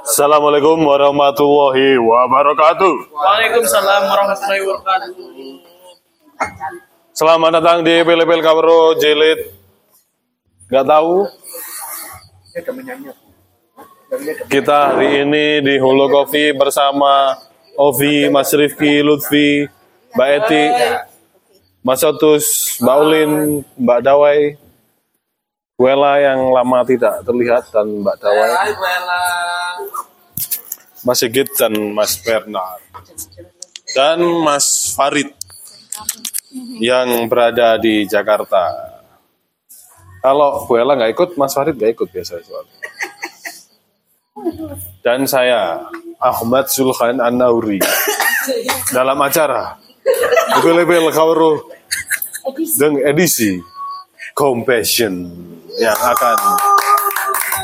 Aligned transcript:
Assalamualaikum 0.00 0.80
warahmatullahi 0.88 2.00
wabarakatuh. 2.00 3.12
Waalaikumsalam 3.12 4.02
warahmatullahi 4.08 4.62
wabarakatuh. 4.64 5.28
Selamat 7.12 7.60
datang 7.60 7.84
di 7.84 8.00
Pil-Pil 8.00 8.40
Kawero 8.40 8.96
Jilid. 8.96 9.52
Gak 10.72 10.88
tahu. 10.88 11.28
Kita 14.48 14.96
hari 14.96 15.28
ini 15.28 15.60
di 15.60 15.76
Hulu 15.76 16.08
Coffee 16.08 16.56
bersama 16.56 17.36
Ovi, 17.76 18.32
Mas 18.32 18.48
Rifki, 18.48 19.04
Lutfi, 19.04 19.68
Mbak 20.16 20.28
Eti, 20.40 20.64
Mas 21.84 22.00
Otus, 22.00 22.80
Mbak 22.80 22.96
Ulin, 22.96 23.32
Mbak 23.76 24.00
Dawai, 24.08 24.56
Wela 25.82 26.14
yang 26.22 26.54
lama 26.54 26.86
tidak 26.86 27.26
terlihat 27.26 27.66
dan 27.74 28.06
Mbak 28.06 28.16
Dawai. 28.22 28.70
Mas 31.02 31.18
Sigit 31.18 31.50
dan 31.58 31.74
Mas 31.94 32.14
Bernard. 32.22 32.82
Dan 33.92 34.22
Mas 34.42 34.94
Farid 34.94 35.34
yang 36.78 37.26
berada 37.26 37.76
di 37.76 38.06
Jakarta. 38.06 38.70
Kalau 40.22 40.64
Bu 40.70 40.78
Ella 40.78 40.94
nggak 40.94 41.12
ikut, 41.12 41.30
Mas 41.34 41.52
Farid 41.52 41.74
nggak 41.74 41.92
ikut 41.98 42.08
biasanya 42.14 42.46
soalnya. 42.46 42.78
Dan 45.02 45.26
saya 45.26 45.82
Ahmad 46.22 46.70
Sulhan 46.70 47.18
An-Nauri. 47.18 47.82
Dalam 48.94 49.18
acara. 49.18 49.78
Lebel 50.62 51.10
Kauro 51.10 51.66
dengan 52.78 53.02
edisi. 53.02 53.58
Compassion 54.32 55.28
yang 55.76 55.98
akan 55.98 56.38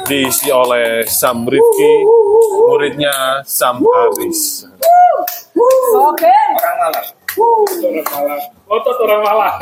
diisi 0.08 0.48
oleh 0.48 1.04
Sam 1.04 1.44
Rifki, 1.44 1.92
muridnya 2.56 3.44
Sam 3.44 3.84
Haris. 3.84 4.64
Oke. 5.92 6.32
Orang 6.32 6.76
malah. 6.80 7.04
Orang 7.36 8.04
malah. 8.08 8.40
Otot 8.68 8.96
orang 9.04 9.22
malah. 9.22 9.52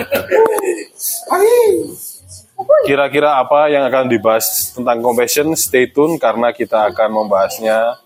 Kira-kira 2.88 3.36
apa 3.42 3.68
yang 3.68 3.84
akan 3.84 4.08
dibahas 4.08 4.72
tentang 4.72 5.02
compassion? 5.02 5.52
Stay 5.58 5.90
tune 5.90 6.16
karena 6.16 6.54
kita 6.54 6.88
akan 6.88 7.22
membahasnya 7.22 8.00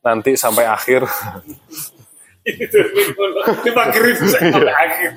nanti 0.00 0.38
sampai 0.38 0.64
akhir. 0.64 1.04
Dipanggil 3.66 4.14
sampai 4.22 4.70
akhir. 4.70 5.12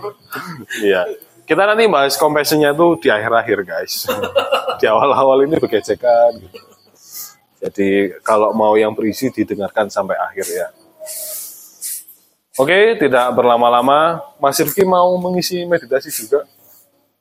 Iya. 0.81 1.28
Kita 1.49 1.65
nanti 1.65 1.89
bahas 1.89 2.13
compassionnya 2.13 2.77
tuh 2.77 3.01
di 3.01 3.09
akhir-akhir 3.09 3.59
guys. 3.65 4.05
Di 4.77 4.85
awal-awal 4.85 5.49
ini 5.49 5.57
bergesekan 5.57 6.37
gitu. 6.45 6.61
Jadi 7.57 7.89
kalau 8.21 8.53
mau 8.53 8.77
yang 8.77 8.93
berisi 8.93 9.33
didengarkan 9.33 9.89
sampai 9.89 10.13
akhir 10.13 10.45
ya. 10.45 10.69
Oke, 12.53 13.01
tidak 13.01 13.33
berlama-lama. 13.33 14.21
Mas 14.37 14.61
Rifki 14.61 14.85
mau 14.85 15.17
mengisi 15.17 15.65
meditasi 15.65 16.13
juga? 16.13 16.45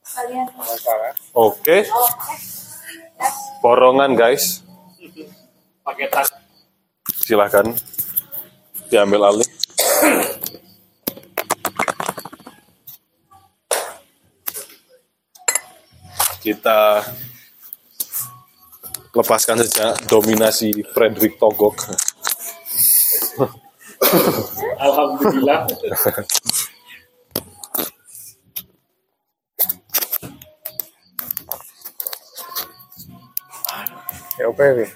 Kalian. 0.04 0.44
Masalah. 0.60 1.16
Oke. 1.32 1.88
Borongan 3.64 4.12
guys. 4.12 4.60
Pakai 5.80 6.04
tas. 6.12 6.28
Silahkan 7.24 7.64
diambil 8.92 9.32
alih. 9.32 9.47
Kita 16.48 17.04
lepaskan 19.12 19.60
saja 19.60 19.92
dominasi 20.08 20.80
Frederick 20.96 21.36
Togok. 21.36 21.76
Alhamdulillah. 24.80 25.68
Ya 34.40 34.48
apa 34.48 34.62
ini? 34.72 34.86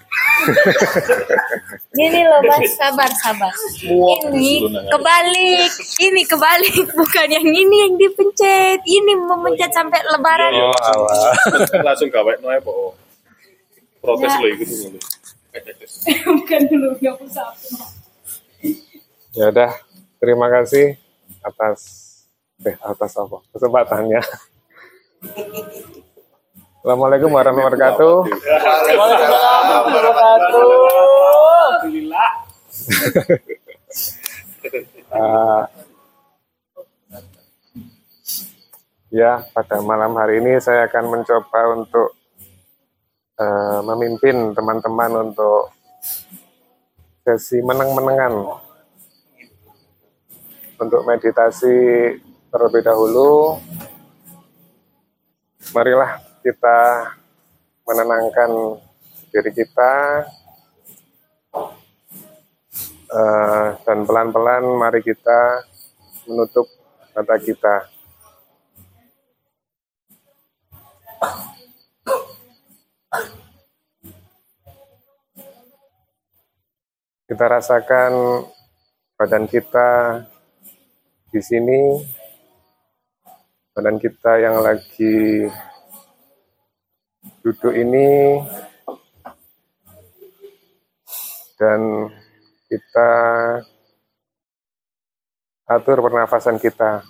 Ini 1.92 2.20
loh 2.24 2.40
mas, 2.44 2.72
sabar 2.74 3.10
sabar. 3.12 3.52
Ini 3.84 4.64
kebalik, 4.88 5.72
ini 6.00 6.22
kebalik, 6.24 6.86
bukan 6.98 7.26
yang 7.28 7.46
ini 7.46 7.76
yang 7.88 7.94
dipencet. 8.00 8.80
Ini 8.82 9.12
memencet 9.16 9.70
sampai 9.70 10.00
lebaran. 10.08 10.52
Oh, 10.56 10.72
langsung 11.86 12.08
gawe 12.08 12.32
noe 12.40 12.58
po. 12.64 12.96
Protes 14.02 14.34
lo 14.40 14.48
gitu. 14.58 14.74
bukan 16.42 16.60
dulu 16.66 16.88
yang 16.98 17.16
usah. 17.20 17.52
Ya 19.32 19.48
udah, 19.52 19.72
terima 20.18 20.48
kasih 20.48 20.96
atas 21.44 21.78
eh 22.62 22.76
atas 22.78 23.12
apa? 23.18 23.38
Kesempatannya. 23.52 24.22
Assalamualaikum 26.82 27.30
warahmatullahi 27.30 27.78
wabarakatuh. 27.78 28.14
Waalaikumsalam 28.26 29.62
warahmatullahi 29.70 29.86
wabarakatuh. 29.86 30.66
Alhamdulillah. 31.62 32.28
Ya, 39.14 39.46
pada 39.54 39.78
malam 39.78 40.10
hari 40.18 40.42
ini 40.42 40.58
saya 40.58 40.90
akan 40.90 41.04
mencoba 41.06 41.60
untuk 41.70 42.18
eh, 43.38 43.80
memimpin 43.86 44.50
teman-teman 44.50 45.30
untuk 45.30 45.70
sesi 47.22 47.62
meneng-menengan 47.62 48.58
untuk 50.82 51.06
meditasi 51.06 51.78
terlebih 52.50 52.82
dahulu. 52.82 53.62
Marilah 55.70 56.31
kita 56.42 57.08
menenangkan 57.86 58.50
diri 59.30 59.50
kita 59.54 60.22
Eh, 63.12 63.66
dan 63.84 64.08
pelan-pelan 64.08 64.64
mari 64.80 65.04
kita 65.04 65.68
menutup 66.24 66.64
mata 67.12 67.36
kita. 67.36 67.84
Kita 77.28 77.44
rasakan 77.52 78.12
badan 79.20 79.44
kita 79.44 80.24
di 81.28 81.40
sini, 81.44 82.00
badan 83.76 84.00
kita 84.00 84.40
yang 84.40 84.64
lagi 84.64 85.52
duduk 87.42 87.74
ini, 87.74 88.38
dan 91.58 92.06
kita 92.70 93.10
atur 95.66 95.98
pernafasan 96.02 96.58
kita. 96.62 97.02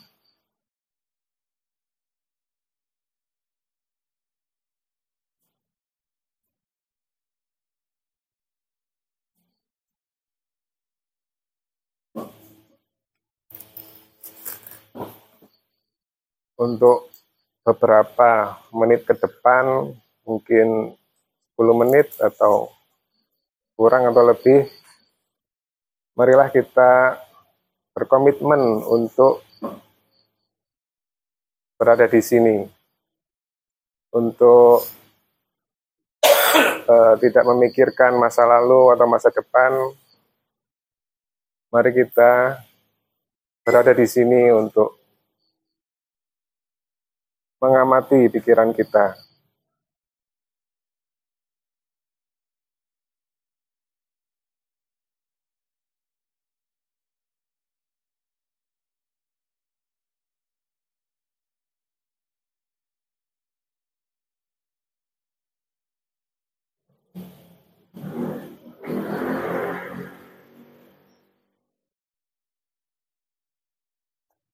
Untuk 16.62 17.10
beberapa 17.66 18.54
menit 18.70 19.02
ke 19.02 19.18
depan, 19.18 19.98
mungkin 20.22 20.94
10 21.58 21.82
menit 21.82 22.08
atau 22.18 22.70
kurang 23.76 24.10
atau 24.10 24.22
lebih, 24.26 24.70
marilah 26.14 26.48
kita 26.50 27.18
berkomitmen 27.92 28.82
untuk 28.88 29.44
berada 31.76 32.06
di 32.06 32.22
sini, 32.22 32.62
untuk 34.14 34.86
eh, 36.86 37.14
tidak 37.18 37.44
memikirkan 37.48 38.16
masa 38.16 38.46
lalu 38.46 38.94
atau 38.94 39.06
masa 39.08 39.28
depan. 39.34 39.72
Mari 41.72 41.90
kita 41.96 42.60
berada 43.64 43.96
di 43.96 44.04
sini 44.04 44.52
untuk 44.52 45.00
mengamati 47.62 48.28
pikiran 48.28 48.74
kita. 48.76 49.31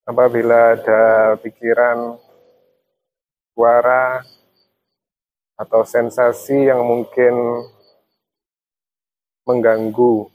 Apabila 0.08 0.72
ada 0.72 1.36
pikiran, 1.36 2.16
suara, 3.52 4.24
atau 5.52 5.84
sensasi 5.84 6.64
yang 6.64 6.80
mungkin 6.80 7.60
mengganggu, 9.44 10.32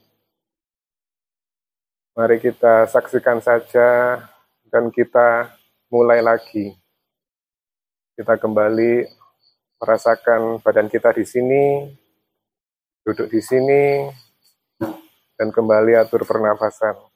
mari 2.13 2.37
kita 2.37 2.85
saksikan 2.85 3.41
saja 3.41 4.21
dan 4.69 4.93
kita 4.93 5.49
mulai 5.89 6.21
lagi. 6.21 6.77
Kita 8.13 8.37
kembali 8.37 9.09
merasakan 9.81 10.61
badan 10.61 10.85
kita 10.85 11.17
di 11.17 11.25
sini, 11.25 11.63
duduk 13.01 13.25
di 13.25 13.41
sini, 13.41 14.05
dan 15.33 15.49
kembali 15.49 15.97
atur 15.97 16.29
pernafasan. 16.29 17.12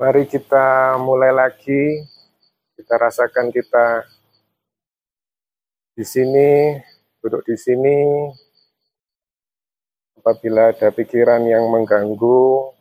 Mari 0.00 0.24
kita 0.24 0.96
mulai 0.96 1.28
lagi. 1.28 2.00
Kita 2.72 2.96
rasakan 2.96 3.52
kita 3.52 4.00
di 5.92 6.00
sini, 6.00 6.72
duduk 7.20 7.44
di 7.44 7.52
sini. 7.52 8.24
Apabila 10.16 10.72
ada 10.72 10.88
pikiran 10.88 11.44
yang 11.44 11.68
mengganggu, 11.68 12.72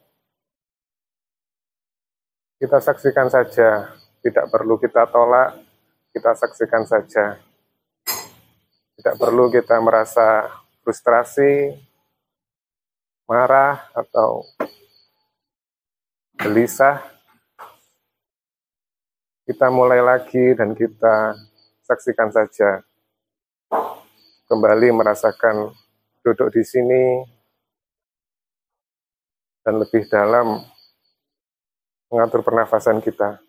kita 2.63 2.79
saksikan 2.79 3.27
saja. 3.27 3.99
Tidak 4.23 4.47
perlu 4.47 4.79
kita 4.79 5.03
tolak, 5.11 5.59
kita 6.15 6.31
saksikan 6.39 6.87
saja. 6.87 7.35
Tidak 8.95 9.19
perlu 9.19 9.51
kita 9.51 9.75
merasa 9.83 10.47
frustrasi, 10.87 11.75
marah, 13.27 13.91
atau 13.91 14.47
gelisah, 16.39 17.03
kita 19.43 19.67
mulai 19.67 19.99
lagi 19.99 20.55
dan 20.55 20.71
kita 20.71 21.35
saksikan 21.83 22.31
saja. 22.31 22.79
Kembali 24.47 24.87
merasakan 24.95 25.75
duduk 26.23 26.55
di 26.55 26.63
sini 26.63 27.27
dan 29.67 29.83
lebih 29.83 30.07
dalam 30.07 30.63
mengatur 32.07 32.39
pernafasan 32.39 33.03
kita. 33.03 33.43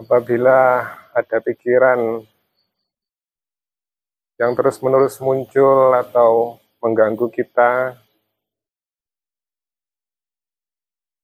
Apabila 0.00 0.80
ada 1.12 1.38
pikiran 1.44 2.24
yang 4.40 4.56
terus-menerus 4.56 5.20
muncul 5.20 5.92
atau 5.92 6.56
mengganggu 6.80 7.28
kita, 7.28 8.00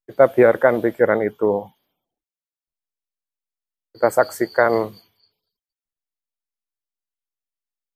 kita 0.04 0.24
biarkan 0.28 0.84
pikiran 0.84 1.24
itu. 1.24 1.64
Kita 3.96 4.12
saksikan 4.12 4.92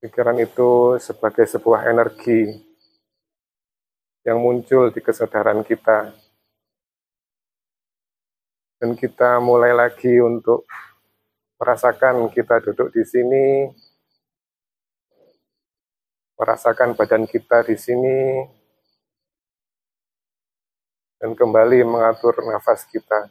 pikiran 0.01 0.41
itu 0.41 0.97
sebagai 0.97 1.45
sebuah 1.45 1.93
energi 1.93 2.57
yang 4.25 4.41
muncul 4.41 4.89
di 4.89 5.05
kesadaran 5.05 5.61
kita 5.61 6.30
dan 8.81 8.97
kita 8.97 9.37
mulai 9.45 9.77
lagi 9.77 10.17
untuk 10.25 10.65
merasakan 11.61 12.33
kita 12.33 12.65
duduk 12.65 12.89
di 12.97 13.05
sini, 13.05 13.69
merasakan 16.41 16.97
badan 16.97 17.29
kita 17.29 17.61
di 17.69 17.77
sini, 17.77 18.41
dan 21.21 21.37
kembali 21.37 21.85
mengatur 21.85 22.41
nafas 22.41 22.89
kita. 22.89 23.29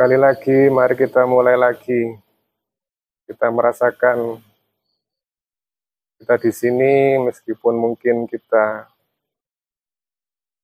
Sekali 0.00 0.16
lagi, 0.16 0.72
mari 0.72 0.96
kita 0.96 1.28
mulai 1.28 1.60
lagi. 1.60 2.16
Kita 3.28 3.52
merasakan 3.52 4.40
kita 6.16 6.40
di 6.40 6.48
sini, 6.48 7.20
meskipun 7.20 7.76
mungkin 7.76 8.24
kita 8.24 8.88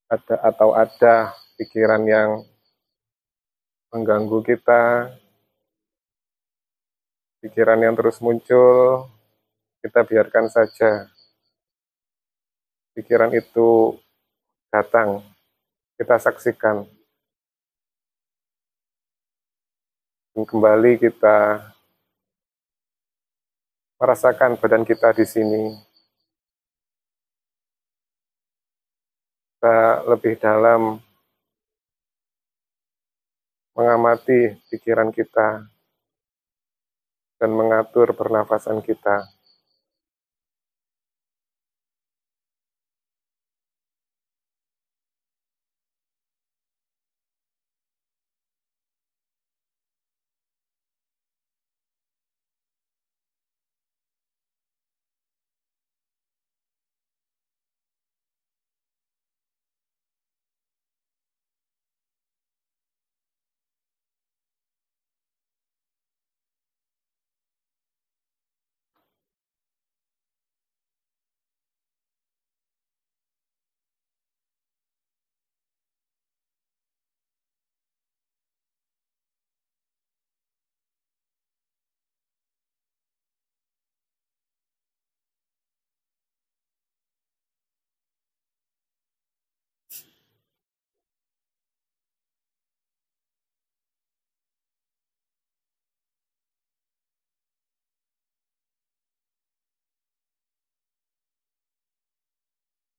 ada 0.09 0.37
atau 0.41 0.73
ada 0.73 1.37
pikiran 1.61 2.09
yang 2.09 2.49
mengganggu 3.93 4.41
kita, 4.41 5.13
pikiran 7.45 7.85
yang 7.85 7.93
terus 7.93 8.17
muncul, 8.25 9.05
kita 9.85 10.01
biarkan 10.01 10.49
saja. 10.49 11.13
Pikiran 12.97 13.37
itu 13.37 14.01
datang, 14.73 15.21
kita 16.01 16.17
saksikan. 16.25 16.96
Kembali 20.45 21.01
kita 21.01 21.65
merasakan 23.97 24.61
badan 24.61 24.85
kita 24.85 25.17
di 25.17 25.25
sini. 25.25 25.65
Kita 29.57 30.05
lebih 30.05 30.37
dalam 30.37 31.01
mengamati 33.73 34.53
pikiran 34.69 35.09
kita 35.09 35.65
dan 37.41 37.51
mengatur 37.57 38.13
pernafasan 38.13 38.85
kita. 38.85 39.36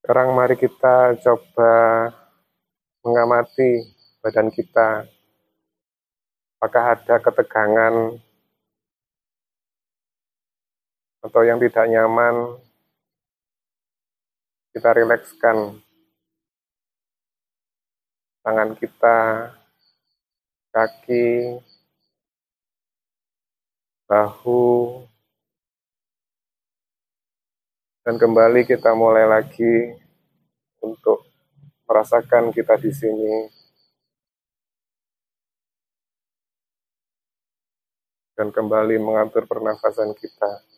Sekarang 0.07 0.31
mari 0.31 0.55
kita 0.55 1.19
coba 1.19 2.07
mengamati 3.03 3.91
badan 4.23 4.47
kita. 4.55 5.03
Apakah 6.55 6.95
ada 6.95 7.19
ketegangan 7.19 8.15
atau 11.27 11.41
yang 11.43 11.59
tidak 11.59 11.91
nyaman? 11.91 12.55
Kita 14.71 14.95
rilekskan 14.95 15.75
tangan 18.47 18.79
kita, 18.79 19.51
kaki, 20.71 21.59
bahu, 24.07 25.03
Dan 28.07 28.15
kembali 28.15 28.63
kita 28.63 28.95
mulai 28.95 29.27
lagi 29.27 29.91
untuk 30.79 31.27
merasakan 31.83 32.55
kita 32.55 32.79
di 32.79 32.87
sini 32.87 33.51
dan 38.31 38.47
kembali 38.47 38.95
mengatur 38.95 39.43
pernafasan 39.43 40.15
kita. 40.15 40.76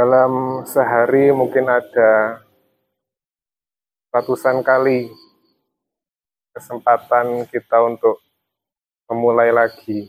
Dalam 0.00 0.64
sehari 0.64 1.28
mungkin 1.28 1.68
ada 1.68 2.40
ratusan 4.08 4.64
kali 4.64 5.12
kesempatan 6.56 7.44
kita 7.44 7.84
untuk 7.84 8.16
memulai 9.12 9.52
lagi. 9.52 10.08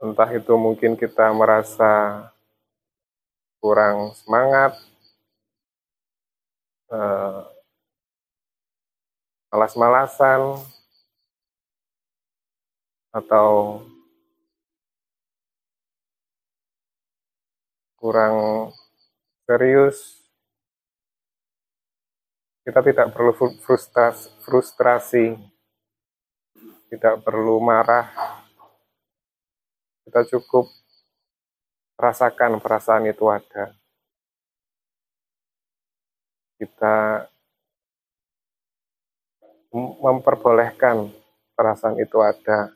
Entah 0.00 0.32
itu 0.32 0.56
mungkin 0.56 0.96
kita 0.96 1.28
merasa 1.36 2.24
kurang 3.60 4.16
semangat, 4.16 4.72
eh, 6.88 7.40
malas-malasan, 9.52 10.56
atau 13.12 13.84
kurang 17.96 18.68
serius, 19.48 20.22
kita 22.66 22.84
tidak 22.84 23.16
perlu 23.16 23.32
frustasi, 23.62 24.28
frustrasi, 24.44 25.26
tidak 26.92 27.24
perlu 27.24 27.58
marah, 27.58 28.12
kita 30.06 30.22
cukup 30.36 30.70
rasakan 31.96 32.60
perasaan 32.60 33.08
itu 33.08 33.24
ada. 33.32 33.72
Kita 36.56 37.26
memperbolehkan 40.00 41.10
perasaan 41.56 41.96
itu 42.00 42.20
ada. 42.20 42.75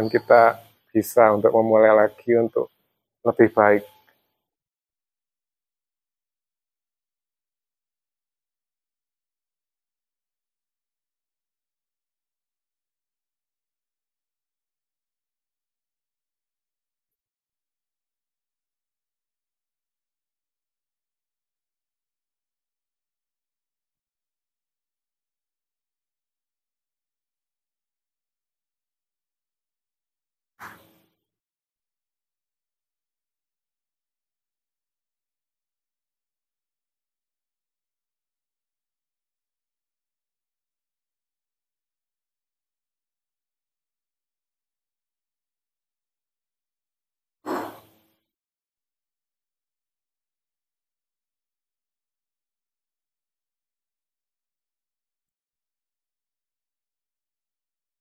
Dan 0.00 0.08
kita 0.08 0.56
bisa 0.96 1.28
untuk 1.28 1.52
memulai 1.52 1.92
lagi 1.92 2.32
untuk 2.32 2.72
lebih 3.20 3.52
baik. 3.52 3.84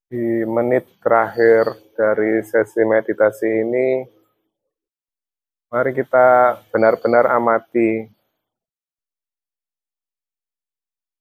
Di 0.10 0.42
menit 0.42 0.90
terakhir 1.06 1.70
dari 1.94 2.42
sesi 2.42 2.82
meditasi 2.82 3.46
ini, 3.46 3.88
mari 5.70 5.94
kita 5.94 6.58
benar-benar 6.74 7.30
amati 7.30 8.10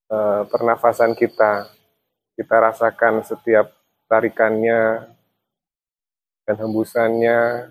uh, 0.08 0.48
pernafasan 0.48 1.12
kita. 1.12 1.68
Kita 2.32 2.56
rasakan 2.56 3.20
setiap 3.26 3.68
tarikannya 4.08 5.04
dan 6.48 6.56
hembusannya, 6.56 7.68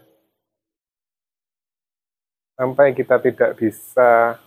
sampai 2.58 2.94
kita 2.98 3.22
tidak 3.22 3.58
bisa 3.58 4.38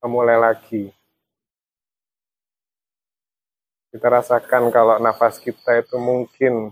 memulai 0.00 0.36
lagi. 0.36 0.99
Kita 3.90 4.06
rasakan 4.06 4.70
kalau 4.70 5.02
nafas 5.02 5.42
kita 5.42 5.82
itu 5.82 5.98
mungkin 5.98 6.70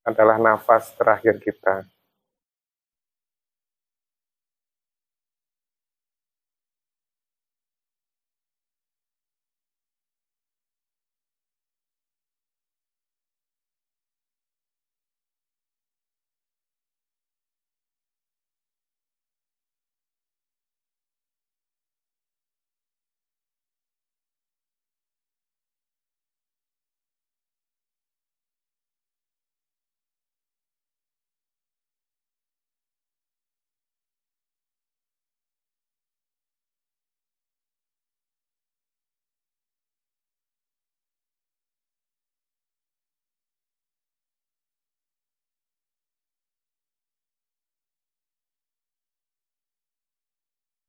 adalah 0.00 0.40
nafas 0.40 0.96
terakhir 0.96 1.36
kita. 1.44 1.84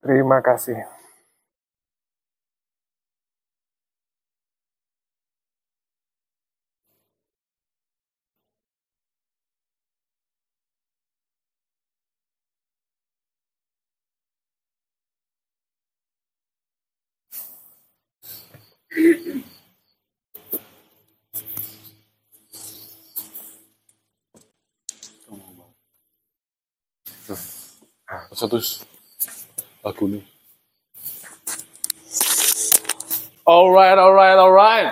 Terima 0.10 0.42
kasih. 0.42 0.74
Satu 28.34 28.58
lagu 29.84 30.06
nih. 30.12 30.24
Alright, 33.50 33.98
alright, 33.98 34.38
alright. 34.38 34.90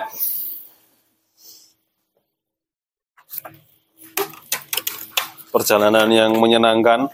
Perjalanan 5.48 6.10
yang 6.10 6.34
menyenangkan 6.36 7.08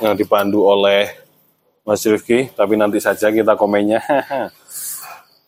yang 0.00 0.14
dipandu 0.14 0.64
oleh 0.64 1.10
Mas 1.82 2.02
Rifki, 2.06 2.50
tapi 2.54 2.78
nanti 2.78 3.02
saja 3.02 3.34
kita 3.34 3.58
komennya. 3.58 4.00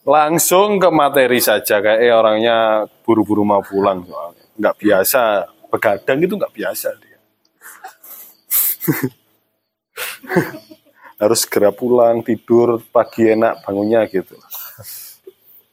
Langsung 0.09 0.81
ke 0.81 0.89
materi 0.89 1.39
saja, 1.39 1.85
kayak 1.85 2.01
eh, 2.01 2.13
orangnya 2.15 2.89
buru-buru 3.05 3.45
mau 3.45 3.61
pulang 3.61 4.03
soalnya. 4.09 4.45
Nggak 4.57 4.77
biasa, 4.81 5.23
begadang 5.69 6.19
itu 6.25 6.35
nggak 6.35 6.55
biasa 6.55 6.89
dia. 6.99 7.19
Harus 11.23 11.43
segera 11.43 11.75
pulang, 11.75 12.23
tidur, 12.23 12.79
pagi 12.95 13.27
enak, 13.27 13.67
bangunnya 13.67 14.07
gitu. 14.07 14.39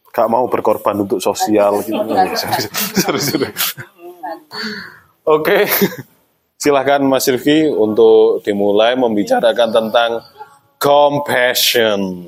Gak 0.09 0.31
mau 0.31 0.47
berkorban 0.49 1.05
untuk 1.05 1.21
sosial 1.21 1.85
gitu. 1.85 2.01
Oke, 5.25 5.69
silahkan 6.57 7.01
Mas 7.03 7.27
Rifki 7.29 7.69
untuk 7.69 8.41
dimulai 8.41 8.97
membicarakan 8.97 9.69
tentang 9.69 10.11
compassion. 10.81 12.25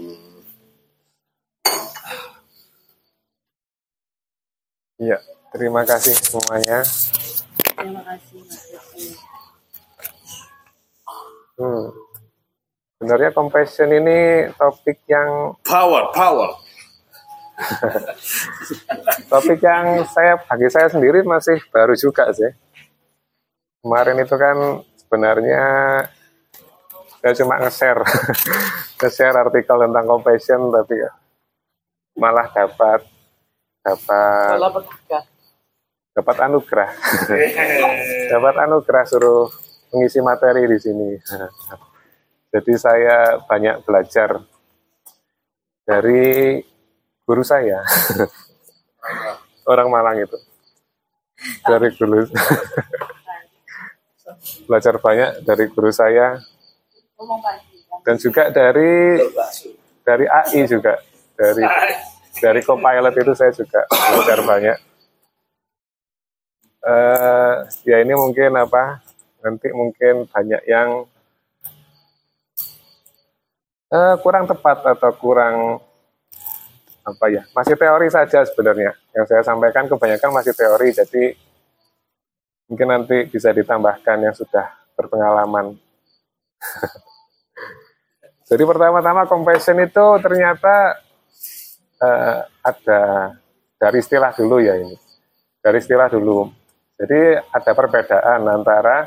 Iya, 4.97 5.21
terima 5.53 5.85
kasih 5.85 6.13
semuanya. 6.17 6.81
Terima 7.77 8.01
kasih 8.01 8.37
Mas 8.45 8.65
Rifki. 8.73 9.27
Hmm. 11.57 12.06
Sebenarnya 12.97 13.29
compassion 13.29 13.93
ini 13.93 14.49
topik 14.57 15.05
yang 15.05 15.53
Power, 15.61 16.09
power. 16.17 16.49
topik 19.31 19.61
yang 19.61 20.01
saya 20.09 20.41
bagi 20.41 20.69
saya 20.73 20.89
sendiri 20.89 21.21
masih 21.21 21.61
baru 21.69 21.93
juga 21.93 22.33
sih. 22.33 22.49
Kemarin 23.85 24.17
itu 24.17 24.33
kan 24.33 24.57
sebenarnya 24.97 25.65
saya 27.21 27.33
cuma 27.43 27.61
nge-share 27.61 28.01
nge-share 29.01 29.37
artikel 29.45 29.77
tentang 29.77 30.05
compassion 30.05 30.73
tapi 30.73 30.95
ya 30.97 31.11
malah 32.17 32.49
dapat 32.49 33.05
dapat 33.85 34.57
dapat 36.17 36.37
anugerah 36.49 36.91
dapat 38.33 38.55
anugerah 38.63 39.03
suruh 39.05 39.47
mengisi 39.93 40.19
materi 40.23 40.65
di 40.65 40.77
sini 40.81 41.09
jadi 42.47 42.73
saya 42.79 43.17
banyak 43.43 43.83
belajar 43.83 44.39
dari 45.83 46.63
guru 47.27 47.43
saya. 47.43 47.83
Orang 49.71 49.91
Malang 49.91 50.23
itu. 50.23 50.37
Dari 51.67 51.91
guru 51.99 52.23
belajar 54.67 54.95
banyak 54.99 55.43
dari 55.43 55.65
guru 55.67 55.91
saya. 55.91 56.39
Dan 58.07 58.15
juga 58.15 58.47
dari 58.47 59.19
dari 60.07 60.25
AI 60.27 60.61
juga. 60.71 60.95
Dari 61.35 61.63
dari 62.39 62.61
Copilot 62.63 63.11
itu 63.11 63.33
saya 63.35 63.51
juga 63.51 63.83
belajar 63.91 64.39
banyak. 64.47 64.77
Eh 66.87 67.55
ya 67.83 67.99
ini 67.99 68.15
mungkin 68.15 68.55
apa 68.55 69.03
nanti 69.43 69.67
mungkin 69.75 70.31
banyak 70.31 70.63
yang 70.63 71.03
eh, 73.91 74.15
kurang 74.19 74.45
tepat 74.47 74.83
atau 74.83 75.11
kurang 75.15 75.79
apa 77.07 77.25
ya 77.31 77.47
masih 77.55 77.79
teori 77.79 78.07
saja 78.11 78.43
sebenarnya. 78.43 78.91
Yang 79.15 79.25
saya 79.31 79.41
sampaikan 79.47 79.87
kebanyakan 79.87 80.31
masih 80.35 80.53
teori 80.53 80.91
jadi 80.91 81.23
mungkin 82.67 82.87
nanti 82.91 83.17
bisa 83.31 83.55
ditambahkan 83.55 84.17
yang 84.27 84.35
sudah 84.35 84.67
berpengalaman. 84.99 85.79
Jadi 88.47 88.63
pertama-tama 88.63 89.27
compassion 89.27 89.75
itu 89.83 90.05
ternyata 90.23 90.95
eh, 91.99 92.39
ada 92.63 93.01
dari 93.75 93.97
istilah 93.99 94.31
dulu 94.31 94.63
ya 94.63 94.79
ini. 94.79 94.95
Dari 95.59 95.77
istilah 95.83 96.07
dulu. 96.07 96.47
Jadi 96.95 97.35
ada 97.35 97.71
perbedaan 97.75 98.47
antara 98.47 99.03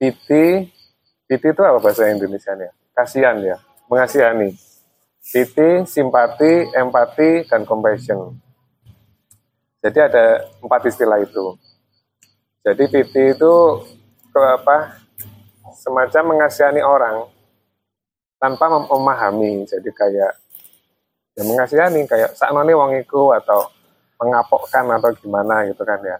piti 0.00 0.64
piti 1.28 1.46
itu 1.52 1.62
apa 1.62 1.78
bahasa 1.78 2.08
Indonesia 2.08 2.56
ya 2.56 2.72
kasihan 2.94 3.38
ya 3.40 3.56
mengasihani. 3.90 4.54
Piti 5.20 5.84
simpati 5.86 6.72
empati 6.74 7.44
dan 7.46 7.62
compassion. 7.68 8.34
Jadi 9.80 9.98
ada 10.00 10.44
empat 10.60 10.88
istilah 10.88 11.20
itu. 11.22 11.56
Jadi 12.60 12.84
piti 12.88 13.32
itu 13.32 13.54
ke 14.30 14.42
apa 14.42 15.00
semacam 15.76 16.36
mengasihani 16.36 16.80
orang 16.84 17.16
tanpa 18.36 18.68
mem- 18.68 18.90
memahami. 18.90 19.52
Jadi 19.64 19.88
kayak 19.92 20.32
ya 21.36 21.42
mengasihani 21.46 22.04
kayak 22.04 22.36
saknoni 22.36 22.72
wong 22.72 22.96
iku 23.00 23.32
atau 23.36 23.70
mengapokkan 24.20 24.84
atau 25.00 25.10
gimana 25.16 25.64
gitu 25.68 25.82
kan 25.84 26.00
ya. 26.04 26.18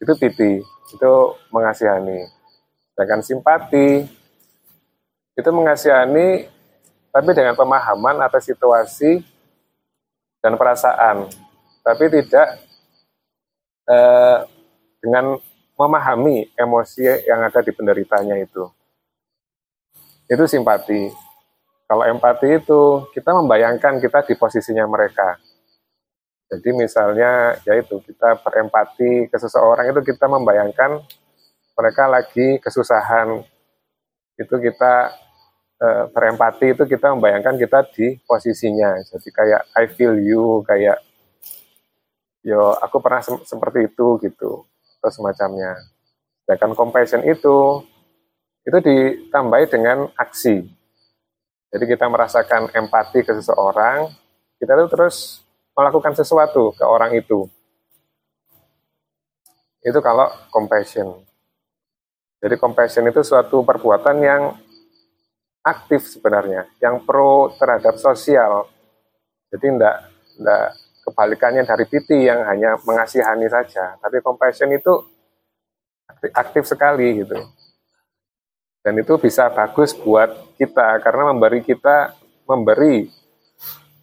Itu 0.00 0.16
piti 0.16 0.60
itu 0.92 1.12
mengasihani. 1.52 2.28
Sedangkan 2.92 3.20
simpati 3.24 4.04
itu 5.32 5.50
mengasihani 5.52 6.48
tapi 7.12 7.30
dengan 7.36 7.52
pemahaman 7.52 8.24
atas 8.24 8.48
situasi 8.48 9.20
dan 10.40 10.56
perasaan. 10.56 11.28
Tapi 11.84 12.04
tidak 12.08 12.48
eh, 13.88 14.38
dengan 15.02 15.36
memahami 15.76 16.52
emosi 16.56 17.26
yang 17.26 17.42
ada 17.44 17.60
di 17.60 17.72
penderitanya 17.74 18.38
itu. 18.38 18.64
Itu 20.30 20.44
simpati. 20.48 21.10
Kalau 21.84 22.08
empati 22.08 22.48
itu 22.56 23.12
kita 23.12 23.36
membayangkan 23.36 24.00
kita 24.00 24.24
di 24.24 24.34
posisinya 24.38 24.88
mereka. 24.88 25.36
Jadi 26.48 26.68
misalnya 26.76 27.56
yaitu 27.68 28.00
kita 28.04 28.40
berempati 28.40 29.28
ke 29.28 29.36
seseorang 29.36 29.88
itu 29.92 30.00
kita 30.04 30.28
membayangkan 30.28 31.00
mereka 31.76 32.04
lagi 32.08 32.60
kesusahan 32.60 33.40
itu 34.40 34.54
kita 34.58 35.12
e, 35.80 35.86
berempati 36.12 36.76
itu 36.76 36.84
kita 36.88 37.12
membayangkan 37.16 37.56
kita 37.56 37.84
di 37.92 38.16
posisinya 38.24 39.00
jadi 39.12 39.28
kayak 39.32 39.62
I 39.76 39.84
feel 39.92 40.16
you 40.16 40.64
kayak 40.64 41.00
yo 42.42 42.74
aku 42.78 42.98
pernah 42.98 43.20
sem- 43.20 43.44
seperti 43.44 43.92
itu 43.92 44.18
gitu 44.22 44.66
atau 45.02 45.10
semacamnya 45.10 45.76
sedangkan 46.44 46.72
compassion 46.78 47.22
itu 47.24 47.82
itu 48.62 48.78
ditambahi 48.78 49.66
dengan 49.66 50.06
aksi 50.14 50.66
jadi 51.72 51.84
kita 51.88 52.06
merasakan 52.06 52.68
empati 52.72 53.24
ke 53.24 53.32
seseorang 53.36 54.12
kita 54.62 54.78
tuh 54.78 54.88
terus 54.94 55.42
melakukan 55.74 56.12
sesuatu 56.14 56.72
ke 56.76 56.84
orang 56.84 57.16
itu. 57.16 57.48
Itu 59.82 59.98
kalau 59.98 60.30
compassion. 60.52 61.26
Jadi 62.42 62.58
compassion 62.58 63.06
itu 63.06 63.22
suatu 63.22 63.62
perbuatan 63.62 64.16
yang 64.18 64.42
aktif 65.62 66.10
sebenarnya, 66.10 66.66
yang 66.82 67.06
pro 67.06 67.54
terhadap 67.54 67.94
sosial. 68.02 68.66
Jadi 69.46 69.78
tidak 69.78 69.96
tidak 70.34 70.64
kebalikannya 71.06 71.62
dari 71.62 71.84
piti 71.86 72.26
yang 72.26 72.42
hanya 72.42 72.74
mengasihani 72.82 73.46
saja, 73.46 73.94
tapi 74.02 74.18
compassion 74.18 74.74
itu 74.74 74.90
aktif, 76.10 76.30
aktif 76.34 76.64
sekali 76.66 77.22
gitu. 77.22 77.38
Dan 78.82 78.98
itu 78.98 79.14
bisa 79.22 79.46
bagus 79.54 79.94
buat 79.94 80.58
kita 80.58 80.98
karena 80.98 81.30
memberi 81.30 81.62
kita 81.62 82.18
memberi 82.50 83.06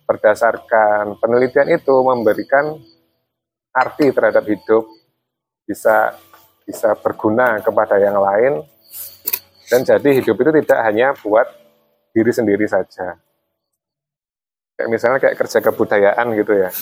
berdasarkan 0.08 1.20
penelitian 1.20 1.76
itu 1.76 1.96
memberikan 2.08 2.80
arti 3.76 4.16
terhadap 4.16 4.48
hidup 4.48 4.88
bisa 5.68 6.16
bisa 6.70 6.94
berguna 6.94 7.58
kepada 7.66 7.98
yang 7.98 8.22
lain 8.22 8.62
Dan 9.70 9.86
jadi 9.86 10.10
hidup 10.22 10.38
itu 10.38 10.50
tidak 10.62 10.80
hanya 10.82 11.14
buat 11.14 11.46
diri 12.10 12.34
sendiri 12.34 12.66
saja. 12.66 13.22
Kayak 14.74 14.90
misalnya 14.90 15.20
kayak 15.22 15.38
kerja 15.38 15.62
kebudayaan 15.62 16.26
gitu 16.34 16.54
ya. 16.58 16.74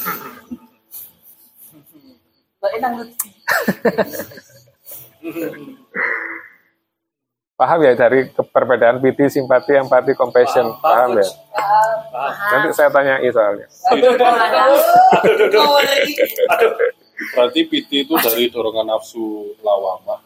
Paham 7.60 7.80
ya 7.84 7.92
dari 7.98 8.32
perbedaan 8.32 9.04
piti, 9.04 9.28
simpati, 9.28 9.76
empati, 9.76 10.16
compassion. 10.16 10.80
Paham 10.80 11.20
ya? 11.20 11.28
Nanti 12.56 12.70
saya 12.72 12.88
tanyai 12.88 13.28
soalnya. 13.34 13.68
Berarti 17.34 17.60
PT 17.66 17.90
itu 18.06 18.14
dari 18.14 18.50
dorongan 18.54 18.94
nafsu 18.94 19.58
lawama. 19.66 20.22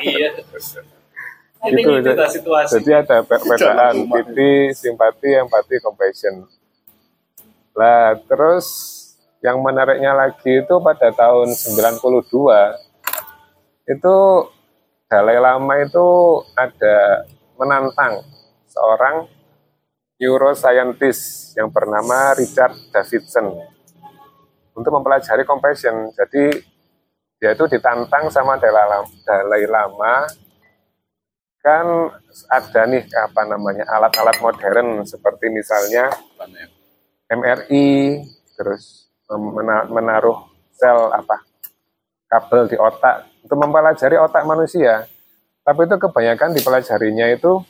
Iya. 0.00 0.30
Gitu, 1.60 1.88
Itu 1.92 2.00
kita 2.00 2.26
situasi. 2.32 2.72
Jadi 2.80 2.90
ada 2.96 3.20
pe- 3.20 3.36
perbedaan 3.36 4.08
piti, 4.08 4.72
simpati, 4.72 5.28
empati, 5.36 5.74
compassion. 5.84 6.48
Lah 7.76 8.16
terus 8.24 8.66
yang 9.44 9.60
menariknya 9.60 10.12
lagi 10.16 10.64
itu 10.64 10.74
pada 10.80 11.12
tahun 11.12 11.52
92 11.52 12.00
itu 13.88 14.16
Dalai 15.10 15.42
Lama 15.42 15.74
itu 15.82 16.08
ada 16.54 17.26
menantang 17.58 18.22
seorang 18.70 19.26
neuroscientist 20.20 21.56
yang 21.56 21.72
bernama 21.72 22.36
Richard 22.36 22.76
Davidson 22.92 23.48
untuk 24.76 24.92
mempelajari 24.92 25.48
compassion. 25.48 26.12
Jadi 26.12 26.60
dia 27.40 27.56
itu 27.56 27.64
ditantang 27.64 28.28
sama 28.28 28.60
Dalai 28.60 29.64
Lama, 29.64 30.28
kan 31.60 31.86
ada 32.48 32.82
nih 32.88 33.04
apa 33.16 33.44
namanya 33.44 33.84
alat-alat 33.96 34.36
modern 34.40 35.04
seperti 35.04 35.52
misalnya 35.52 36.08
MRI 37.28 38.20
terus 38.56 39.12
mena- 39.28 39.88
menaruh 39.88 40.48
sel 40.72 41.12
apa 41.12 41.44
kabel 42.32 42.64
di 42.64 42.76
otak 42.80 43.28
untuk 43.44 43.56
mempelajari 43.60 44.16
otak 44.16 44.48
manusia 44.48 45.04
tapi 45.60 45.84
itu 45.84 45.96
kebanyakan 46.00 46.56
dipelajarinya 46.56 47.28
itu 47.28 47.60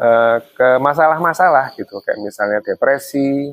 eh, 0.00 0.36
ke 0.56 0.68
masalah-masalah 0.80 1.76
gitu 1.76 2.00
kayak 2.00 2.20
misalnya 2.24 2.64
depresi 2.64 3.52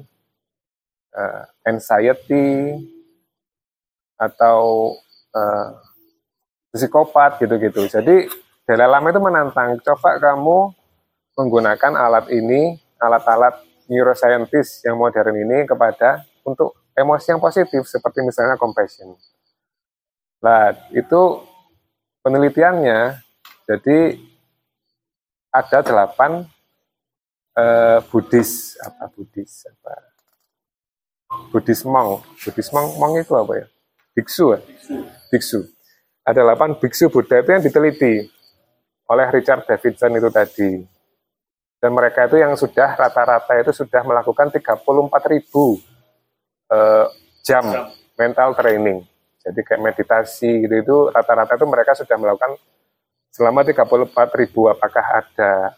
eh, 1.11 1.43
anxiety 1.67 2.79
atau 4.17 4.95
eh, 5.35 5.69
psikopat 6.73 7.41
gitu-gitu. 7.43 7.87
Jadi 7.87 8.27
Dalai 8.67 8.83
Lama 8.83 9.07
itu 9.07 9.21
menantang, 9.23 9.79
coba 9.79 10.19
kamu 10.19 10.75
menggunakan 11.39 11.93
alat 11.95 12.27
ini, 12.35 12.75
alat-alat 12.99 13.63
neuroscientist 13.87 14.83
yang 14.83 14.99
modern 14.99 15.39
ini 15.39 15.63
kepada 15.63 16.27
untuk 16.43 16.75
emosi 16.91 17.31
yang 17.31 17.39
positif 17.39 17.87
seperti 17.87 18.19
misalnya 18.27 18.59
compassion. 18.59 19.15
Nah, 20.43 20.75
itu 20.91 21.47
penelitiannya 22.27 23.23
jadi 23.63 24.19
ada 25.51 25.79
delapan 25.81 26.45
eh, 27.57 27.99
Buddhis 28.07 28.77
apa 28.83 29.09
Buddhis 29.11 29.65
apa? 29.67 29.93
Buddhis 31.51 31.83
monk. 31.83 32.23
Buddhis 32.43 32.69
monk 32.71 32.95
monk 32.95 33.13
itu 33.19 33.33
apa 33.35 33.53
ya? 33.63 33.65
Biksu 34.15 34.55
ya? 34.55 34.59
Biksu. 35.29 35.61
Ada 36.27 36.43
delapan 36.43 36.75
biksu 36.75 37.07
Buddha 37.07 37.39
itu 37.39 37.49
yang 37.55 37.63
diteliti 37.63 38.13
oleh 39.07 39.27
Richard 39.31 39.63
Davidson 39.63 40.19
itu 40.19 40.27
tadi. 40.27 40.71
Dan 41.77 41.93
mereka 41.93 42.25
itu 42.25 42.41
yang 42.41 42.57
sudah 42.57 42.97
rata-rata 42.97 43.53
itu 43.61 43.71
sudah 43.71 44.01
melakukan 44.01 44.49
34.000 44.49 44.83
eh, 46.73 47.05
jam 47.45 47.63
mental 48.17 48.49
training. 48.57 49.05
Jadi 49.39 49.59
kayak 49.63 49.79
meditasi 49.79 50.67
gitu 50.67 50.75
itu 50.75 50.97
rata-rata 51.13 51.55
itu 51.55 51.63
mereka 51.69 51.95
sudah 51.95 52.17
melakukan 52.19 52.59
selama 53.31 53.61
34 53.61 54.39
ribu 54.39 54.67
apakah 54.71 55.23
ada 55.23 55.77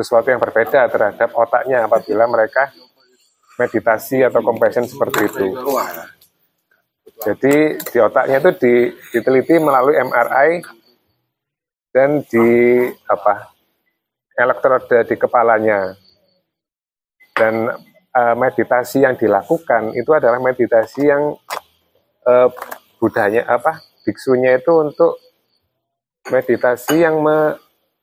sesuatu 0.00 0.32
yang 0.32 0.40
berbeda 0.40 0.88
terhadap 0.88 1.28
otaknya 1.36 1.84
apabila 1.84 2.24
mereka 2.24 2.72
meditasi 3.60 4.24
atau 4.24 4.40
compassion 4.40 4.88
seperti 4.88 5.28
itu. 5.28 5.46
Jadi 7.20 7.76
di 7.76 7.98
otaknya 8.00 8.40
itu 8.40 8.50
di, 8.56 8.74
diteliti 9.12 9.60
melalui 9.60 10.00
MRI 10.00 10.50
dan 11.92 12.24
di 12.24 12.48
apa 13.04 13.52
elektrode 14.40 15.04
di 15.04 15.16
kepalanya 15.20 15.92
dan 17.36 17.68
eh, 18.16 18.34
meditasi 18.40 19.04
yang 19.04 19.20
dilakukan 19.20 19.92
itu 19.92 20.08
adalah 20.16 20.40
meditasi 20.40 21.12
yang 21.12 21.36
eh, 22.24 22.48
budaya 22.96 23.44
apa 23.44 23.84
biksunya 24.00 24.56
itu 24.56 24.72
untuk 24.80 25.20
meditasi 26.28 27.00
yang 27.00 27.22
me- 27.24 27.56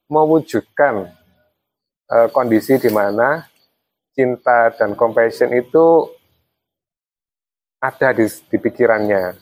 mewujudkan 0.10 1.14
eh, 2.10 2.28
kondisi 2.34 2.80
di 2.82 2.90
mana 2.90 3.46
cinta 4.18 4.74
dan 4.74 4.98
compassion 4.98 5.54
itu 5.54 6.10
ada 7.78 8.10
di, 8.18 8.26
di 8.26 8.58
pikirannya 8.58 9.38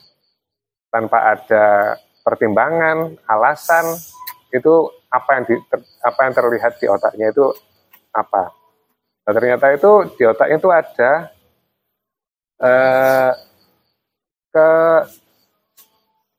tanpa 0.92 1.36
ada 1.36 1.96
pertimbangan, 2.24 3.16
alasan 3.28 3.96
itu 4.52 4.92
apa 5.12 5.30
yang 5.40 5.44
di, 5.48 5.56
ter- 5.72 5.88
apa 6.04 6.20
yang 6.28 6.34
terlihat 6.36 6.74
di 6.80 6.86
otaknya 6.92 7.28
itu 7.32 7.46
apa. 8.12 8.52
Nah, 9.26 9.34
ternyata 9.36 9.66
itu 9.72 9.92
di 10.20 10.24
otaknya 10.28 10.58
itu 10.60 10.70
ada 10.72 11.12
eh, 12.60 13.32
ke 14.52 14.70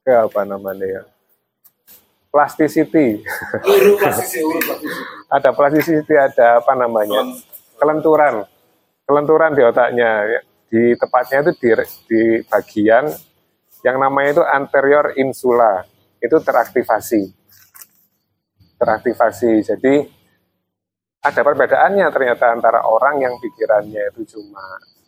ke 0.06 0.12
apa 0.14 0.40
namanya 0.48 0.86
ya 0.86 1.02
plasticity. 2.36 3.24
Ada 5.32 5.56
plasticity 5.56 6.12
ada 6.12 6.60
apa 6.60 6.76
namanya? 6.76 7.24
Kelenturan. 7.80 8.44
Kelenturan. 9.08 9.56
Di 9.56 9.62
otaknya. 9.64 10.12
Ya. 10.28 10.40
di 10.66 10.98
tepatnya 10.98 11.46
itu 11.46 11.52
di, 11.62 11.68
di 12.10 12.22
bagian 12.50 13.06
yang 13.86 13.96
namanya 14.02 14.36
itu 14.36 14.44
anterior 14.44 15.16
insula. 15.16 15.88
Itu 16.20 16.42
teraktivasi. 16.42 17.22
Teraktivasi. 18.76 19.52
Jadi 19.62 19.94
ada 21.22 21.40
perbedaannya 21.40 22.06
ternyata 22.12 22.52
antara 22.52 22.84
orang 22.84 23.22
yang 23.22 23.34
pikirannya 23.40 24.10
itu 24.12 24.36
cuma 24.36 24.62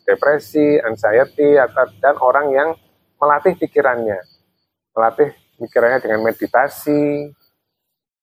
depresi, 0.06 0.80
anxiety, 0.80 1.58
atau 1.60 1.84
dan 2.00 2.16
orang 2.22 2.46
yang 2.54 2.68
melatih 3.18 3.58
pikirannya, 3.58 4.18
melatih 4.96 5.34
pikirannya 5.58 6.00
dengan 6.00 6.22
meditasi, 6.22 7.34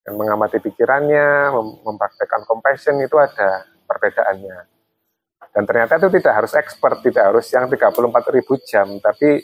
dan 0.05 0.13
mengamati 0.15 0.61
pikirannya, 0.61 1.49
mem- 1.49 1.81
mempraktekkan 1.81 2.45
compassion 2.45 3.01
itu 3.01 3.17
ada 3.17 3.65
perbedaannya. 3.89 4.57
Dan 5.49 5.63
ternyata 5.65 5.97
itu 5.97 6.19
tidak 6.19 6.33
harus 6.43 6.53
expert, 6.53 7.01
tidak 7.01 7.31
harus 7.31 7.47
yang 7.49 7.65
34.000 7.65 8.69
jam, 8.69 8.87
tapi 9.01 9.41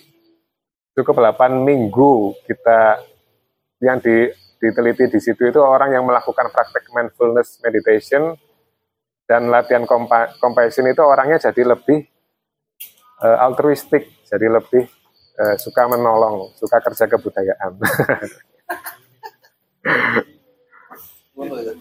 cukup 0.94 1.18
8 1.18 1.66
minggu 1.66 2.36
kita 2.46 3.00
yang 3.82 3.98
di, 3.98 4.30
diteliti 4.62 5.10
di 5.10 5.20
situ 5.24 5.50
itu 5.50 5.58
orang 5.58 5.96
yang 5.98 6.06
melakukan 6.06 6.52
praktek 6.54 6.92
mindfulness 6.94 7.58
meditation 7.66 8.38
dan 9.26 9.50
latihan 9.50 9.88
compa- 9.88 10.36
compassion 10.38 10.86
itu 10.86 11.02
orangnya 11.02 11.40
jadi 11.40 11.74
lebih 11.74 12.06
eh, 13.24 13.38
altruistik, 13.42 14.06
jadi 14.28 14.52
lebih 14.52 14.86
eh, 15.38 15.56
suka 15.60 15.88
menolong, 15.88 16.52
suka 16.58 16.80
kerja 16.84 17.06
kebudayaan. 17.08 17.78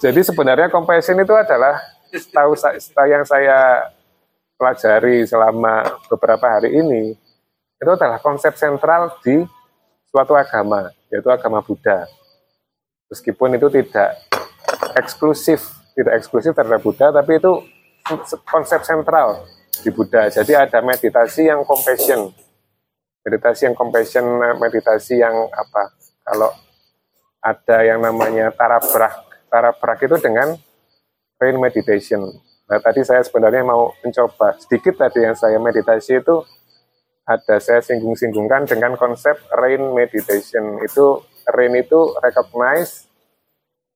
jadi 0.03 0.21
sebenarnya 0.25 0.73
compassion 0.73 1.21
itu 1.21 1.35
adalah 1.37 1.81
tahu 2.11 2.55
yang 3.07 3.23
saya 3.23 3.91
pelajari 4.61 5.25
selama 5.25 6.01
beberapa 6.13 6.47
hari 6.61 6.77
ini 6.77 7.17
itu 7.81 7.91
adalah 7.97 8.21
konsep 8.21 8.53
sentral 8.61 9.17
di 9.25 9.41
suatu 10.13 10.37
agama, 10.37 10.93
yaitu 11.09 11.33
agama 11.33 11.65
Buddha. 11.65 12.05
Meskipun 13.09 13.57
itu 13.57 13.73
tidak 13.73 14.21
eksklusif, 15.01 15.65
tidak 15.97 16.21
eksklusif 16.21 16.53
terhadap 16.53 16.85
Buddha, 16.85 17.09
tapi 17.09 17.41
itu 17.41 17.65
konsep 18.45 18.85
sentral 18.85 19.49
di 19.81 19.89
Buddha. 19.89 20.29
Jadi 20.29 20.53
ada 20.53 20.85
meditasi 20.85 21.49
yang 21.49 21.65
compassion, 21.65 22.37
meditasi 23.25 23.69
yang 23.69 23.77
compassion, 23.77 24.25
meditasi 24.59 25.21
yang 25.21 25.35
apa? 25.53 25.93
Kalau 26.25 26.51
ada 27.41 27.79
yang 27.85 28.01
namanya 28.05 28.53
tarabrak, 28.53 29.47
tarabrak 29.49 29.99
itu 30.05 30.17
dengan 30.21 30.57
rain 31.41 31.57
meditation. 31.57 32.21
Nah 32.71 32.79
tadi 32.79 33.03
saya 33.03 33.25
sebenarnya 33.25 33.65
mau 33.67 33.91
mencoba 34.05 34.55
sedikit 34.61 35.01
tadi 35.01 35.25
yang 35.25 35.35
saya 35.35 35.59
meditasi 35.59 36.21
itu 36.21 36.45
ada 37.27 37.57
saya 37.63 37.81
singgung-singgungkan 37.83 38.67
dengan 38.67 38.95
konsep 38.99 39.39
rain 39.55 39.95
meditation. 39.95 40.83
Itu 40.85 41.25
rain 41.51 41.75
itu 41.79 42.15
recognize, 42.19 43.07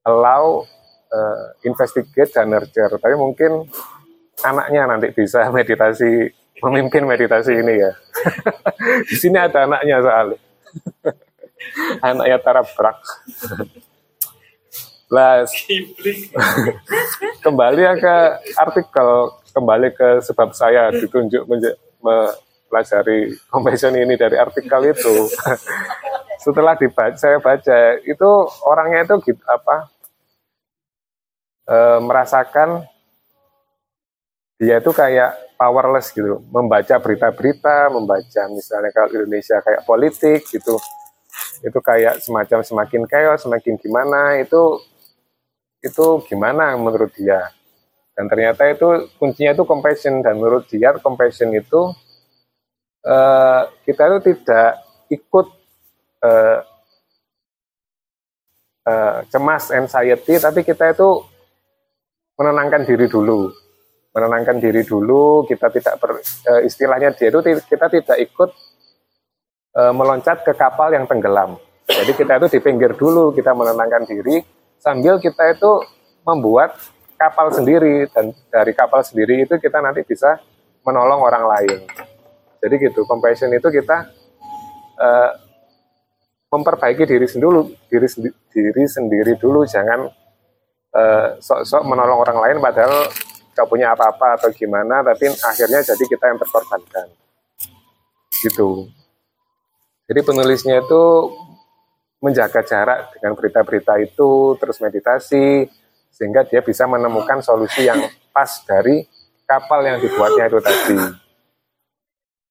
allow, 0.07 0.63
uh, 1.11 1.45
investigate 1.67 2.31
dan 2.31 2.55
nurture. 2.55 2.95
Tapi 2.99 3.15
mungkin 3.19 3.67
anaknya 4.43 4.87
nanti 4.87 5.11
bisa 5.11 5.47
meditasi, 5.55 6.31
memimpin 6.62 7.03
meditasi 7.09 7.57
ini 7.59 7.75
ya. 7.81 7.93
Di 9.09 9.17
sini 9.19 9.38
ada 9.40 9.67
anaknya 9.67 9.99
soalnya. 10.05 10.38
anaknya 12.09 12.38
tarabrak. 12.38 12.99
Lah, 15.12 15.47
kembali 17.45 17.81
ya 17.83 17.93
ke 17.95 18.17
artikel, 18.57 19.09
kembali 19.53 19.88
ke 19.95 20.09
sebab 20.25 20.51
saya 20.57 20.90
ditunjuk 20.90 21.45
mempelajari 22.03 23.37
compassion 23.53 23.95
ini 23.95 24.19
dari 24.19 24.35
artikel 24.40 24.90
itu. 24.90 25.29
Setelah 26.45 26.77
dibaca, 26.77 27.17
saya 27.17 27.38
baca 27.40 27.79
itu 28.05 28.31
orangnya 28.67 29.07
itu 29.07 29.33
gitu 29.33 29.45
apa? 29.49 29.88
E, 31.64 31.77
merasakan 32.05 32.85
dia 34.59 34.79
itu 34.79 34.90
kayak 34.95 35.59
powerless 35.59 36.14
gitu, 36.14 36.38
membaca 36.51 36.95
berita-berita, 37.03 37.90
membaca 37.90 38.43
misalnya 38.51 38.90
kalau 38.95 39.11
Indonesia 39.11 39.59
kayak 39.62 39.83
politik 39.83 40.47
gitu, 40.47 40.79
itu 41.62 41.79
kayak 41.83 42.23
semacam 42.23 42.61
semakin 42.62 43.03
chaos, 43.11 43.43
semakin 43.43 43.75
gimana 43.79 44.38
itu 44.38 44.79
itu 45.85 46.07
gimana 46.31 46.79
menurut 46.79 47.11
dia? 47.12 47.51
Dan 48.14 48.31
ternyata 48.31 48.71
itu 48.71 49.11
kuncinya 49.19 49.59
itu 49.59 49.67
compassion 49.67 50.23
dan 50.23 50.38
menurut 50.38 50.71
dia 50.71 50.95
compassion 51.03 51.51
itu 51.51 51.90
uh, 53.05 53.62
kita 53.83 54.03
itu 54.07 54.19
tidak 54.31 54.71
ikut 55.11 55.47
uh, 56.23 56.59
uh, 58.87 59.19
cemas 59.29 59.75
anxiety 59.75 60.38
tapi 60.38 60.62
kita 60.62 60.95
itu 60.95 61.27
menenangkan 62.38 62.87
diri 62.87 63.11
dulu 63.11 63.51
menenangkan 64.14 64.62
diri 64.62 64.87
dulu 64.87 65.42
kita 65.42 65.74
tidak 65.74 65.98
ber, 65.98 66.22
uh, 66.22 66.62
istilahnya 66.62 67.11
dia 67.18 67.35
itu 67.35 67.42
kita 67.66 67.90
tidak 67.90 68.16
ikut 68.22 68.50
uh, 69.74 69.90
meloncat 69.90 70.46
ke 70.46 70.55
kapal 70.55 70.94
yang 70.94 71.11
tenggelam. 71.11 71.59
Jadi 71.85 72.14
kita 72.14 72.38
itu 72.38 72.46
di 72.57 72.61
pinggir 72.62 72.94
dulu 72.94 73.35
kita 73.35 73.53
menenangkan 73.53 74.07
diri 74.07 74.40
sambil 74.79 75.18
kita 75.18 75.59
itu 75.59 75.83
membuat 76.22 76.79
kapal 77.18 77.50
sendiri. 77.50 78.07
Dan 78.14 78.31
dari 78.48 78.72
kapal 78.72 79.03
sendiri 79.03 79.44
itu 79.44 79.59
kita 79.59 79.83
nanti 79.83 80.07
bisa 80.07 80.38
menolong 80.87 81.20
orang 81.20 81.44
lain. 81.50 81.79
Jadi 82.64 82.74
gitu, 82.81 83.05
compassion 83.05 83.53
itu 83.53 83.68
kita 83.68 84.09
uh, 84.96 85.31
memperbaiki 86.48 87.05
diri 87.05 87.27
sendiri, 87.27 87.66
diri, 87.90 88.09
diri 88.48 88.83
sendiri 88.87 89.33
dulu, 89.37 89.66
jangan 89.66 90.07
sok-sok 91.42 91.83
menolong 91.90 92.22
orang 92.22 92.38
lain 92.38 92.57
padahal 92.62 93.11
gak 93.55 93.71
punya 93.71 93.95
apa-apa 93.95 94.37
atau 94.43 94.51
gimana, 94.51 95.01
tapi 95.07 95.31
akhirnya 95.31 95.81
jadi 95.81 96.05
kita 96.05 96.25
yang 96.35 96.38
terkorbankan. 96.43 97.07
Gitu. 98.35 98.90
Jadi 100.05 100.21
penulisnya 100.21 100.83
itu 100.85 101.03
menjaga 102.21 102.61
jarak 102.67 103.14
dengan 103.17 103.33
berita-berita 103.38 103.95
itu, 104.03 104.59
terus 104.61 104.83
meditasi, 104.83 105.71
sehingga 106.12 106.45
dia 106.45 106.61
bisa 106.61 106.85
menemukan 106.85 107.40
solusi 107.40 107.88
yang 107.88 108.05
pas 108.35 108.61
dari 108.67 109.07
kapal 109.49 109.85
yang 109.85 110.01
dibuatnya 110.01 110.51
itu 110.51 110.59
tadi. 110.61 110.97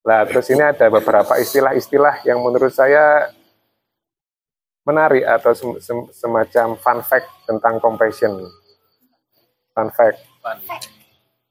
Nah, 0.03 0.21
terus 0.27 0.51
ini 0.51 0.59
ada 0.59 0.91
beberapa 0.91 1.39
istilah-istilah 1.39 2.27
yang 2.27 2.43
menurut 2.43 2.75
saya 2.75 3.31
menarik 4.83 5.23
atau 5.23 5.55
semacam 6.11 6.75
fun 6.75 6.99
fact 7.01 7.27
tentang 7.47 7.79
compassion. 7.79 8.35
Fun 9.71 9.89
fact. 9.95 10.19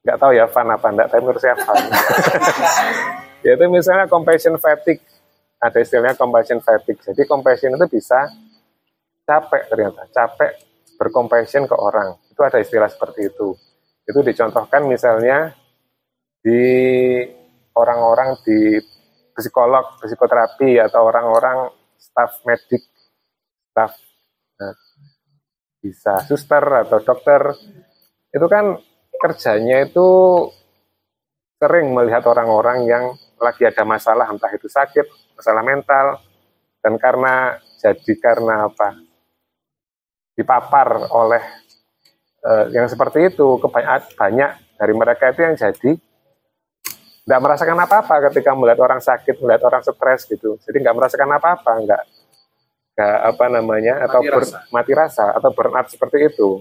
Nggak 0.03 0.19
tahu 0.19 0.33
ya 0.35 0.47
fun 0.51 0.67
apa 0.67 0.87
enggak, 0.91 1.09
tapi 1.11 1.21
menurut 1.23 1.43
saya 1.43 1.57
fun. 1.59 1.79
Yaitu 3.47 3.65
misalnya 3.71 4.07
compassion 4.11 4.55
fatigue 4.59 5.03
ada 5.63 5.79
istilahnya 5.79 6.19
compassion 6.19 6.59
fatigue. 6.59 6.99
Jadi 6.99 7.23
compassion 7.23 7.79
itu 7.79 7.87
bisa 7.87 8.27
capek 9.23 9.63
ternyata, 9.71 10.11
capek 10.11 10.59
bercompassion 10.99 11.71
ke 11.71 11.77
orang. 11.79 12.19
Itu 12.27 12.43
ada 12.43 12.59
istilah 12.59 12.91
seperti 12.91 13.31
itu. 13.31 13.55
Itu 14.03 14.27
dicontohkan 14.27 14.83
misalnya 14.91 15.55
di 16.43 16.59
orang-orang 17.79 18.43
di 18.43 18.83
psikolog, 19.39 20.03
psikoterapi 20.03 20.83
atau 20.83 21.07
orang-orang 21.07 21.71
staff 21.95 22.43
medik, 22.43 22.83
staff 23.71 23.95
nah, 24.59 24.75
bisa 25.79 26.27
suster 26.27 26.65
atau 26.91 26.99
dokter. 26.99 27.55
Itu 28.35 28.51
kan 28.51 28.83
kerjanya 29.23 29.87
itu 29.87 30.09
sering 31.63 31.95
melihat 31.95 32.27
orang-orang 32.27 32.91
yang 32.91 33.15
lagi 33.39 33.63
ada 33.63 33.87
masalah, 33.87 34.27
entah 34.27 34.51
itu 34.51 34.67
sakit, 34.67 35.39
masalah 35.39 35.63
mental, 35.63 36.19
dan 36.83 36.99
karena 36.99 37.55
jadi 37.79 38.13
karena 38.19 38.67
apa? 38.67 38.99
Dipapar 40.35 41.07
oleh 41.15 41.43
uh, 42.43 42.67
yang 42.75 42.91
seperti 42.91 43.31
itu. 43.31 43.63
Kebanyakan 43.63 44.11
banyak 44.19 44.51
dari 44.75 44.95
mereka 44.99 45.31
itu 45.31 45.41
yang 45.47 45.55
jadi 45.55 45.93
nggak 47.23 47.39
merasakan 47.39 47.79
apa-apa 47.79 48.15
ketika 48.31 48.51
melihat 48.59 48.83
orang 48.83 48.99
sakit 48.99 49.39
melihat 49.39 49.63
orang 49.71 49.83
stres 49.87 50.27
gitu. 50.27 50.59
Jadi 50.67 50.77
nggak 50.83 50.97
merasakan 50.99 51.31
apa-apa 51.39 51.73
nggak 51.87 52.03
nggak 52.93 53.19
apa 53.25 53.45
namanya 53.49 53.95
mati 54.03 54.07
atau 54.11 54.21
ber, 54.21 54.43
rasa. 54.43 54.59
mati 54.69 54.93
rasa 54.93 55.25
atau 55.33 55.51
burnout 55.55 55.89
seperti 55.89 56.29
itu 56.29 56.61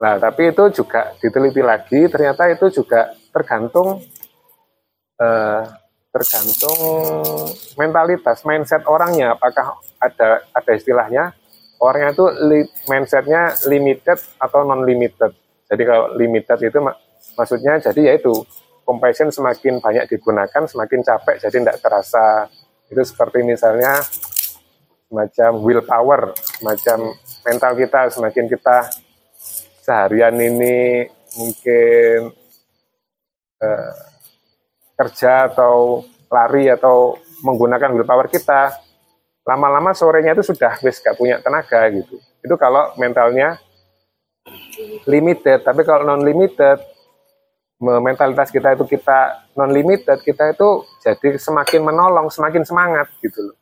nah 0.00 0.16
tapi 0.16 0.48
itu 0.48 0.64
juga 0.80 1.12
diteliti 1.20 1.60
lagi 1.60 2.08
ternyata 2.08 2.48
itu 2.48 2.72
juga 2.72 3.12
tergantung 3.30 4.00
uh, 5.20 5.62
tergantung 6.10 6.78
mentalitas, 7.78 8.42
mindset 8.42 8.82
orangnya. 8.86 9.38
Apakah 9.38 9.78
ada 10.02 10.42
ada 10.50 10.72
istilahnya 10.74 11.30
orangnya 11.78 12.10
itu 12.12 12.26
li, 12.50 12.60
mindsetnya 12.90 13.54
limited 13.70 14.18
atau 14.42 14.66
non 14.66 14.82
limited. 14.82 15.32
Jadi 15.70 15.82
kalau 15.86 16.18
limited 16.18 16.58
itu 16.66 16.78
mak, 16.82 16.98
maksudnya 17.38 17.78
jadi 17.78 18.14
yaitu 18.14 18.34
compassion 18.82 19.30
semakin 19.30 19.78
banyak 19.78 20.10
digunakan 20.10 20.66
semakin 20.66 21.00
capek 21.06 21.46
jadi 21.46 21.56
tidak 21.62 21.78
terasa 21.78 22.50
itu 22.90 23.02
seperti 23.06 23.46
misalnya 23.46 24.02
semacam 25.06 25.50
willpower, 25.62 26.34
semacam 26.58 27.14
mental 27.46 27.72
kita 27.78 28.00
semakin 28.10 28.44
kita 28.50 28.76
seharian 29.80 30.36
ini 30.36 31.08
mungkin 31.36 32.30
uh, 33.60 33.94
kerja 35.00 35.48
atau 35.52 36.04
lari 36.30 36.68
atau 36.68 37.16
menggunakan 37.40 37.90
willpower 37.96 38.28
kita, 38.28 38.76
lama-lama 39.48 39.96
sorenya 39.96 40.36
itu 40.36 40.44
sudah 40.44 40.76
wis 40.84 41.00
gak 41.00 41.16
punya 41.16 41.40
tenaga 41.40 41.88
gitu. 41.90 42.20
Itu 42.44 42.54
kalau 42.60 42.92
mentalnya 43.00 43.56
limited, 45.08 45.64
tapi 45.64 45.82
kalau 45.82 46.04
non 46.04 46.22
limited, 46.22 46.80
mentalitas 47.80 48.52
kita 48.52 48.76
itu 48.76 48.84
kita 48.84 49.50
non 49.56 49.72
limited, 49.72 50.20
kita 50.20 50.52
itu 50.52 50.84
jadi 51.00 51.40
semakin 51.40 51.80
menolong, 51.80 52.28
semakin 52.28 52.62
semangat 52.62 53.08
gitu 53.24 53.40
loh. 53.40 53.56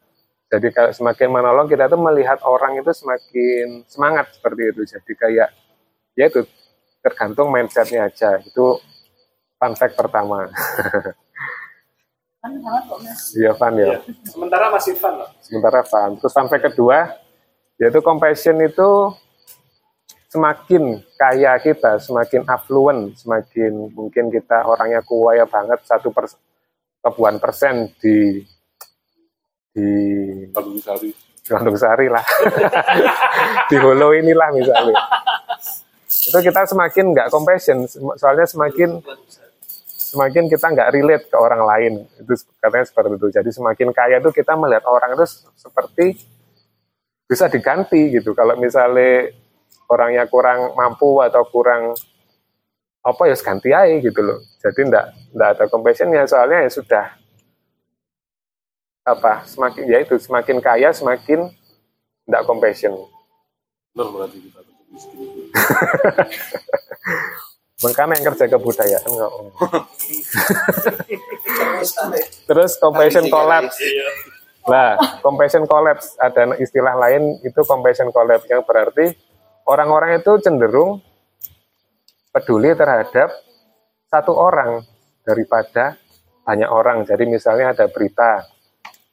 Jadi 0.49 0.73
kalau 0.73 0.91
semakin 0.97 1.29
menolong 1.29 1.67
kita 1.69 1.93
itu 1.93 1.99
melihat 2.01 2.41
orang 2.43 2.81
itu 2.81 2.89
semakin 2.91 3.85
semangat 3.85 4.33
seperti 4.33 4.63
itu. 4.73 4.83
Jadi 4.97 5.13
kayak 5.13 5.49
ya 6.19 6.27
itu 6.27 6.43
tergantung 6.99 7.55
mindsetnya 7.55 8.11
aja. 8.11 8.43
Itu 8.43 8.83
fun 9.55 9.73
fact 9.79 9.95
pertama. 9.95 10.51
Iya 13.39 13.55
fun 13.55 13.75
ya. 13.79 14.03
Sementara 14.27 14.75
masih 14.75 14.99
fun 14.99 15.15
loh. 15.15 15.31
Sementara 15.39 15.87
fun. 15.87 16.19
Terus 16.19 16.35
sampai 16.35 16.59
kedua, 16.59 17.15
yaitu 17.79 18.03
compassion 18.03 18.59
itu 18.59 19.15
semakin 20.29 21.01
kaya 21.17 21.57
kita, 21.63 22.03
semakin 22.03 22.45
affluent, 22.51 23.17
semakin 23.17 23.95
mungkin 23.95 24.29
kita 24.29 24.67
orangnya 24.67 25.01
kuaya 25.07 25.49
banget 25.49 25.81
satu 25.89 26.13
per, 26.13 26.29
kebuan 27.01 27.41
persen 27.41 27.89
di 28.03 28.43
di 29.73 29.89
Bandung 30.51 30.79
Sari. 30.83 31.11
Di 31.15 31.51
Bandung 31.55 31.79
Sari 31.79 32.07
lah. 32.11 32.25
di 33.71 33.77
Holo 33.79 34.13
inilah 34.15 34.49
misalnya. 34.53 34.97
Itu 36.29 36.39
kita 36.45 36.69
semakin 36.69 37.17
nggak 37.17 37.29
compassion, 37.33 37.89
soalnya 38.21 38.45
semakin 38.45 39.01
semakin 40.09 40.45
kita 40.49 40.67
nggak 40.73 40.91
relate 40.93 41.25
ke 41.29 41.37
orang 41.37 41.63
lain. 41.65 41.93
Itu 42.21 42.33
katanya 42.61 42.87
seperti 42.89 43.13
itu. 43.17 43.29
Jadi 43.33 43.51
semakin 43.53 43.89
kaya 43.93 44.17
itu 44.21 44.31
kita 44.33 44.53
melihat 44.57 44.85
orang 44.89 45.17
itu 45.17 45.25
seperti 45.57 46.21
bisa 47.29 47.49
diganti 47.49 48.13
gitu. 48.17 48.33
Kalau 48.33 48.57
misalnya 48.57 49.33
orangnya 49.89 50.25
kurang 50.29 50.73
mampu 50.77 51.21
atau 51.21 51.45
kurang 51.49 51.93
apa 53.05 53.23
ya 53.25 53.37
ganti 53.37 53.73
aja 53.73 53.97
gitu 54.01 54.21
loh. 54.21 54.41
Jadi 54.61 54.81
ndak 54.89 55.07
ndak 55.33 55.49
ada 55.57 55.65
compassion 55.69 56.13
ya 56.13 56.29
soalnya 56.29 56.69
ya 56.69 56.71
sudah 56.73 57.07
apa 59.09 59.49
semakin 59.49 59.85
ya 59.89 59.99
itu 60.05 60.21
semakin 60.21 60.61
kaya 60.61 60.93
semakin 60.93 61.49
tidak 62.29 62.43
compassion. 62.45 62.93
Bener 63.97 64.09
berarti 64.13 64.39
kita 64.45 64.61
makanya 67.79 68.19
yang 68.19 68.27
kerja 68.35 68.45
kebudayaan 68.51 69.07
nggak 69.07 69.31
om. 69.39 69.49
terus 72.51 72.75
compassion 72.83 73.31
collapse 73.31 73.79
Nah, 74.69 75.01
compassion 75.25 75.65
collapse 75.65 76.13
ada 76.21 76.53
istilah 76.61 76.93
lain 76.93 77.41
itu 77.41 77.61
compassion 77.65 78.13
collapse 78.13 78.45
yang 78.53 78.61
berarti 78.69 79.17
orang-orang 79.65 80.21
itu 80.21 80.37
cenderung 80.45 81.01
peduli 82.29 82.77
terhadap 82.77 83.33
satu 84.13 84.37
orang 84.37 84.85
daripada 85.25 85.97
banyak 86.45 86.69
orang. 86.69 87.09
Jadi 87.09 87.25
misalnya 87.25 87.73
ada 87.73 87.89
berita 87.89 88.45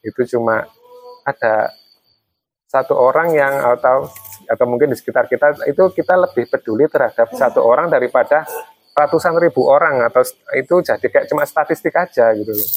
itu 0.03 0.35
cuma 0.35 0.67
ada 1.23 1.71
satu 2.67 2.99
orang 2.99 3.31
yang 3.31 3.55
atau 3.63 4.11
atau 4.47 4.65
mungkin 4.69 4.93
di 4.93 4.97
sekitar 4.97 5.25
kita 5.29 5.67
itu 5.69 5.83
kita 5.93 6.13
lebih 6.15 6.49
peduli 6.49 6.85
terhadap 6.89 7.33
satu 7.33 7.61
orang 7.65 7.89
daripada 7.89 8.45
ratusan 8.95 9.35
ribu 9.35 9.67
orang 9.67 10.07
atau 10.07 10.23
itu 10.55 10.79
jadi 10.79 11.03
kayak 11.03 11.27
cuma 11.27 11.43
statistik 11.43 11.91
aja 11.93 12.31
gitu 12.31 12.55
loh. 12.55 12.69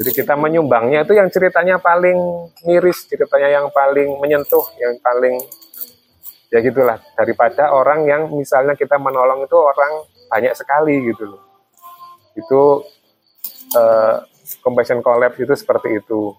Jadi 0.00 0.10
kita 0.24 0.32
menyumbangnya 0.40 1.04
itu 1.04 1.12
yang 1.12 1.28
ceritanya 1.28 1.76
paling 1.76 2.16
miris, 2.64 3.04
ceritanya 3.04 3.60
yang 3.60 3.68
paling 3.68 4.16
menyentuh, 4.16 4.64
yang 4.80 4.96
paling 5.04 5.36
ya 6.48 6.64
gitulah 6.64 6.96
daripada 7.12 7.72
orang 7.72 8.08
yang 8.08 8.32
misalnya 8.32 8.72
kita 8.72 8.96
menolong 8.96 9.44
itu 9.44 9.56
orang 9.56 10.08
banyak 10.32 10.56
sekali 10.56 11.12
gitu 11.12 11.36
loh. 11.36 11.42
Itu 12.32 12.62
eh, 13.76 14.16
compassion 14.64 15.04
collapse 15.04 15.40
itu 15.44 15.52
seperti 15.52 16.00
itu. 16.00 16.32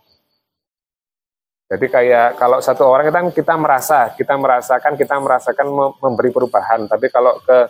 Jadi 1.74 1.90
kayak 1.90 2.38
kalau 2.38 2.62
satu 2.62 2.86
orang 2.86 3.10
kan 3.10 3.26
kita 3.34 3.58
merasa, 3.58 4.14
kita 4.14 4.38
merasakan, 4.38 4.94
kita 4.94 5.18
merasakan 5.18 5.68
mem- 5.74 5.98
memberi 5.98 6.30
perubahan. 6.30 6.86
Tapi 6.86 7.10
kalau 7.10 7.42
ke 7.42 7.66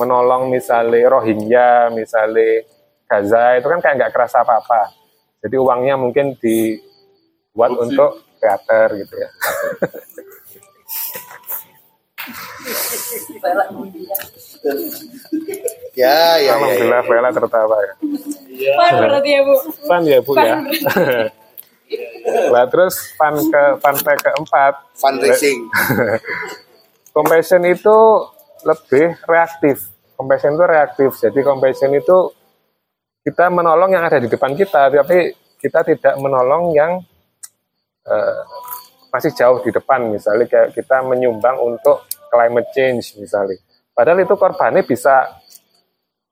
menolong 0.00 0.48
misalnya 0.48 1.04
Rohingya, 1.12 1.92
misalnya 1.92 2.64
Gaza 3.04 3.60
itu 3.60 3.68
kan 3.68 3.84
kayak 3.84 3.94
nggak 4.00 4.12
kerasa 4.16 4.40
apa-apa. 4.40 4.96
Jadi 5.44 5.60
uangnya 5.60 6.00
mungkin 6.00 6.40
dibuat 6.40 7.76
Korupsi. 7.76 7.84
untuk 7.92 8.10
teater 8.40 8.88
gitu 8.96 9.14
ya. 9.22 9.28
Ya, 15.92 16.16
ya, 16.40 16.48
ya. 16.48 16.50
Alhamdulillah 16.56 17.02
Vela 17.04 17.28
tertawa 17.28 17.76
ya. 17.84 17.94
Pan 18.72 18.92
berarti 19.04 19.30
ya 19.30 19.40
bu. 19.44 19.54
Fun 19.84 20.02
ya 20.08 20.18
Bu 20.24 20.32
ya. 20.32 20.56
Lah 22.50 22.64
terus 22.68 23.12
fun 23.14 23.36
ke 23.36 23.62
fun 23.78 23.96
fact 24.00 24.20
keempat, 24.24 24.74
Fundraising. 24.96 25.68
compassion 27.14 27.62
itu 27.68 27.96
lebih 28.64 29.14
reaktif. 29.28 29.92
Compassion 30.16 30.56
itu 30.56 30.64
reaktif. 30.64 31.10
Jadi 31.20 31.38
compassion 31.44 31.92
itu 31.92 32.32
kita 33.24 33.48
menolong 33.52 33.92
yang 33.92 34.04
ada 34.04 34.20
di 34.20 34.28
depan 34.28 34.56
kita, 34.56 34.88
tapi 34.92 35.32
kita 35.60 35.80
tidak 35.84 36.14
menolong 36.20 36.72
yang 36.76 37.00
eh, 38.08 38.40
masih 39.12 39.32
jauh 39.36 39.60
di 39.60 39.70
depan. 39.70 40.08
Misalnya 40.12 40.48
kayak 40.48 40.68
kita 40.72 41.04
menyumbang 41.04 41.60
untuk 41.60 42.08
climate 42.32 42.68
change 42.72 43.14
misalnya. 43.20 43.60
Padahal 43.94 44.26
itu 44.26 44.34
korbannya 44.34 44.82
bisa 44.82 45.38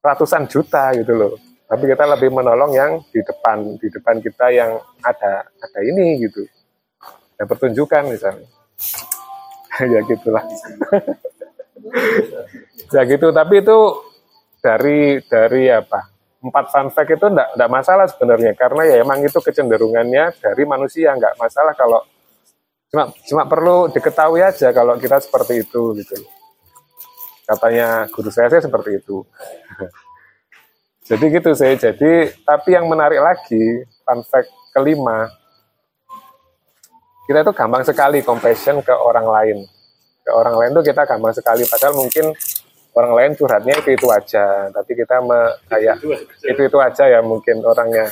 ratusan 0.02 0.50
juta 0.50 0.90
gitu 0.98 1.14
loh. 1.14 1.32
Tapi 1.72 1.88
kita 1.88 2.04
lebih 2.04 2.28
menolong 2.36 2.76
yang 2.76 3.00
di 3.08 3.24
depan, 3.24 3.80
di 3.80 3.88
depan 3.88 4.20
kita 4.20 4.52
yang 4.52 4.76
ada 5.00 5.48
ada 5.48 5.80
ini 5.80 6.20
gitu. 6.20 6.44
Ada 7.40 7.48
pertunjukan 7.48 8.12
misalnya. 8.12 8.44
ya 9.96 10.04
gitulah. 10.04 10.44
ya 12.92 13.02
gitu, 13.08 13.32
tapi 13.32 13.64
itu 13.64 13.78
dari 14.60 15.24
dari 15.24 15.72
apa? 15.72 16.12
Empat 16.44 16.64
fun 16.68 16.92
itu 16.92 17.26
enggak, 17.32 17.48
enggak 17.56 17.70
masalah 17.72 18.04
sebenarnya 18.04 18.52
karena 18.52 18.82
ya 18.92 18.96
emang 19.00 19.24
itu 19.24 19.40
kecenderungannya 19.40 20.36
dari 20.44 20.62
manusia 20.68 21.16
enggak 21.16 21.40
masalah 21.40 21.72
kalau 21.72 22.04
cuma 22.92 23.08
cuma 23.24 23.42
perlu 23.48 23.88
diketahui 23.88 24.44
aja 24.44 24.76
kalau 24.76 25.00
kita 25.00 25.24
seperti 25.24 25.64
itu 25.64 25.96
gitu. 25.96 26.20
Katanya 27.48 28.04
guru 28.12 28.28
saya 28.28 28.52
sih 28.52 28.68
seperti 28.68 29.00
itu. 29.00 29.24
Jadi 31.02 31.24
gitu 31.34 31.50
saya. 31.54 31.74
Jadi 31.74 32.30
tapi 32.46 32.68
yang 32.74 32.86
menarik 32.86 33.18
lagi 33.18 33.82
fun 34.06 34.22
fact 34.22 34.50
kelima 34.72 35.26
kita 37.26 37.48
itu 37.48 37.52
gampang 37.54 37.82
sekali 37.86 38.18
compassion 38.20 38.82
ke 38.82 38.92
orang 38.92 39.26
lain. 39.26 39.58
Ke 40.22 40.30
orang 40.34 40.54
lain 40.58 40.70
tuh 40.74 40.84
kita 40.84 41.06
gampang 41.06 41.34
sekali. 41.34 41.62
Padahal 41.66 41.94
mungkin 41.94 42.34
orang 42.92 43.12
lain 43.14 43.30
curhatnya 43.38 43.78
itu 43.78 43.94
itu 43.94 44.06
aja. 44.10 44.68
Tapi 44.74 44.92
kita 44.92 45.22
me, 45.22 45.54
kayak 45.70 46.02
itu 46.44 46.60
itu 46.66 46.78
aja 46.82 47.04
ya 47.06 47.20
mungkin 47.22 47.62
orangnya. 47.62 48.10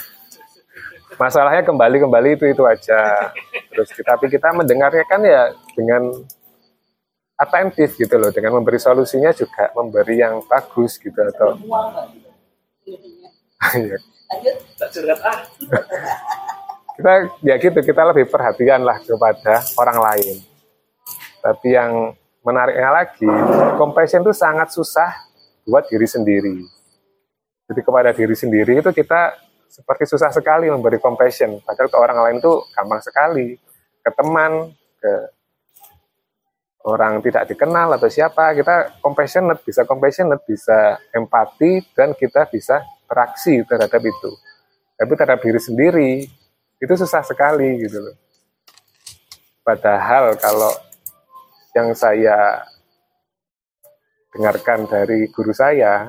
Masalahnya 1.18 1.66
kembali 1.66 2.06
kembali 2.06 2.28
itu 2.38 2.44
itu 2.48 2.62
aja. 2.64 3.34
Terus 3.74 3.90
kita, 3.92 4.14
tapi 4.14 4.30
kita 4.30 4.54
mendengarnya 4.54 5.04
kan 5.04 5.20
ya 5.26 5.52
dengan 5.74 6.06
atentif 7.34 7.98
gitu 7.98 8.14
loh. 8.14 8.30
Dengan 8.30 8.62
memberi 8.62 8.78
solusinya 8.78 9.34
juga 9.34 9.74
memberi 9.74 10.22
yang 10.22 10.40
bagus 10.46 10.96
gitu 11.02 11.18
atau 11.18 11.58
Ya, 12.86 13.98
Tak 14.78 14.88
curhat 14.94 15.20
ah. 15.26 15.38
kita 16.96 17.12
ya 17.42 17.54
gitu 17.58 17.80
kita 17.82 18.02
lebih 18.12 18.28
perhatian 18.30 18.84
lah 18.86 19.00
kepada 19.02 19.64
orang 19.76 19.98
lain. 20.00 20.36
Tapi 21.40 21.68
yang 21.72 22.12
menariknya 22.44 22.90
lagi 22.92 23.28
compassion 23.76 24.24
itu 24.24 24.32
sangat 24.36 24.72
susah 24.72 25.12
buat 25.64 25.88
diri 25.88 26.08
sendiri. 26.08 26.56
Jadi 27.70 27.80
kepada 27.84 28.10
diri 28.12 28.36
sendiri 28.36 28.80
itu 28.80 28.90
kita 28.92 29.36
seperti 29.70 30.04
susah 30.08 30.34
sekali 30.34 30.66
memberi 30.66 30.98
compassion. 30.98 31.62
Padahal 31.62 31.88
ke 31.88 31.96
orang 31.96 32.18
lain 32.26 32.36
itu 32.42 32.52
gampang 32.74 33.00
sekali. 33.00 33.54
Ke 34.02 34.10
teman 34.16 34.74
ke 34.98 35.12
orang 36.88 37.20
tidak 37.20 37.44
dikenal 37.50 37.92
atau 37.96 38.08
siapa 38.08 38.56
kita 38.56 39.00
compassionate 39.04 39.60
bisa 39.60 39.84
compassionate 39.84 40.44
bisa 40.48 40.96
empati 41.12 41.84
dan 41.92 42.16
kita 42.16 42.48
bisa 42.48 42.80
beraksi 43.04 43.60
terhadap 43.68 44.00
itu 44.00 44.30
tapi 45.00 45.12
terhadap 45.16 45.40
diri 45.40 45.60
sendiri 45.60 46.10
itu 46.80 46.94
susah 46.96 47.20
sekali 47.20 47.84
gitu 47.84 48.00
loh. 48.00 48.16
Padahal 49.60 50.32
kalau 50.40 50.72
yang 51.76 51.92
saya 51.92 52.64
dengarkan 54.32 54.88
dari 54.88 55.28
guru 55.32 55.52
saya 55.52 56.08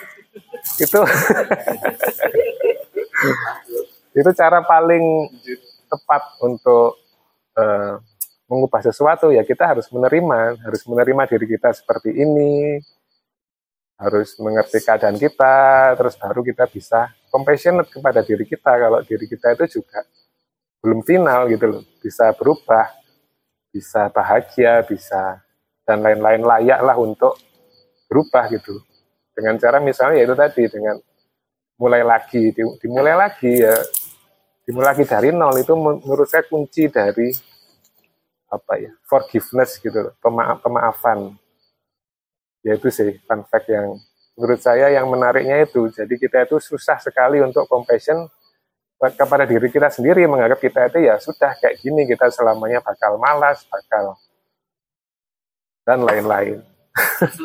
itu 0.84 0.94
itu 4.18 4.30
cara 4.34 4.58
paling 4.66 5.30
tepat 5.86 6.22
untuk 6.42 6.98
eh, 7.54 7.94
mengubah 8.54 8.86
sesuatu 8.86 9.34
ya 9.34 9.42
kita 9.42 9.66
harus 9.66 9.90
menerima 9.90 10.62
harus 10.62 10.82
menerima 10.86 11.22
diri 11.26 11.46
kita 11.58 11.74
seperti 11.74 12.14
ini 12.14 12.78
harus 13.94 14.34
mengerti 14.42 14.82
keadaan 14.82 15.16
kita, 15.16 15.94
terus 15.94 16.14
baru 16.18 16.42
kita 16.42 16.66
bisa 16.66 17.14
compassionate 17.30 17.90
kepada 17.90 18.20
diri 18.26 18.44
kita. 18.46 18.72
Kalau 18.74 19.00
diri 19.06 19.26
kita 19.30 19.54
itu 19.54 19.80
juga 19.80 20.02
belum 20.82 21.00
final 21.06 21.48
gitu 21.48 21.66
loh, 21.70 21.82
bisa 22.02 22.34
berubah, 22.34 22.90
bisa 23.70 24.10
bahagia, 24.10 24.82
bisa 24.84 25.40
dan 25.86 26.02
lain-lain 26.02 26.42
layak 26.42 26.80
lah 26.82 26.96
untuk 26.98 27.38
berubah 28.10 28.50
gitu. 28.52 28.82
Dengan 29.34 29.58
cara 29.58 29.78
misalnya 29.82 30.22
yaitu 30.22 30.36
tadi 30.36 30.62
dengan 30.70 30.96
mulai 31.78 32.02
lagi, 32.06 32.54
di- 32.54 32.76
dimulai 32.82 33.14
lagi 33.14 33.62
ya, 33.62 33.74
dimulai 34.66 34.94
lagi 34.94 35.04
dari 35.06 35.30
nol 35.34 35.54
itu 35.58 35.74
menurut 35.74 36.28
saya 36.30 36.46
kunci 36.46 36.86
dari 36.86 37.34
apa 38.54 38.78
ya 38.78 38.90
forgiveness 39.04 39.82
gitu, 39.82 40.14
pemaaf, 40.22 40.62
pemaafan. 40.62 41.34
Ya 42.64 42.78
itu 42.78 42.88
sih 42.88 43.20
fun 43.28 43.44
fact 43.44 43.68
yang 43.68 43.98
menurut 44.38 44.60
saya 44.62 44.88
yang 44.94 45.10
menariknya 45.10 45.66
itu. 45.66 45.90
Jadi 45.92 46.14
kita 46.16 46.46
itu 46.46 46.56
susah 46.62 46.96
sekali 47.02 47.42
untuk 47.42 47.66
compassion 47.68 48.30
kepada 49.04 49.44
diri 49.44 49.68
kita 49.68 49.92
sendiri 49.92 50.24
menganggap 50.24 50.64
kita 50.64 50.88
itu 50.88 51.04
ya 51.04 51.20
sudah 51.20 51.52
kayak 51.60 51.76
gini 51.82 52.08
kita 52.08 52.32
selamanya 52.32 52.80
bakal 52.80 53.20
malas 53.20 53.66
bakal 53.68 54.16
dan 55.84 56.00
lain-lain. 56.00 56.64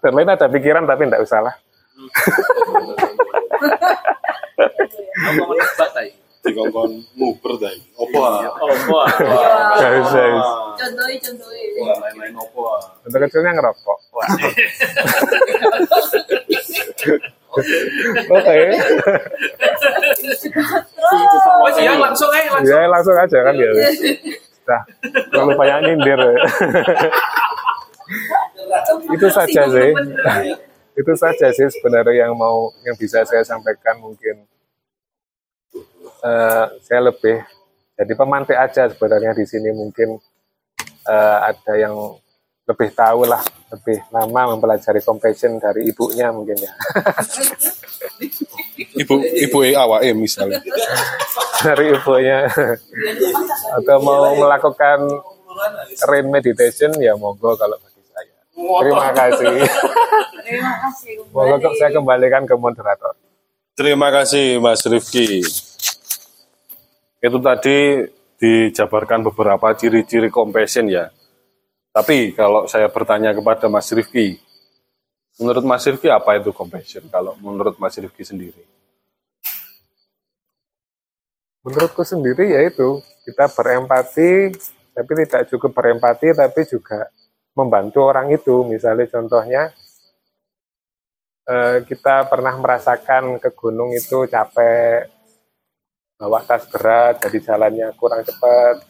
Dan 0.00 0.16
lain 0.16 0.32
ada 0.32 0.48
pikiran 0.48 0.88
tapi 0.88 1.04
tidak 1.04 1.28
usah 1.28 1.44
lah 1.44 1.52
Dikongkon 6.46 6.90
nguber 7.18 7.52
tadi. 7.58 7.82
Opo 7.98 8.18
ah? 8.22 8.46
Oh, 8.62 8.70
wah. 8.94 9.06
Gak 9.82 9.92
usah, 10.06 10.24
ya. 10.30 10.42
Contohnya 10.76 11.16
contohnya. 11.18 11.66
Wah, 11.82 11.96
lain-lain 12.06 12.34
opo 12.38 12.60
untuk 13.06 13.22
kecilnya 13.22 13.54
ngerokok 13.54 13.98
oke 18.26 18.58
Wah, 21.62 21.72
Ya 21.78 21.94
langsung 21.96 22.28
aja 22.28 22.50
langsung. 22.50 22.74
Ya 22.74 22.90
langsung 22.90 23.16
aja 23.16 23.38
kan 23.46 23.54
ya. 23.54 23.70
Nah, 24.66 24.82
terlalu 25.30 25.52
banyak 25.54 25.78
nyindir. 25.86 26.18
itu 29.14 29.26
saja 29.30 29.62
sih. 29.70 29.90
itu 30.96 31.12
saja 31.12 31.46
sih 31.52 31.68
sebenarnya 31.70 32.26
yang 32.26 32.32
mau 32.34 32.72
yang 32.82 32.96
bisa 32.98 33.20
saya 33.28 33.44
sampaikan 33.44 34.00
mungkin 34.00 34.48
eh, 36.26 36.64
saya 36.82 37.00
lebih 37.06 37.38
jadi 37.96 38.12
pemantik 38.12 38.58
aja 38.58 38.90
sebenarnya 38.90 39.32
di 39.32 39.46
sini 39.46 39.70
mungkin 39.70 40.18
eh, 41.06 41.38
ada 41.46 41.72
yang 41.78 41.94
lebih 42.66 42.90
tahu 42.92 43.30
lah 43.30 43.38
lebih 43.70 44.02
lama 44.10 44.58
mempelajari 44.58 44.98
compassion 44.98 45.62
dari 45.62 45.86
ibunya 45.86 46.34
mungkin 46.34 46.58
ya 46.58 46.72
Ibu 48.76 49.14
ibu 49.44 49.58
e 49.64 49.72
awake 49.76 50.12
misalnya. 50.16 50.60
dari 51.64 51.92
ibunya 51.92 52.44
atau 53.76 53.96
mau 54.00 54.32
melakukan 54.36 55.00
rain 56.04 56.28
meditation 56.28 56.92
ya 57.00 57.16
monggo 57.16 57.56
kalau 57.56 57.76
bagi 57.80 58.00
saya 58.04 58.36
terima 58.52 59.08
kasih 59.12 59.52
Terima 60.44 60.72
kasih. 60.84 61.12
monggo 61.32 61.70
saya 61.76 61.90
kembalikan 61.92 62.44
ke 62.44 62.54
moderator 62.56 63.16
Terima 63.76 64.08
kasih 64.08 64.56
Mas 64.56 64.80
Rifki. 64.88 65.44
Itu 67.26 67.42
tadi 67.42 68.06
dijabarkan 68.38 69.26
beberapa 69.32 69.74
ciri-ciri 69.74 70.30
compassion 70.30 70.86
ya. 70.86 71.10
Tapi 71.90 72.30
kalau 72.36 72.70
saya 72.70 72.86
bertanya 72.92 73.34
kepada 73.34 73.66
Mas 73.66 73.90
Rifki, 73.90 74.38
menurut 75.42 75.64
Mas 75.66 75.82
Rifki 75.82 76.06
apa 76.06 76.38
itu 76.38 76.54
compassion? 76.54 77.02
Kalau 77.10 77.34
menurut 77.42 77.74
Mas 77.82 77.98
Rifki 77.98 78.22
sendiri. 78.22 78.76
menurutku 81.66 82.06
sendiri 82.06 82.54
yaitu 82.54 83.02
kita 83.26 83.50
berempati 83.50 84.54
tapi 84.94 85.10
tidak 85.26 85.50
cukup 85.50 85.74
berempati 85.74 86.30
tapi 86.30 86.62
juga 86.62 87.10
membantu 87.58 88.06
orang 88.06 88.30
itu 88.30 88.62
misalnya 88.62 89.10
contohnya 89.10 89.74
eh, 91.50 91.82
kita 91.82 92.30
pernah 92.30 92.54
merasakan 92.54 93.42
ke 93.42 93.50
gunung 93.50 93.90
itu 93.90 94.30
capek 94.30 95.10
bawa 96.16 96.40
tas 96.48 96.64
berat 96.72 97.20
jadi 97.20 97.38
jalannya 97.44 97.92
kurang 98.00 98.24
cepat. 98.24 98.80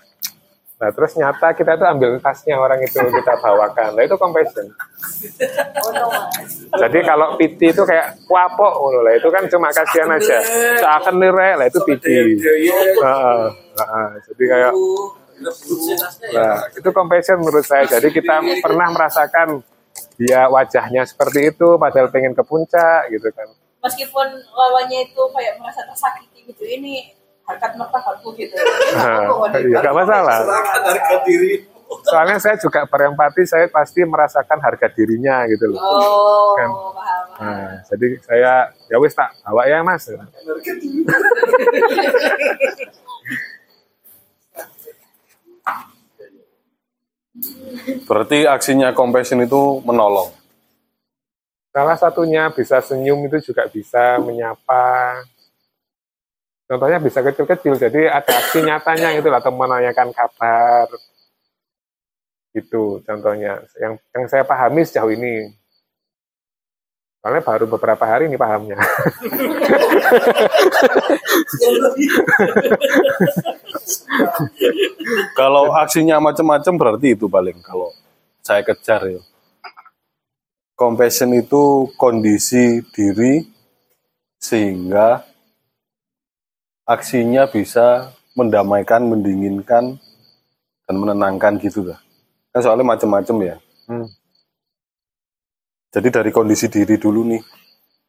Nah 0.76 0.92
terus 0.92 1.16
nyata 1.16 1.56
kita 1.56 1.74
tuh 1.74 1.88
ambil 1.88 2.20
tasnya 2.22 2.54
orang 2.54 2.78
itu 2.84 3.00
kita 3.00 3.32
bawakan. 3.42 3.96
Nah 3.98 4.02
itu 4.06 4.14
compassion. 4.14 4.66
Jadi 6.76 6.98
kalau 7.02 7.34
piti 7.34 7.72
itu 7.72 7.82
kayak 7.82 8.14
kuapok 8.28 8.72
lah. 9.02 9.12
Itu 9.16 9.28
kan 9.32 9.48
cuma 9.50 9.72
kasihan 9.74 10.12
aja. 10.14 10.38
Seakan 10.78 11.16
nilai 11.18 11.58
lah 11.58 11.66
itu 11.66 11.80
piti 11.82 12.12
Heeh, 12.12 13.42
heeh. 13.74 14.08
jadi 14.30 14.44
kayak 14.46 14.72
nah, 16.36 16.60
itu 16.76 16.88
compassion 16.92 17.40
menurut 17.42 17.64
saya. 17.66 17.88
Jadi 17.88 18.12
kita 18.12 18.38
pernah 18.62 18.86
merasakan 18.92 19.64
dia 20.20 20.46
wajahnya 20.46 21.08
seperti 21.08 21.56
itu 21.56 21.80
padahal 21.80 22.12
pengen 22.12 22.36
ke 22.36 22.44
puncak 22.44 23.08
gitu 23.10 23.32
kan. 23.32 23.48
Meskipun 23.80 24.28
lawannya 24.52 25.08
itu 25.08 25.22
kayak 25.32 25.56
merasa 25.56 25.84
tersakiti 25.88 26.52
gitu, 26.52 26.64
ini 26.66 27.15
harkat 27.46 27.72
martabatku 27.74 28.28
gitu. 28.34 28.54
Nah, 28.92 29.30
Aku 29.30 29.46
ya 29.70 29.78
nggak 29.80 29.94
masalah 29.94 30.38
harga 30.42 31.16
diri. 31.22 31.62
soalnya 32.02 32.42
saya 32.42 32.58
juga 32.58 32.82
berempati 32.82 33.46
saya 33.46 33.70
pasti 33.70 34.02
merasakan 34.02 34.58
harga 34.58 34.90
dirinya 34.90 35.46
gitu 35.46 35.70
loh 35.70 35.78
Oh, 35.78 36.58
Kan. 36.58 36.66
paham. 36.66 37.24
nah, 37.38 37.72
jadi 37.86 38.06
saya 38.26 38.52
ya 38.90 38.96
wis 38.98 39.14
tak 39.14 39.30
bawa 39.46 39.70
ya 39.70 39.86
mas 39.86 40.10
Berarti 48.08 48.48
aksinya 48.48 48.90
compassion 48.96 49.44
itu 49.44 49.84
menolong. 49.84 50.32
Salah 51.70 51.96
satunya 52.00 52.48
bisa 52.48 52.80
senyum 52.80 53.20
itu 53.28 53.52
juga 53.52 53.68
bisa 53.68 54.16
menyapa. 54.16 55.20
Contohnya 56.66 56.98
bisa 56.98 57.22
kecil-kecil, 57.22 57.78
jadi 57.78 58.10
ada 58.10 58.32
aksi 58.42 58.58
nyatanya 58.66 59.14
itu 59.14 59.30
atau 59.30 59.54
menanyakan 59.54 60.10
kabar. 60.10 60.90
Itu 62.50 62.98
contohnya. 63.06 63.62
Yang 63.78 64.02
yang 64.10 64.26
saya 64.26 64.42
pahami 64.42 64.82
sejauh 64.82 65.14
ini. 65.14 65.54
Soalnya 67.22 67.42
baru 67.46 67.70
beberapa 67.70 68.02
hari 68.06 68.26
ini 68.26 68.34
pahamnya. 68.34 68.78
Kalau 75.38 75.70
aksinya 75.74 76.18
macam-macam 76.18 76.74
berarti 76.78 77.14
itu 77.14 77.26
paling 77.30 77.58
kalau 77.62 77.90
saya 78.42 78.62
kejar 78.62 79.06
ya. 79.10 79.22
Compassion 80.76 81.32
itu 81.34 81.90
kondisi 81.96 82.84
diri 82.94 83.42
sehingga 84.38 85.24
aksinya 86.86 87.50
bisa 87.50 88.14
mendamaikan, 88.38 89.02
mendinginkan, 89.10 89.98
dan 90.86 90.94
menenangkan 90.94 91.58
gitu 91.58 91.82
lah. 91.82 91.98
Kan 92.54 92.62
soalnya 92.62 92.86
macam-macam 92.86 93.36
ya. 93.42 93.56
Hmm. 93.90 94.08
Jadi 95.90 96.08
dari 96.14 96.30
kondisi 96.30 96.70
diri 96.70 96.96
dulu 96.96 97.26
nih, 97.26 97.42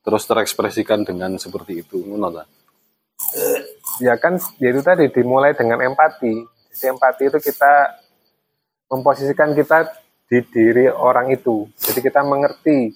terus 0.05 0.23
terekspresikan 0.29 1.01
dengan 1.03 1.35
seperti 1.41 1.81
itu. 1.81 1.99
Ngono 2.05 2.29
ta? 2.29 2.45
ya 3.97 4.13
kan 4.21 4.37
ya 4.61 4.69
itu 4.69 4.81
tadi 4.85 5.09
dimulai 5.09 5.57
dengan 5.57 5.81
empati. 5.81 6.45
Jadi 6.69 6.85
empati 6.93 7.23
itu 7.33 7.39
kita 7.41 7.73
memposisikan 8.93 9.57
kita 9.57 9.89
di 10.29 10.43
diri 10.53 10.85
orang 10.91 11.33
itu. 11.33 11.65
Jadi 11.79 11.99
kita 12.05 12.21
mengerti 12.21 12.93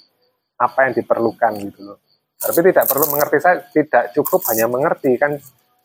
apa 0.62 0.86
yang 0.86 0.94
diperlukan 0.94 1.52
gitu 1.58 1.80
loh. 1.90 1.98
Tapi 2.38 2.58
tidak 2.70 2.86
perlu 2.90 3.06
mengerti 3.10 3.38
saya 3.42 3.66
tidak 3.70 4.14
cukup 4.14 4.42
hanya 4.54 4.70
mengerti 4.70 5.18
kan 5.18 5.38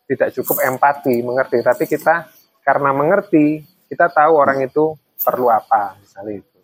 tidak 0.07 0.31
cukup 0.39 0.63
empati 0.63 1.21
mengerti 1.21 1.59
tapi 1.61 1.85
kita 1.91 2.31
karena 2.63 2.91
mengerti 2.95 3.63
kita 3.87 4.11
tahu 4.11 4.33
orang 4.39 4.63
itu 4.63 4.95
perlu 5.23 5.51
apa 5.51 5.99
misalnya 6.03 6.43
itu. 6.43 6.59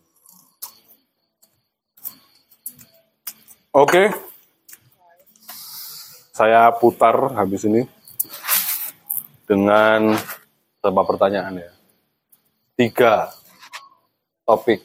Oke. 3.72 4.12
Saya 6.32 6.72
putar 6.76 7.36
habis 7.36 7.64
ini 7.68 7.84
dengan 9.44 10.16
beberapa 10.80 11.14
pertanyaan 11.14 11.60
ya. 11.60 11.72
Tiga 12.72 13.30
topik 14.48 14.82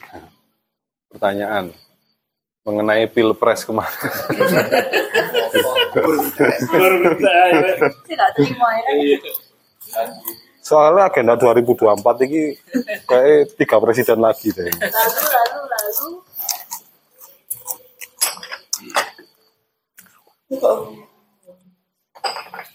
pertanyaan 1.08 1.72
mengenai 2.62 3.08
pilpres 3.08 3.64
kemarin. 3.64 4.12
Ya. 5.98 6.06
Ya. 9.88 10.04
Soalnya 10.60 11.08
agenda 11.08 11.32
2024 11.40 12.28
ini 12.28 12.52
kayak 13.08 13.56
tiga 13.56 13.80
presiden 13.80 14.20
lagi 14.20 14.52
deh. 14.52 14.68
Lalu, 14.68 15.22
lalu, 15.32 15.60
lalu. 15.64 16.08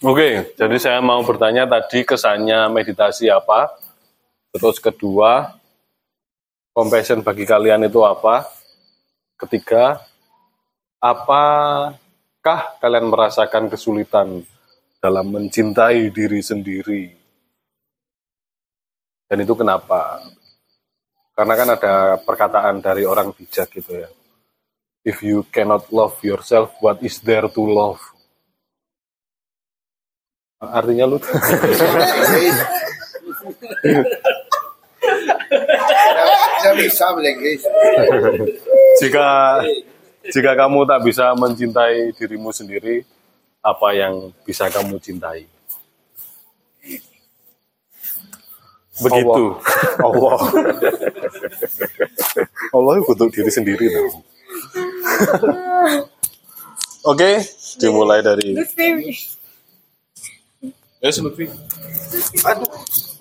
Oke, 0.03 0.51
jadi 0.59 0.75
saya 0.81 0.99
mau 0.99 1.23
bertanya 1.23 1.63
tadi 1.63 2.03
kesannya 2.03 2.67
meditasi 2.73 3.31
apa? 3.31 3.71
Terus 4.51 4.75
kedua, 4.81 5.55
compassion 6.75 7.23
bagi 7.23 7.47
kalian 7.47 7.87
itu 7.87 8.03
apa? 8.03 8.43
Ketiga, 9.39 10.03
apakah 12.43 12.75
kalian 12.83 13.07
merasakan 13.07 13.71
kesulitan 13.71 14.43
dalam 14.99 15.31
mencintai 15.31 16.11
diri 16.11 16.43
sendiri? 16.43 17.07
Dan 19.31 19.47
itu 19.47 19.55
kenapa? 19.55 20.19
Karena 21.31 21.55
kan 21.55 21.69
ada 21.71 22.19
perkataan 22.19 22.83
dari 22.83 23.07
orang 23.07 23.31
bijak 23.31 23.71
gitu 23.71 23.95
ya. 23.95 24.11
If 25.07 25.23
you 25.23 25.47
cannot 25.55 25.87
love 25.95 26.19
yourself, 26.19 26.75
what 26.83 26.99
is 26.99 27.23
there 27.23 27.47
to 27.47 27.63
love? 27.63 28.03
Artinya 30.59 31.07
lu 31.07 31.23
Ya 36.59 36.71
bisa 36.75 37.07
jika 38.99 39.27
jika 40.31 40.55
kamu 40.55 40.87
tak 40.87 41.03
bisa 41.03 41.35
mencintai 41.35 42.15
dirimu 42.15 42.55
sendiri, 42.55 43.03
apa 43.59 43.91
yang 43.91 44.31
bisa 44.47 44.71
kamu 44.71 44.95
cintai? 45.03 45.47
Begitu. 49.03 49.45
Allah. 49.99 50.37
Allah 52.71 52.93
itu 53.01 53.09
untuk 53.11 53.29
diri 53.33 53.51
sendiri. 53.51 53.89
Oke, 57.03 57.43
dimulai 57.81 58.23
dari 58.23 58.55
Ya 61.03 61.11
Lutfi. 61.19 61.51
Aduh. 62.47 62.71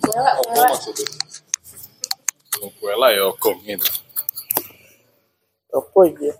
Apa 0.07 0.71
maksudnya? 0.71 1.03
Gue 2.63 2.93
lah 2.95 3.11
ya 3.11 3.27
gong 3.35 3.59
itu. 3.67 3.91
Apa 5.75 5.99
iki? 6.07 6.31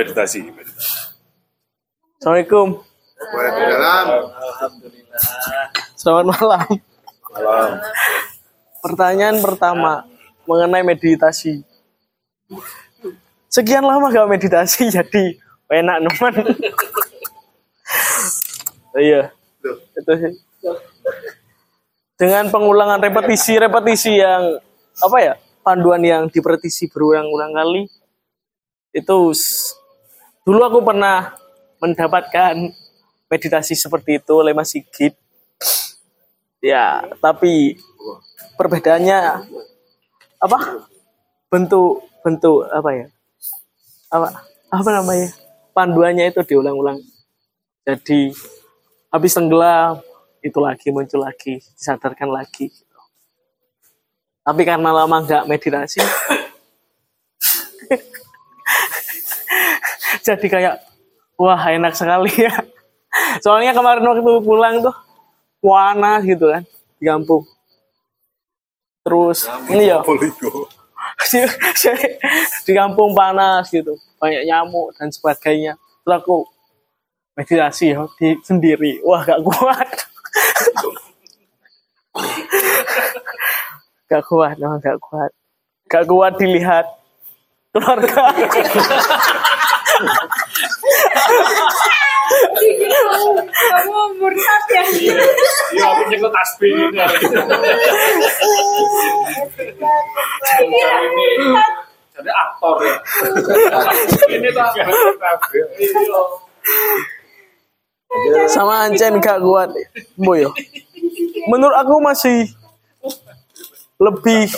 Meditasi. 0.00 0.48
Assalamualaikum. 2.16 2.80
Waalaikumsalam. 3.20 4.06
Selamat 5.92 6.24
malam. 6.32 6.68
Malam. 7.28 7.70
Pertanyaan 8.80 9.36
pertama 9.44 10.08
mengenai 10.48 10.80
meditasi. 10.88 11.60
Sekian 13.52 13.84
lama 13.84 14.08
gak 14.08 14.24
meditasi 14.24 14.88
jadi 14.96 15.36
enak 15.68 15.96
teman. 16.08 16.34
iya. 19.04 19.36
Itu 20.00 20.12
sih. 20.16 20.32
Dengan 22.16 22.48
pengulangan 22.48 23.04
repetisi-repetisi 23.04 24.16
yang 24.16 24.64
apa 24.96 25.18
ya? 25.20 25.34
Panduan 25.60 26.00
yang 26.00 26.32
dipretisi 26.32 26.88
berulang-ulang 26.88 27.52
kali 27.52 27.84
itu 28.96 29.36
dulu 30.50 30.66
aku 30.66 30.82
pernah 30.82 31.30
mendapatkan 31.78 32.58
meditasi 33.30 33.78
seperti 33.78 34.18
itu 34.18 34.34
oleh 34.34 34.50
Mas 34.50 34.74
Sigit. 34.74 35.14
Ya, 36.58 37.06
tapi 37.22 37.78
perbedaannya 38.58 39.46
apa? 40.42 40.58
Bentuk 41.46 42.02
bentuk 42.26 42.66
apa 42.66 42.90
ya? 42.98 43.06
Apa 44.10 44.42
apa 44.74 44.90
namanya? 44.90 45.30
Panduannya 45.70 46.34
itu 46.34 46.42
diulang-ulang. 46.42 46.98
Jadi 47.86 48.34
habis 49.06 49.30
tenggelam 49.30 50.02
itu 50.42 50.58
lagi 50.58 50.90
muncul 50.90 51.22
lagi, 51.22 51.62
disadarkan 51.78 52.26
lagi. 52.26 52.74
Tapi 54.42 54.66
karena 54.66 54.90
lama 54.90 55.22
nggak 55.22 55.46
meditasi, 55.46 56.02
jadi 60.26 60.46
kayak 60.46 60.74
wah 61.38 61.60
enak 61.60 61.94
sekali 61.96 62.30
ya. 62.34 62.52
Soalnya 63.42 63.74
kemarin 63.74 64.06
waktu 64.06 64.22
pulang 64.42 64.82
tuh 64.82 64.94
panas 65.60 66.22
gitu 66.24 66.46
kan 66.50 66.62
di 66.98 67.04
kampung. 67.06 67.44
Terus 69.00 69.48
ini 69.72 69.90
ya 69.90 70.04
di, 70.04 71.40
di 72.66 72.72
kampung 72.76 73.16
panas 73.16 73.72
gitu, 73.72 73.96
banyak 74.20 74.44
nyamuk 74.46 74.92
dan 74.96 75.08
sebagainya. 75.10 75.74
Terus 76.04 76.14
aku 76.20 76.44
meditasi 77.34 77.96
ya 77.96 78.04
di 78.20 78.36
sendiri, 78.44 79.00
wah 79.02 79.24
gak 79.24 79.40
kuat. 79.42 79.88
gak 84.10 84.22
kuat, 84.28 84.56
no, 84.60 84.76
gak 84.78 85.00
kuat. 85.00 85.32
Gak 85.90 86.04
kuat 86.06 86.36
dilihat 86.38 86.86
keluarga. 87.72 88.34
Kamu 93.50 94.02
murtad 94.20 94.62
ya? 94.70 94.82
Iya, 94.90 95.86
aku 95.90 96.02
nyekel 96.10 96.30
tasbih 96.30 96.70
ini. 96.70 96.98
ini 100.60 101.28
jadi 102.20 102.30
aktor 102.36 102.76
ya. 102.84 102.96
ini 104.28 104.48
tuh 104.52 104.64
tasbih. 105.16 105.64
Iya. 105.80 106.22
sama 108.50 108.90
Ancen 108.90 109.22
gak 109.22 109.38
kuat 109.40 109.70
boyo 110.18 110.50
menurut 111.48 111.76
aku 111.78 112.02
masih 112.02 112.50
lebih 113.96 114.50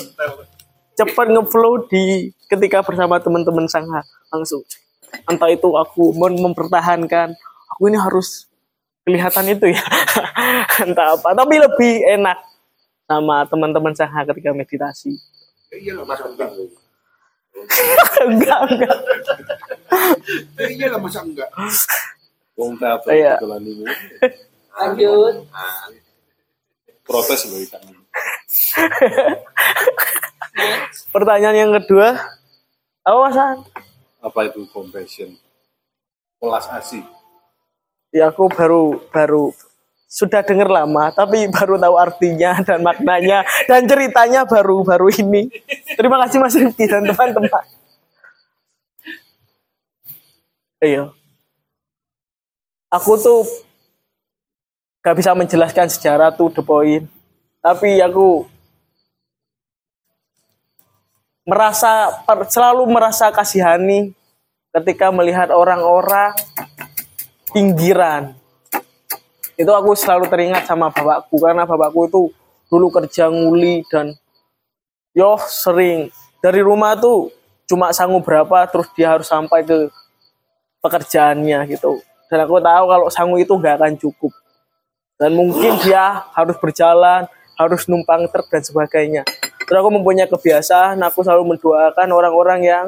cepat 0.96 1.26
ngeflow 1.30 1.84
di 1.86 2.32
ketika 2.48 2.80
bersama 2.80 3.20
teman-teman 3.20 3.68
sangha 3.68 4.02
langsung 4.32 4.64
entah 5.26 5.48
itu 5.48 5.68
aku 5.72 6.12
mau 6.12 6.28
mempertahankan 6.28 7.36
aku 7.68 7.82
ini 7.86 7.96
harus 7.96 8.48
kelihatan 9.02 9.50
itu 9.50 9.74
ya 9.74 9.82
entah 10.84 11.14
apa 11.14 11.28
tapi 11.32 11.58
lebih 11.58 11.92
enak 12.08 12.38
sama 13.04 13.44
teman-teman 13.44 13.92
sangha 13.92 14.24
ketika 14.24 14.52
meditasi 14.52 15.16
Iya 15.72 16.04
masa 16.04 16.28
enggak. 16.28 16.52
enggak 18.22 18.60
enggak 18.66 18.96
Iya 20.58 20.86
lah 20.88 21.00
masa 21.00 21.20
enggak. 21.20 21.48
Wong 22.54 22.76
teater 22.76 23.08
Iya. 23.08 23.40
kebetulan 23.40 23.62
ini. 23.64 23.84
lanjut 24.70 25.34
Protes 27.02 27.42
loh 27.46 27.58
ikan. 27.58 27.82
pertanyaan 31.10 31.56
yang 31.58 31.72
kedua 31.74 32.20
apa 33.02 33.18
masan 33.18 33.56
Apa 34.22 34.46
itu 34.46 34.62
compassion? 34.70 35.34
Kelas 36.38 36.70
asi. 36.70 37.02
ya 38.12 38.28
aku 38.28 38.44
baru 38.52 39.00
baru 39.08 39.56
sudah 40.04 40.44
dengar 40.44 40.68
lama 40.68 41.08
tapi 41.16 41.48
baru 41.48 41.80
tahu 41.80 41.96
artinya 41.96 42.60
dan 42.60 42.84
maknanya 42.84 43.40
dan 43.64 43.88
ceritanya 43.88 44.44
baru 44.44 44.84
baru 44.84 45.08
ini 45.08 45.48
terima 45.96 46.20
kasih 46.20 46.36
Mas 46.36 46.52
Rifki 46.52 46.84
dan 46.84 47.08
teman-teman 47.08 47.64
iya 50.84 51.08
aku 52.92 53.16
tuh 53.16 53.48
gak 55.00 55.16
bisa 55.16 55.32
menjelaskan 55.32 55.88
sejarah 55.88 56.36
tuh 56.36 56.52
the 56.52 56.60
point 56.60 57.08
tapi 57.64 57.96
aku 58.04 58.44
merasa 61.42 62.22
selalu 62.50 62.86
merasa 62.86 63.30
kasihani 63.34 64.14
ketika 64.72 65.10
melihat 65.10 65.50
orang-orang 65.50 66.32
pinggiran. 67.50 68.32
Itu 69.58 69.70
aku 69.74 69.92
selalu 69.92 70.32
teringat 70.32 70.64
sama 70.64 70.88
bapakku 70.88 71.36
karena 71.36 71.68
bapakku 71.68 72.08
itu 72.08 72.20
dulu 72.72 72.88
kerja 72.88 73.28
nguli 73.28 73.84
dan 73.90 74.16
yo 75.12 75.36
sering. 75.36 76.08
Dari 76.40 76.58
rumah 76.64 76.96
tuh 76.96 77.30
cuma 77.68 77.92
sanggup 77.94 78.26
berapa 78.26 78.66
terus 78.66 78.90
dia 78.96 79.12
harus 79.12 79.28
sampai 79.28 79.62
ke 79.62 79.92
pekerjaannya 80.82 81.68
gitu. 81.70 82.00
Dan 82.32 82.48
aku 82.48 82.58
tahu 82.58 82.84
kalau 82.88 83.06
sanggup 83.12 83.38
itu 83.44 83.52
nggak 83.52 83.76
akan 83.76 83.92
cukup. 84.00 84.32
Dan 85.20 85.36
mungkin 85.36 85.78
dia 85.84 86.24
harus 86.34 86.56
berjalan 86.58 87.28
harus 87.62 87.86
numpang 87.86 88.26
truk 88.28 88.50
dan 88.50 88.62
sebagainya. 88.66 89.22
Terus 89.62 89.78
aku 89.78 89.90
mempunyai 89.94 90.26
kebiasaan 90.28 90.98
aku 91.00 91.22
selalu 91.22 91.56
mendoakan 91.56 92.08
orang-orang 92.10 92.60
yang 92.66 92.86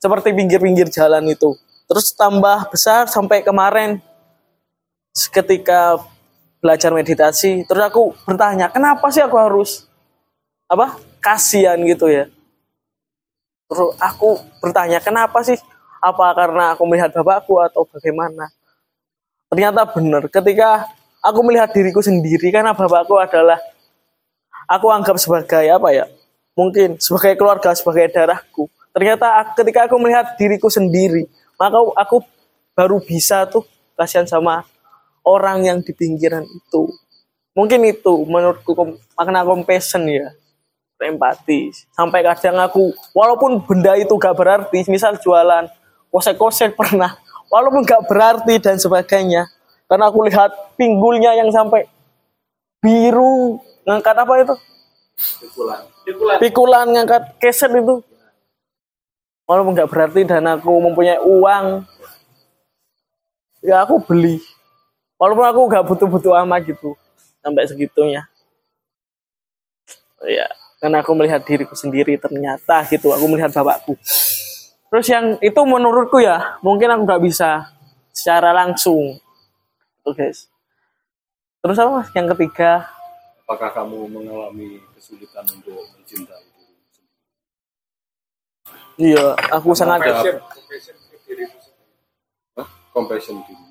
seperti 0.00 0.32
pinggir-pinggir 0.32 0.88
jalan 0.88 1.26
itu. 1.28 1.54
Terus 1.88 2.12
tambah 2.16 2.68
besar 2.72 3.08
sampai 3.08 3.44
kemarin 3.44 4.00
ketika 5.32 5.98
belajar 6.58 6.90
meditasi 6.90 7.62
terus 7.66 7.82
aku 7.86 8.14
bertanya 8.26 8.66
kenapa 8.66 9.08
sih 9.14 9.22
aku 9.22 9.38
harus 9.38 9.86
apa 10.68 11.00
kasihan 11.22 11.78
gitu 11.86 12.10
ya? 12.10 12.28
Terus 13.68 13.94
aku 14.00 14.40
bertanya 14.60 15.00
kenapa 15.00 15.40
sih? 15.44 15.56
Apa 15.98 16.30
karena 16.30 16.78
aku 16.78 16.86
melihat 16.86 17.10
bapakku 17.10 17.58
atau 17.58 17.82
bagaimana? 17.82 18.46
Ternyata 19.50 19.88
benar 19.90 20.28
ketika 20.30 20.86
aku 21.24 21.40
melihat 21.42 21.72
diriku 21.72 22.04
sendiri 22.04 22.52
karena 22.52 22.76
bapakku 22.76 23.18
adalah 23.18 23.58
aku 24.68 24.86
anggap 24.92 25.16
sebagai 25.16 25.64
apa 25.64 25.88
ya? 25.90 26.06
Mungkin 26.52 27.00
sebagai 27.00 27.40
keluarga 27.40 27.72
sebagai 27.72 28.12
darahku. 28.12 28.68
Ternyata 28.92 29.40
ketika 29.56 29.88
aku 29.88 29.96
melihat 29.96 30.36
diriku 30.36 30.68
sendiri 30.68 31.24
maka 31.58 31.80
aku 31.98 32.22
baru 32.78 33.02
bisa 33.02 33.48
tuh 33.50 33.66
kasihan 33.98 34.28
sama 34.28 34.62
orang 35.26 35.66
yang 35.66 35.78
di 35.82 35.90
pinggiran 35.90 36.46
itu. 36.46 36.82
Mungkin 37.58 37.82
itu 37.90 38.22
menurutku 38.22 38.76
makna 39.18 39.42
compassion 39.42 40.06
ya. 40.06 40.30
Empati. 40.98 41.70
Sampai 41.94 42.26
kadang 42.26 42.58
aku 42.58 42.90
walaupun 43.14 43.62
benda 43.62 43.94
itu 43.98 44.14
gak 44.18 44.34
berarti 44.34 44.82
misal 44.90 45.14
jualan 45.18 45.70
kosek-kosek 46.10 46.74
pernah 46.74 47.14
walaupun 47.46 47.86
gak 47.86 48.06
berarti 48.10 48.58
dan 48.58 48.82
sebagainya 48.82 49.46
karena 49.86 50.10
aku 50.10 50.26
lihat 50.26 50.50
pinggulnya 50.74 51.38
yang 51.38 51.54
sampai 51.54 51.86
biru 52.82 53.62
ngangkat 53.88 54.16
apa 54.20 54.32
itu? 54.44 54.54
Pikulan. 56.44 56.86
Ngangkat 56.92 57.40
keset 57.40 57.72
itu. 57.72 58.04
Walaupun 59.48 59.72
nggak 59.72 59.88
berarti 59.88 60.28
dan 60.28 60.44
aku 60.44 60.68
mempunyai 60.76 61.16
uang. 61.24 61.88
Ya 63.64 63.80
aku 63.80 64.04
beli. 64.04 64.44
Walaupun 65.16 65.46
aku 65.48 65.60
nggak 65.72 65.84
butuh-butuh 65.88 66.36
amat 66.44 66.68
gitu 66.68 66.92
sampai 67.40 67.64
segitunya. 67.64 68.28
Ya 70.28 70.52
karena 70.78 71.02
aku 71.02 71.10
melihat 71.14 71.42
diriku 71.42 71.74
sendiri 71.74 72.14
ternyata 72.22 72.86
gitu 72.86 73.10
aku 73.10 73.26
melihat 73.26 73.50
bapakku. 73.50 73.98
Terus 74.88 75.06
yang 75.10 75.36
itu 75.42 75.60
menurutku 75.66 76.22
ya 76.22 76.60
mungkin 76.62 76.92
aku 76.94 77.02
nggak 77.02 77.22
bisa 77.24 77.66
secara 78.14 78.54
langsung. 78.54 79.18
Tuh 80.06 80.14
guys. 80.14 80.46
Terus 81.58 81.76
apa 81.82 81.90
mas? 81.98 82.08
Yang 82.14 82.38
ketiga 82.38 82.86
Apakah 83.48 83.72
kamu 83.72 84.12
mengalami 84.12 84.76
kesulitan 84.92 85.40
untuk 85.48 85.80
mencintai 85.96 86.44
diri? 86.44 86.76
iya 89.00 89.24
aku 89.48 89.72
sangat 89.72 90.04
Ada 90.04 90.36
Hah? 92.52 92.68
compassion 92.92 93.40
diri. 93.40 93.64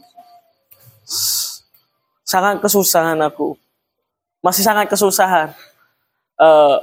sangat 2.23 2.57
kesusahan 2.57 3.21
aku 3.21 3.53
masih 4.39 4.65
sangat 4.65 4.89
kesusahan 4.89 5.53
Eh, 6.35 6.77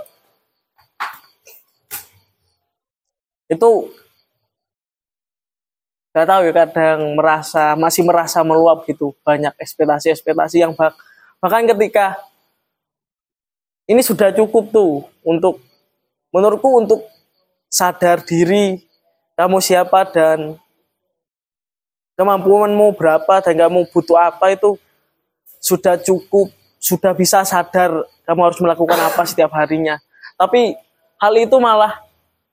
itu 3.48 3.70
nggak 6.10 6.26
tahu 6.26 6.40
ya 6.42 6.52
kadang 6.56 7.14
merasa 7.14 7.74
masih 7.74 8.02
merasa 8.02 8.42
meluap 8.42 8.82
gitu 8.82 9.14
banyak 9.20 9.50
ekspektasi-ekspektasi 9.54 10.58
yang 10.58 10.72
bak- 10.72 10.94
bahkan 11.38 11.66
ketika 11.66 12.18
ini 13.84 14.00
sudah 14.00 14.32
cukup 14.32 14.72
tuh 14.72 15.04
untuk 15.24 15.60
menurutku 16.32 16.80
untuk 16.80 17.04
sadar 17.68 18.24
diri 18.24 18.80
kamu 19.34 19.58
siapa 19.60 20.08
dan 20.08 20.56
kemampuanmu 22.14 22.94
berapa 22.94 23.42
dan 23.42 23.54
kamu 23.58 23.90
butuh 23.90 24.18
apa 24.18 24.54
itu 24.54 24.78
sudah 25.58 25.98
cukup, 25.98 26.52
sudah 26.78 27.12
bisa 27.16 27.42
sadar 27.42 28.04
kamu 28.24 28.40
harus 28.46 28.60
melakukan 28.60 29.00
apa 29.00 29.22
setiap 29.26 29.50
harinya. 29.56 29.98
Tapi 30.36 30.76
hal 31.18 31.34
itu 31.40 31.56
malah 31.58 32.04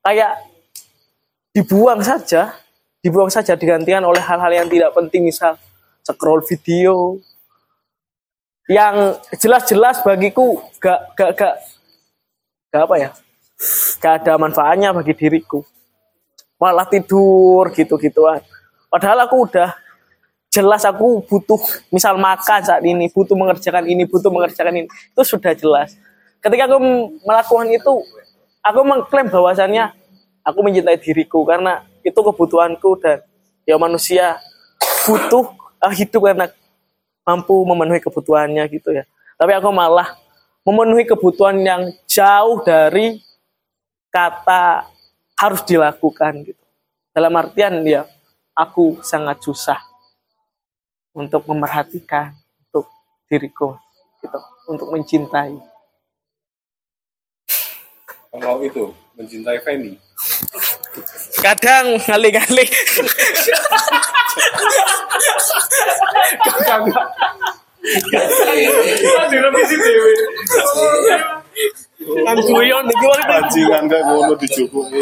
kayak 0.02 0.42
dibuang 1.52 2.02
saja, 2.02 2.56
dibuang 3.04 3.30
saja 3.30 3.54
digantikan 3.60 4.02
oleh 4.08 4.24
hal-hal 4.24 4.52
yang 4.52 4.68
tidak 4.72 4.96
penting 4.96 5.28
misal 5.28 5.60
scroll 6.02 6.42
video 6.48 7.20
yang 8.70 9.18
jelas-jelas 9.40 10.06
bagiku 10.06 10.62
gak 10.78 11.18
gak 11.18 11.32
gak 11.38 11.56
gak 12.70 12.84
apa 12.86 12.96
ya? 12.98 13.10
Gak 14.02 14.14
ada 14.22 14.34
manfaatnya 14.38 14.94
bagi 14.94 15.14
diriku. 15.18 15.66
Malah 16.62 16.86
tidur 16.86 17.74
gitu-gituan. 17.74 18.42
Padahal 18.92 19.26
aku 19.26 19.50
udah 19.50 19.74
jelas 20.52 20.84
aku 20.84 21.24
butuh 21.26 21.58
misal 21.90 22.20
makan 22.20 22.60
saat 22.60 22.84
ini 22.84 23.08
butuh 23.08 23.40
mengerjakan 23.40 23.88
ini 23.88 24.04
butuh 24.04 24.28
mengerjakan 24.28 24.84
ini 24.84 24.88
itu 24.92 25.24
sudah 25.24 25.56
jelas. 25.56 25.96
Ketika 26.44 26.68
aku 26.68 26.78
melakukan 27.24 27.72
itu 27.72 27.94
aku 28.62 28.80
mengklaim 28.84 29.32
bahwasannya 29.32 29.96
aku 30.44 30.60
mencintai 30.62 31.00
diriku 31.00 31.48
karena 31.48 31.86
itu 32.02 32.18
kebutuhanku 32.18 32.98
dan 33.00 33.22
ya 33.66 33.78
manusia 33.78 34.42
butuh 35.06 35.54
eh, 35.86 35.94
hidup 35.98 36.22
karena 36.22 36.46
mampu 37.32 37.56
memenuhi 37.64 38.04
kebutuhannya 38.04 38.64
gitu 38.68 38.92
ya. 38.92 39.08
Tapi 39.40 39.56
aku 39.56 39.72
malah 39.72 40.20
memenuhi 40.68 41.08
kebutuhan 41.08 41.56
yang 41.64 41.88
jauh 42.04 42.60
dari 42.62 43.24
kata 44.12 44.92
harus 45.40 45.64
dilakukan 45.64 46.44
gitu. 46.44 46.64
Dalam 47.16 47.32
artian 47.40 47.80
ya 47.88 48.04
aku 48.52 49.00
sangat 49.00 49.40
susah 49.40 49.80
untuk 51.16 51.48
memerhatikan 51.48 52.36
untuk 52.68 52.92
diriku 53.32 53.80
gitu 54.20 54.40
untuk 54.68 54.92
mencintai. 54.92 55.56
Kalau 58.32 58.64
itu 58.64 58.96
mencintai 59.20 59.60
Fanny, 59.60 60.00
kadang 61.44 62.00
kali-kali 66.46 66.92
direvisi 69.32 69.76
dewe. 69.78 70.14
kan 72.26 72.38
guyon 72.38 72.86
iki 72.90 73.06
wae 73.06 73.24
bajingan 73.30 73.84
kayak 73.90 74.06
ngono 74.10 74.34
dijupuki. 74.38 75.02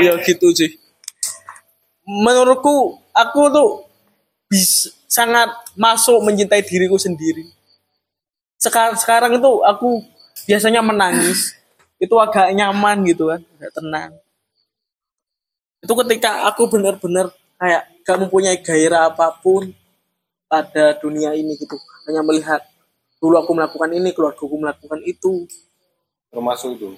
ya 0.00 0.12
gitu 0.24 0.48
sih 0.56 0.72
menurutku 2.08 2.96
aku 3.12 3.42
tuh 3.52 3.70
bisa 4.48 4.88
sangat 5.08 5.52
masuk 5.76 6.20
mencintai 6.24 6.64
diriku 6.64 6.96
sendiri. 6.96 7.44
Sekarang 8.56 8.96
sekarang 8.96 9.32
itu 9.36 9.52
aku 9.64 10.00
biasanya 10.48 10.80
menangis. 10.80 11.54
Itu 12.00 12.18
agak 12.20 12.52
nyaman 12.52 13.06
gitu 13.06 13.30
kan 13.30 13.40
agak 13.60 13.72
tenang 13.72 14.12
itu 15.84 15.92
ketika 15.92 16.48
aku 16.48 16.64
benar-benar 16.72 17.28
kayak 17.60 17.82
gak 18.00 18.16
mempunyai 18.16 18.56
gairah 18.64 19.12
apa 19.12 19.36
pun 19.44 19.68
pada 20.48 20.96
dunia 20.96 21.36
ini 21.36 21.60
gitu 21.60 21.76
hanya 22.08 22.24
melihat 22.24 22.64
dulu 23.20 23.36
aku 23.36 23.52
melakukan 23.52 23.92
ini 23.92 24.16
keluarga 24.16 24.40
aku 24.40 24.56
melakukan 24.56 25.00
itu 25.04 25.44
Termasuk 26.34 26.74
itu. 26.74 26.90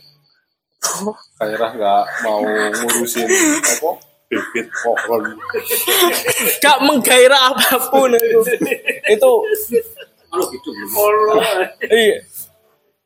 Kairah 1.39 1.71
nggak 1.77 2.03
mau 2.25 2.41
ngurusin 2.41 3.29
apa? 3.29 3.91
Bibit 4.27 4.67
pohon. 4.83 5.23
gak 6.59 6.79
menggairah 6.83 7.55
apa 7.55 7.79
pun 7.87 8.11
itu 8.11 8.41
itu 9.07 9.33
iya 11.95 12.19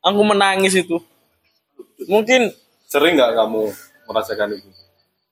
aku 0.00 0.20
menangis 0.24 0.80
itu 0.80 0.96
mungkin 2.08 2.48
Sering 2.88 3.20
nggak 3.20 3.36
kamu 3.36 3.68
merasakan 4.08 4.56
itu? 4.56 4.79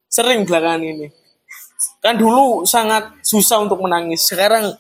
Sering 0.09 0.49
belakangan 0.49 0.83
ini. 0.83 1.13
Kan 2.03 2.19
dulu 2.19 2.65
sangat 2.65 3.13
susah 3.23 3.63
untuk 3.63 3.79
menangis. 3.85 4.27
Sekarang 4.27 4.75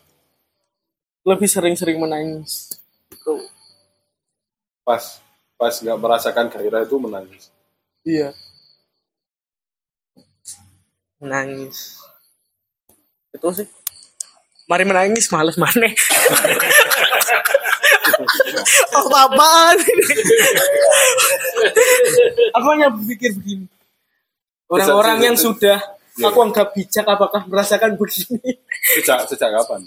lebih 1.22 1.46
sering-sering 1.46 2.00
menangis. 2.00 2.72
Gitu. 3.12 3.44
Pas 4.82 5.20
pas 5.60 5.74
nggak 5.76 5.98
merasakan 6.00 6.48
gairah 6.48 6.82
itu 6.88 6.96
menangis. 6.96 7.52
iya. 8.02 8.32
Menangis. 11.18 11.98
Itu 13.34 13.50
sih. 13.52 13.68
Mari 14.70 14.84
menangis 14.86 15.28
males 15.28 15.58
maneh. 15.60 15.92
Apa 18.98 19.30
apaan 19.30 19.78
aku 22.56 22.66
hanya 22.74 22.88
berpikir 22.90 23.30
begini 23.38 23.66
orang-orang 24.68 25.32
yang 25.32 25.36
sudah 25.36 25.80
aku 26.18 26.38
anggap 26.44 26.72
bijak 26.76 27.06
apakah 27.08 27.44
merasakan 27.48 27.96
begini? 27.96 28.60
Sejak 28.94 29.26
sejak 29.28 29.50
kapan? 29.52 29.82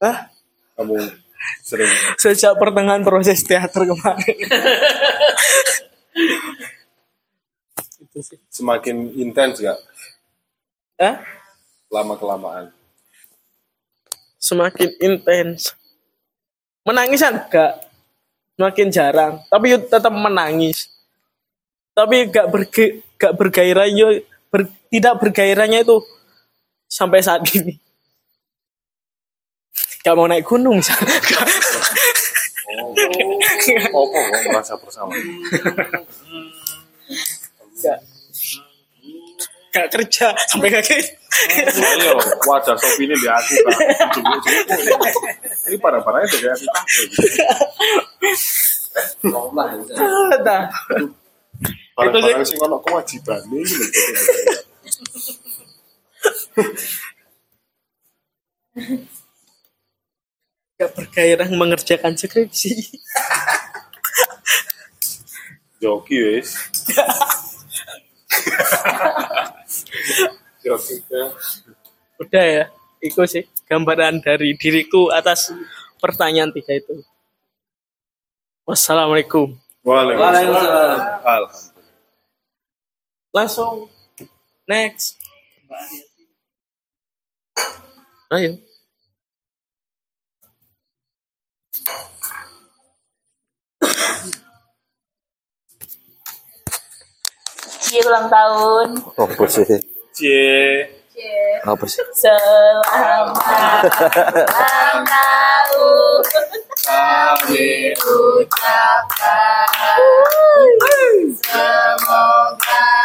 Hah? 0.00 0.28
kamu 0.76 0.96
sering? 1.60 1.92
sejak 2.16 2.56
pertengahan 2.56 3.04
proses 3.04 3.44
teater 3.44 3.84
kemarin. 3.84 4.36
Itu 8.04 8.18
sih. 8.24 8.38
Semakin 8.50 9.14
intens 9.16 9.60
nggak? 9.60 9.78
Hah? 11.00 11.16
lama 11.90 12.14
kelamaan? 12.14 12.70
semakin 14.40 14.90
intens. 14.98 15.76
Menangisan 16.82 17.36
enggak. 17.38 17.86
Semakin 18.56 18.88
jarang. 18.88 19.32
Tapi 19.46 19.76
tetap 19.86 20.10
menangis. 20.10 20.88
Tapi 21.92 22.32
gak 22.32 22.48
berge, 22.48 23.04
gak 23.20 23.36
bergairah 23.36 23.86
yo 23.86 24.08
ber- 24.48 24.72
tidak 24.88 25.20
bergairahnya 25.20 25.84
itu 25.84 26.00
sampai 26.88 27.20
saat 27.20 27.44
ini 27.52 27.76
gak 30.02 30.16
mau 30.16 30.26
naik 30.26 30.48
gunung 30.48 30.80
misalnya 30.80 31.20
Oh, 33.92 34.06
kok 34.06 34.24
kok 34.30 34.42
merasa 34.46 34.74
bersama? 34.78 35.10
gak, 37.76 37.98
gak 39.70 39.88
kerja 39.90 40.32
sampai 40.46 40.70
kayak 40.70 40.86
gitu. 40.86 41.10
Ayo, 41.80 42.14
wajah 42.44 42.76
Sofi 42.76 43.04
ini 43.04 43.16
di 43.16 43.26
aku. 43.26 43.54
Jemput-jemput. 44.12 44.78
Ini 45.66 45.76
parah-parahnya 45.78 46.26
tuh 46.28 46.38
kayak 46.38 46.54
aku 46.54 46.66
kafe. 46.70 47.02
Barang-barang 52.00 52.48
sing 52.48 52.56
ono 52.64 52.80
kewajiban 52.80 53.44
ini 53.52 53.60
lho. 53.60 53.84
gak 60.80 60.96
bergairah 60.96 61.44
mengerjakan 61.52 62.16
skripsi 62.16 62.72
Joki 65.76 66.16
wis. 66.16 66.56
Joki 70.64 71.04
udah 72.20 72.44
ya 72.48 72.68
itu 73.04 73.20
sih 73.28 73.44
gambaran 73.68 74.24
dari 74.24 74.56
diriku 74.56 75.12
atas 75.12 75.52
pertanyaan 76.00 76.52
tiga 76.52 76.76
itu 76.80 77.04
wassalamualaikum 78.64 79.56
Waalaikumsalam. 79.80 81.24
Alhamdulillah. 81.24 81.69
Langsung 83.30 83.86
next 84.66 85.20
Ayo. 88.30 88.54
Cie 97.82 98.06
ulang 98.06 98.30
tahun. 98.30 99.02
Apa 99.18 99.44
sih? 99.50 99.66
Cie. 100.14 100.86
Apa 101.66 101.90
sih? 101.90 102.06
Selamat 102.14 103.34
ulang 104.46 105.02
tahun. 105.02 106.22
Kami 106.86 107.90
ucapkan 107.98 109.70
semoga 111.34 112.99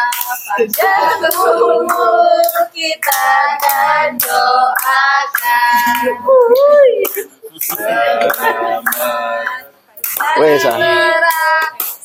panjang 0.46 1.26
umur 1.34 2.46
kita 2.70 3.26
dan 3.58 4.14
doakan 4.22 6.06
Wes, 10.38 10.62
ah. 10.70 10.78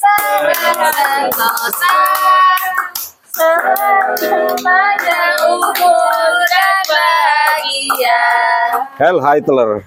Sentosa 0.01 1.97
sepanjang 4.09 5.37
umur 5.45 6.33
dan 6.49 6.77
bahagia. 6.89 8.21
Hell 8.97 9.21
Hitler. 9.21 9.85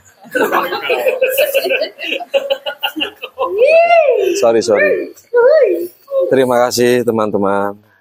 sorry, 4.39 4.63
sorry. 4.63 5.11
Terima 6.31 6.57
kasih 6.69 7.03
teman-teman. 7.03 7.94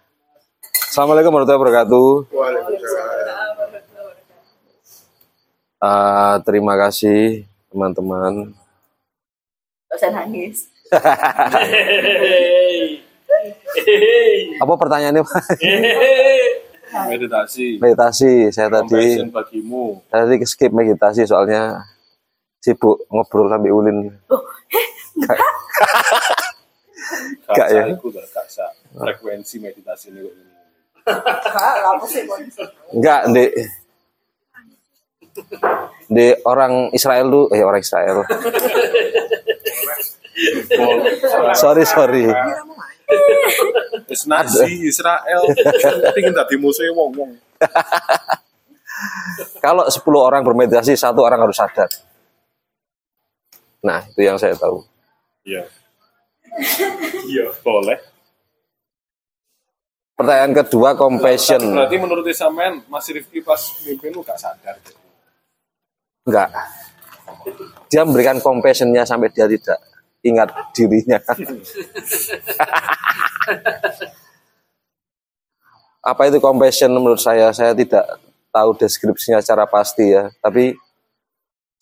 Assalamualaikum 0.90 1.32
warahmatullahi 1.32 1.62
wabarakatuh. 1.64 2.10
Ah, 5.80 6.36
terima 6.44 6.76
kasih 6.76 7.48
teman-teman. 7.72 8.52
Gak 9.88 9.98
usah 10.00 10.12
nangis. 10.12 10.68
Apa 14.60 14.74
pertanyaannya 14.76 15.24
Pak? 15.24 15.44
Meditasi. 17.10 17.80
meditasi. 17.80 18.52
Saya 18.52 18.70
tadi 18.70 19.24
bagimu. 19.32 20.04
saya 20.12 20.28
tadi 20.28 20.46
skip 20.46 20.72
meditasi 20.76 21.24
soalnya 21.24 21.84
sibuk 22.60 23.08
ngobrol 23.12 23.48
sampai 23.48 23.72
ulin. 23.72 24.12
Gak 27.54 27.70
ya? 27.70 27.84
Iku 27.92 28.08
gak 28.14 28.26
gak 28.32 28.48
sa. 28.48 28.66
Frekuensi 28.94 29.60
meditasi 29.60 30.10
ini. 30.14 30.22
Enggak, 32.94 33.22
Dek. 33.32 33.52
Di 36.08 36.28
orang 36.46 36.94
Israel 36.94 37.26
tuh, 37.32 37.46
eh 37.52 37.64
orang 37.66 37.82
Israel. 37.82 38.22
sorry, 41.58 41.84
sorry. 41.90 42.26
Wis 44.08 44.24
Nazi 44.30 44.88
Israel. 44.88 45.44
Pengen 46.14 46.34
musuhnya 46.62 46.94
wong-wong. 46.94 47.34
Kalau 49.60 49.88
10 49.88 50.00
orang 50.20 50.42
bermeditasi, 50.46 50.94
satu 50.96 51.24
orang 51.26 51.40
harus 51.44 51.58
sadar. 51.58 51.90
Nah, 53.84 54.00
itu 54.08 54.22
yang 54.24 54.40
saya 54.40 54.56
tahu. 54.56 54.84
Iya. 55.44 55.68
Iya, 57.28 57.46
boleh. 57.66 58.13
Pertanyaan 60.24 60.56
kedua, 60.56 60.96
compassion. 60.96 61.60
Berarti 61.60 62.00
menurut 62.00 62.24
sampean 62.32 62.80
Mas 62.88 63.12
Rifki 63.12 63.44
pas 63.44 63.60
mimpin 63.84 64.16
lu 64.16 64.24
gak 64.24 64.40
sadar. 64.40 64.80
Enggak. 66.24 66.48
Dia 67.92 68.08
memberikan 68.08 68.40
compassionnya 68.40 69.04
sampai 69.04 69.28
dia 69.36 69.52
tidak 69.52 69.84
ingat 70.24 70.48
dirinya. 70.72 71.20
Apa 76.08 76.32
itu 76.32 76.40
compassion 76.40 76.96
menurut 76.96 77.20
saya? 77.20 77.52
Saya 77.52 77.76
tidak 77.76 78.08
tahu 78.48 78.80
deskripsinya 78.80 79.44
secara 79.44 79.68
pasti 79.68 80.16
ya. 80.16 80.32
Tapi 80.40 80.72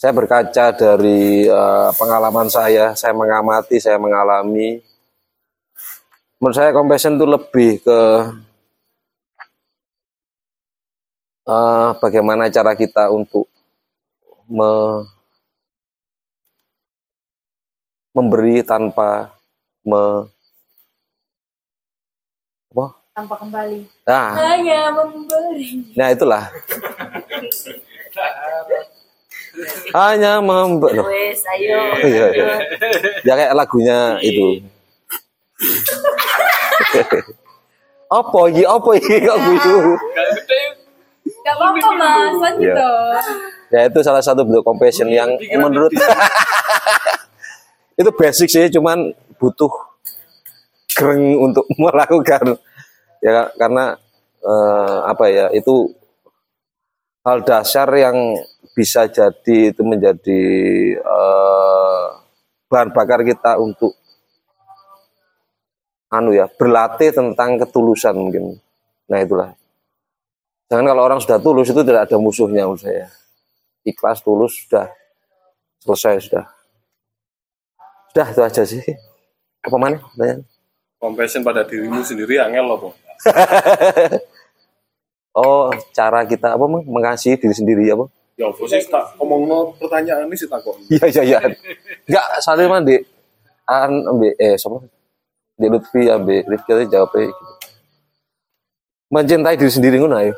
saya 0.01 0.17
berkaca 0.17 0.73
dari 0.73 1.45
eh, 1.45 1.89
pengalaman 1.93 2.49
saya, 2.49 2.97
saya 2.97 3.13
mengamati, 3.13 3.77
saya 3.77 4.01
mengalami. 4.01 4.81
Menurut 6.41 6.57
saya 6.57 6.73
compassion 6.73 7.21
itu 7.21 7.25
lebih 7.29 7.85
ke 7.85 7.99
eh, 11.45 11.89
bagaimana 12.01 12.49
cara 12.49 12.73
kita 12.73 13.13
untuk 13.13 13.45
me- 14.49 15.05
memberi 18.11 18.65
tanpa 18.65 19.31
me 19.85 20.27
apa? 22.71 22.85
Tanpa 23.11 23.35
kembali. 23.37 23.79
Nah, 24.07 24.29
Hanya 24.33 24.81
memberi. 24.95 25.93
nah 25.93 26.07
itulah. 26.09 26.47
Hanya 29.93 30.39
memberi. 30.39 30.97
Ayo. 31.35 31.79
iya, 32.01 32.25
iya. 32.33 32.47
Ya 33.21 33.33
kayak 33.35 33.53
lagunya 33.53 34.17
itu. 34.23 34.63
apa 38.19 38.39
iki? 38.51 38.63
Apa 38.65 38.89
iki 38.97 39.15
kok 39.23 39.37
guyu? 39.39 39.75
Gak 41.41 41.55
apa-apa 41.57 41.89
mas, 41.97 42.33
lanjut 42.37 42.69
Iya. 42.69 42.75
dong. 42.77 43.37
Ya 43.71 43.79
itu 43.87 43.99
salah 44.03 44.19
satu 44.19 44.43
bentuk 44.43 44.67
compassion 44.67 45.07
yang 45.07 45.31
menurut 45.55 45.89
itu 47.99 48.09
basic 48.13 48.49
sih, 48.51 48.67
cuman 48.67 49.13
butuh 49.39 49.71
gereng 50.91 51.39
untuk 51.39 51.63
melakukan 51.81 52.59
ya 53.23 53.47
karena 53.55 53.95
eh, 54.43 54.97
apa 55.07 55.25
ya 55.31 55.45
itu 55.55 55.87
hal 57.23 57.45
dasar 57.45 57.87
yang 57.95 58.17
bisa 58.73 59.07
jadi 59.07 59.71
itu 59.71 59.81
menjadi 59.87 60.41
eh, 60.99 62.05
bahan 62.67 62.91
bakar 62.91 63.23
kita 63.23 63.55
untuk 63.55 63.95
anu 66.11 66.35
ya 66.35 66.45
berlatih 66.51 67.15
tentang 67.15 67.55
ketulusan 67.55 68.13
mungkin. 68.13 68.59
Nah 69.07 69.19
itulah. 69.23 69.55
Jangan 70.67 70.85
kalau 70.87 71.03
orang 71.03 71.19
sudah 71.19 71.39
tulus 71.39 71.71
itu 71.71 71.81
tidak 71.83 72.07
ada 72.07 72.15
musuhnya 72.19 72.67
menurut 72.67 72.83
saya. 72.83 73.07
Ikhlas 73.83 74.23
tulus 74.23 74.55
sudah 74.67 74.91
selesai 75.83 76.29
sudah. 76.29 76.45
Sudah 78.11 78.27
itu 78.27 78.41
aja 78.43 78.63
sih. 78.67 78.83
Apa 79.63 79.77
mana? 79.79 79.99
Pertanyaan? 80.15 80.43
Compassion 81.01 81.41
pada 81.41 81.65
dirimu 81.65 82.03
sendiri 82.03 82.37
angel 82.37 82.65
loh. 82.67 82.93
Oh, 85.31 85.71
cara 85.95 86.27
kita 86.27 86.59
apa 86.59 86.65
Mang? 86.67 86.83
mengasihi 86.83 87.39
diri 87.39 87.55
sendiri 87.55 87.87
apa? 87.87 88.11
Ya 88.35 88.51
apa 88.51 88.63
sih 88.67 88.83
tak 88.83 89.15
ngomong 89.15 89.41
no 89.47 89.59
pertanyaan 89.79 90.27
ini 90.27 90.35
sih 90.35 90.47
takut. 90.47 90.75
Iya 90.91 91.07
iya 91.07 91.23
iya. 91.23 91.39
Enggak, 92.03 92.25
soalnya 92.43 92.67
mah 92.67 92.81
di 92.83 92.99
an 93.63 93.91
eh 94.35 94.59
siapa? 94.59 94.83
Di 95.61 95.69
Lutfi 95.69 96.09
ambe 96.09 96.41
Rifki 96.49 96.71
tadi 96.73 96.89
jawabnya 96.89 97.29
gitu. 97.29 97.45
Mencintai 99.13 99.59
diri 99.59 99.69
sendiri 99.69 100.01
ngono 100.01 100.17
ayo. 100.17 100.33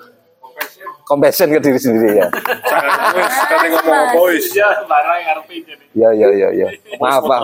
Compassion 1.08 1.48
ke 1.48 1.64
diri 1.64 1.80
sendiri 1.80 2.20
ya. 2.20 2.28
Kate 2.28 3.68
ngomong 3.72 3.98
apa 4.12 4.20
wis? 4.32 4.52
Ya, 4.52 4.68
barang 4.84 5.20
ngarepe 5.24 5.56
jadi. 5.64 5.84
Iya 5.96 6.10
iya 6.16 6.28
iya 6.32 6.48
iya. 6.52 6.68
Maaf, 6.98 7.24
Pak. 7.28 7.40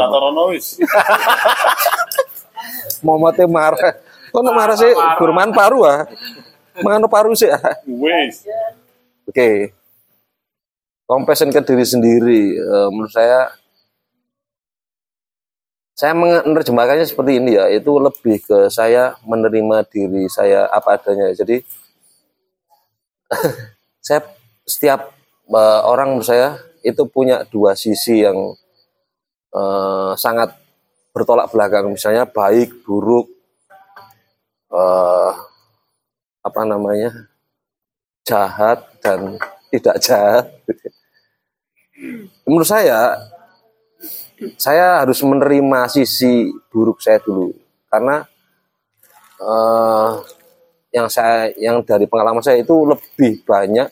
Momate 3.06 3.44
marah. 3.48 3.96
Kok 4.32 4.42
nek 4.44 4.56
marah 4.56 4.76
sih 4.76 4.92
gurman 5.22 5.56
paru 5.56 5.88
ah. 5.88 6.04
Mangano 6.84 7.08
paru 7.08 7.32
sih 7.36 7.48
ah. 7.48 7.80
Wis. 7.88 8.44
Oke. 9.30 9.72
Compassion 11.06 11.54
ke 11.54 11.62
diri 11.62 11.86
sendiri 11.86 12.58
eh, 12.58 12.88
menurut 12.90 13.14
saya 13.14 13.54
saya 16.00 16.16
menerjemahkannya 16.16 17.04
seperti 17.04 17.44
ini 17.44 17.60
ya, 17.60 17.68
itu 17.68 18.00
lebih 18.00 18.40
ke 18.40 18.72
saya 18.72 19.20
menerima 19.28 19.84
diri 19.92 20.32
saya 20.32 20.64
apa 20.72 20.96
adanya. 20.96 21.36
Jadi 21.36 21.60
saya 24.08 24.24
setiap 24.64 25.12
eh, 25.52 25.82
orang 25.84 26.16
menurut 26.16 26.24
saya 26.24 26.56
itu 26.88 27.04
punya 27.04 27.44
dua 27.52 27.76
sisi 27.76 28.24
yang 28.24 28.56
eh, 29.52 30.12
sangat 30.16 30.56
bertolak 31.12 31.52
belakang, 31.52 31.92
misalnya 31.92 32.24
baik, 32.24 32.80
buruk, 32.88 33.28
eh, 34.72 35.32
apa 36.40 36.62
namanya, 36.64 37.28
jahat 38.24 38.88
dan 39.04 39.36
tidak 39.68 40.00
jahat. 40.00 40.48
Menurut 42.48 42.72
saya, 42.72 43.20
saya 44.56 45.04
harus 45.04 45.20
menerima 45.24 45.90
sisi 45.92 46.48
buruk 46.72 47.04
saya 47.04 47.20
dulu, 47.20 47.52
karena 47.92 48.24
eh, 49.40 50.12
yang 50.96 51.08
saya, 51.12 51.54
yang 51.60 51.84
dari 51.86 52.10
pengalaman 52.10 52.42
saya 52.42 52.64
itu 52.64 52.76
lebih 52.88 53.44
banyak 53.46 53.88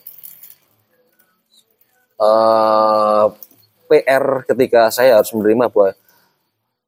eh, 2.17 3.25
PR 3.87 4.25
ketika 4.43 4.91
saya 4.91 5.19
harus 5.19 5.31
menerima 5.31 5.71
bahwa 5.71 5.95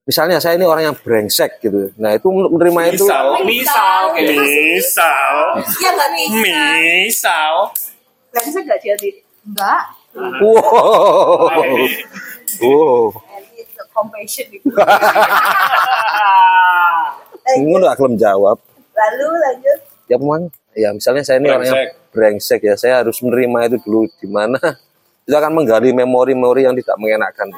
misalnya 0.04 0.42
saya 0.42 0.58
ini 0.58 0.66
orang 0.66 0.92
yang 0.92 0.98
brengsek 0.98 1.62
gitu. 1.64 1.94
Nah, 2.02 2.18
itu 2.18 2.28
menerima 2.28 2.80
itu 2.92 3.06
Misal, 3.06 3.46
misal, 3.46 4.02
misal, 4.18 5.34
Ya 5.80 5.90
nggak 5.94 6.12
bisa. 6.18 6.60
misal. 6.76 7.54
Brengsek 8.34 8.64
nggak 8.66 8.80
dia 8.82 8.96
di? 8.98 9.10
Enggak. 9.48 9.84
wow. 10.42 11.48
wow. 12.60 13.29
Compassion 13.94 14.46
gitu. 14.54 14.70
Ngono 17.66 17.84
gak 17.90 17.98
kelem 17.98 18.16
jawab. 18.18 18.58
Lalu 18.94 19.28
lanjut. 19.42 19.80
Ya 20.10 20.16
memang 20.18 20.50
ya 20.74 20.90
misalnya 20.94 21.24
saya 21.26 21.38
ini 21.42 21.50
orang 21.50 21.68
yang 21.70 21.82
brengsek 22.10 22.66
ya, 22.66 22.74
saya 22.78 23.06
harus 23.06 23.22
menerima 23.22 23.70
itu 23.70 23.78
dulu 23.86 24.10
di 24.18 24.28
mana 24.30 24.58
itu 25.26 25.36
akan 25.38 25.54
menggali 25.54 25.94
memori-memori 25.94 26.66
yang 26.66 26.74
tidak 26.78 26.98
mengenakan. 26.98 27.54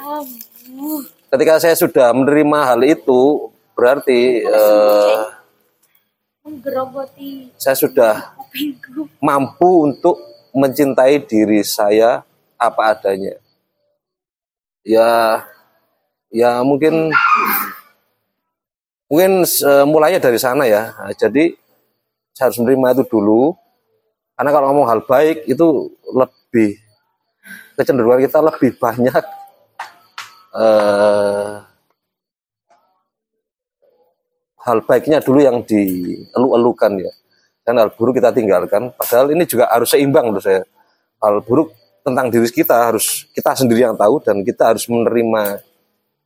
Ketika 1.32 1.64
saya 1.64 1.76
sudah 1.80 2.12
menerima 2.12 2.60
hal 2.76 2.82
itu, 2.84 3.52
berarti 3.72 4.44
Menggerogoti 6.42 7.54
saya 7.54 7.78
sudah 7.78 8.34
mampu 9.22 9.86
untuk 9.86 10.18
mencintai 10.58 11.22
diri 11.24 11.62
saya 11.64 12.26
apa 12.58 12.98
adanya. 12.98 13.38
Ya, 14.82 15.46
ya 16.32 16.64
mungkin 16.64 17.12
mungkin 19.12 19.44
eh, 19.44 19.86
mulainya 19.86 20.24
dari 20.24 20.40
sana 20.40 20.64
ya. 20.64 20.96
Nah, 20.96 21.14
jadi 21.14 21.52
saya 22.32 22.50
harus 22.50 22.60
menerima 22.64 23.04
itu 23.04 23.04
dulu. 23.12 23.52
Karena 24.40 24.50
kalau 24.56 24.66
ngomong 24.74 24.88
hal 24.90 25.04
baik 25.06 25.46
itu 25.46 25.92
lebih 26.16 26.80
kecenderungan 27.78 28.24
kita 28.26 28.40
lebih 28.42 28.72
banyak 28.80 29.24
eh, 30.56 31.54
hal 34.62 34.78
baiknya 34.86 35.20
dulu 35.22 35.40
yang 35.42 35.62
dielu-elukan 35.66 36.92
ya 37.02 37.12
dan 37.68 37.78
hal 37.78 37.90
buruk 37.94 38.18
kita 38.18 38.34
tinggalkan. 38.34 38.90
Padahal 38.96 39.30
ini 39.36 39.46
juga 39.46 39.70
harus 39.70 39.92
seimbang 39.94 40.32
menurut 40.32 40.42
saya. 40.42 40.64
Hal 41.22 41.46
buruk 41.46 41.76
tentang 42.02 42.34
diri 42.34 42.50
kita 42.50 42.90
harus 42.90 43.30
kita 43.36 43.54
sendiri 43.54 43.86
yang 43.86 43.94
tahu 43.94 44.18
dan 44.26 44.42
kita 44.42 44.74
harus 44.74 44.90
menerima 44.90 45.62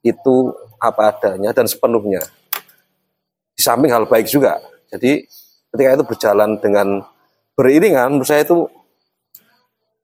itu 0.06 0.54
apa 0.78 1.10
adanya 1.10 1.50
dan 1.50 1.66
sepenuhnya. 1.66 2.22
Di 3.58 3.62
samping 3.66 3.90
hal 3.90 4.06
baik 4.06 4.30
juga. 4.30 4.62
Jadi 4.94 5.26
ketika 5.74 5.90
itu 5.98 6.06
berjalan 6.06 6.62
dengan 6.62 7.02
beriringan, 7.58 8.14
menurut 8.14 8.30
saya 8.30 8.46
itu 8.46 8.70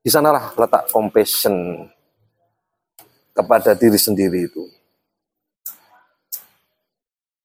di 0.01 0.09
sanalah 0.09 0.49
letak 0.57 0.89
compassion 0.89 1.85
kepada 3.37 3.77
diri 3.77 4.01
sendiri 4.01 4.49
itu. 4.49 4.65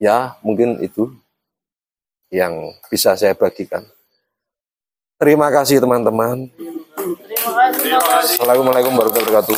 Ya, 0.00 0.40
mungkin 0.40 0.80
itu 0.80 1.12
yang 2.32 2.72
bisa 2.88 3.16
saya 3.16 3.36
bagikan. 3.36 3.84
Terima 5.16 5.48
kasih 5.48 5.80
teman-teman. 5.80 6.52
Assalamualaikum 8.20 8.92
warahmatullahi 8.92 9.24
wabarakatuh. 9.32 9.55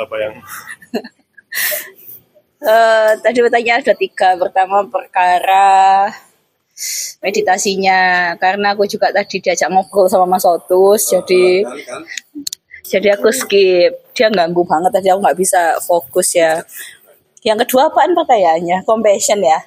Lah 0.00 0.06
bayang. 0.08 0.34
Eh, 2.56 3.12
tadi 3.22 3.38
pertanyaan 3.44 3.84
ada 3.84 3.94
tiga. 3.94 4.32
Pertama 4.34 4.82
perkara 4.88 6.08
meditasinya 7.24 8.32
karena 8.36 8.76
aku 8.76 8.84
juga 8.84 9.08
tadi 9.08 9.40
diajak 9.40 9.72
ngobrol 9.72 10.12
sama 10.12 10.28
Mas 10.28 10.44
Otus 10.44 11.08
jadi 11.08 11.64
jadi 12.86 13.18
aku 13.18 13.28
skip. 13.34 14.14
Dia 14.16 14.32
ganggu 14.32 14.62
banget 14.64 14.94
tadi 14.94 15.10
aku 15.10 15.20
nggak 15.20 15.38
bisa 15.38 15.76
fokus 15.84 16.32
ya. 16.38 16.62
Yang 17.42 17.66
kedua 17.66 17.92
apaan 17.92 18.14
pertanyaannya 18.14 18.86
compassion 18.86 19.42
ya. 19.42 19.58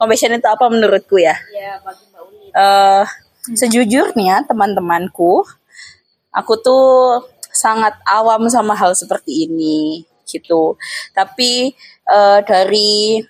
Compassion 0.00 0.36
itu 0.36 0.48
apa 0.48 0.64
menurutku 0.68 1.20
ya? 1.20 1.36
Ya, 1.52 1.80
eh 2.56 3.04
sejujurnya 3.46 4.48
teman-temanku, 4.48 5.44
aku 6.32 6.52
tuh 6.60 7.22
sangat 7.52 7.96
awam 8.08 8.48
sama 8.48 8.76
hal 8.76 8.92
seperti 8.96 9.48
ini 9.48 10.04
gitu. 10.28 10.76
Tapi 11.12 11.72
eh, 12.08 12.40
dari 12.44 13.20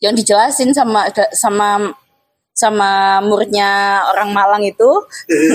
yang 0.00 0.12
dijelasin 0.12 0.76
sama 0.76 1.08
sama 1.32 1.94
sama 2.56 3.20
muridnya 3.20 4.00
orang 4.08 4.32
Malang 4.32 4.64
itu 4.64 4.88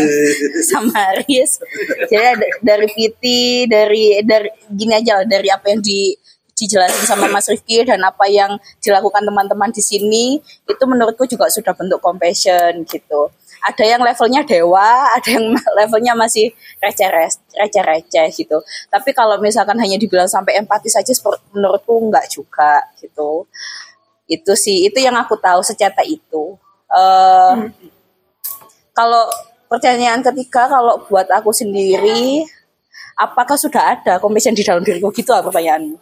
sama 0.69 1.17
Aris. 1.17 1.57
Jadi 2.05 2.61
dari 2.61 2.87
Piti 2.93 3.65
dari 3.65 4.21
dari 4.21 4.53
gini 4.69 4.93
aja 4.93 5.17
lah, 5.17 5.25
dari 5.25 5.49
apa 5.49 5.73
yang 5.73 5.81
di 5.81 6.13
dijelasin 6.53 7.09
sama 7.09 7.25
Mas 7.25 7.49
Rifki 7.49 7.81
dan 7.81 8.05
apa 8.05 8.29
yang 8.29 8.61
dilakukan 8.85 9.25
teman-teman 9.25 9.73
di 9.73 9.81
sini 9.81 10.37
itu 10.69 10.83
menurutku 10.85 11.25
juga 11.25 11.49
sudah 11.49 11.73
bentuk 11.73 11.97
compassion 11.97 12.85
gitu. 12.85 13.33
Ada 13.65 13.97
yang 13.97 14.01
levelnya 14.05 14.45
dewa 14.45 15.09
ada 15.17 15.25
yang 15.25 15.57
levelnya 15.81 16.13
masih 16.13 16.53
receh 16.77 17.09
receh 17.57 17.81
receh 17.81 18.29
gitu. 18.29 18.61
Tapi 18.93 19.09
kalau 19.17 19.41
misalkan 19.41 19.73
hanya 19.81 19.97
dibilang 19.97 20.29
sampai 20.29 20.61
empati 20.61 20.85
saja 20.85 21.09
menurutku 21.49 21.97
enggak 21.97 22.29
juga 22.29 22.85
gitu. 23.01 23.49
Itu 24.29 24.53
sih 24.53 24.85
itu 24.85 25.01
yang 25.01 25.17
aku 25.17 25.41
tahu 25.41 25.65
secetak 25.65 26.05
itu 26.05 26.61
Eh, 26.91 27.53
kalau 28.91 29.23
pertanyaan 29.71 30.19
ketiga 30.19 30.67
kalau 30.67 30.99
buat 31.07 31.23
aku 31.31 31.55
sendiri 31.55 32.43
apakah 33.15 33.55
sudah 33.55 33.95
ada 33.95 34.19
compassion 34.19 34.51
di 34.51 34.63
dalam 34.67 34.83
diriku? 34.83 35.07
Gitu 35.15 35.31
lah 35.31 35.39
pertanyaanmu. 35.39 35.95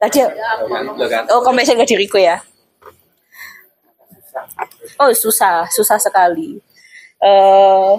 Tadi 0.00 0.24
oh 1.28 1.40
compassion 1.44 1.76
ke 1.76 1.84
diriku 1.84 2.16
ya? 2.16 2.40
Oh 4.96 5.12
susah. 5.12 5.68
Susah 5.68 6.00
sekali. 6.00 6.56
Eh 7.20 7.92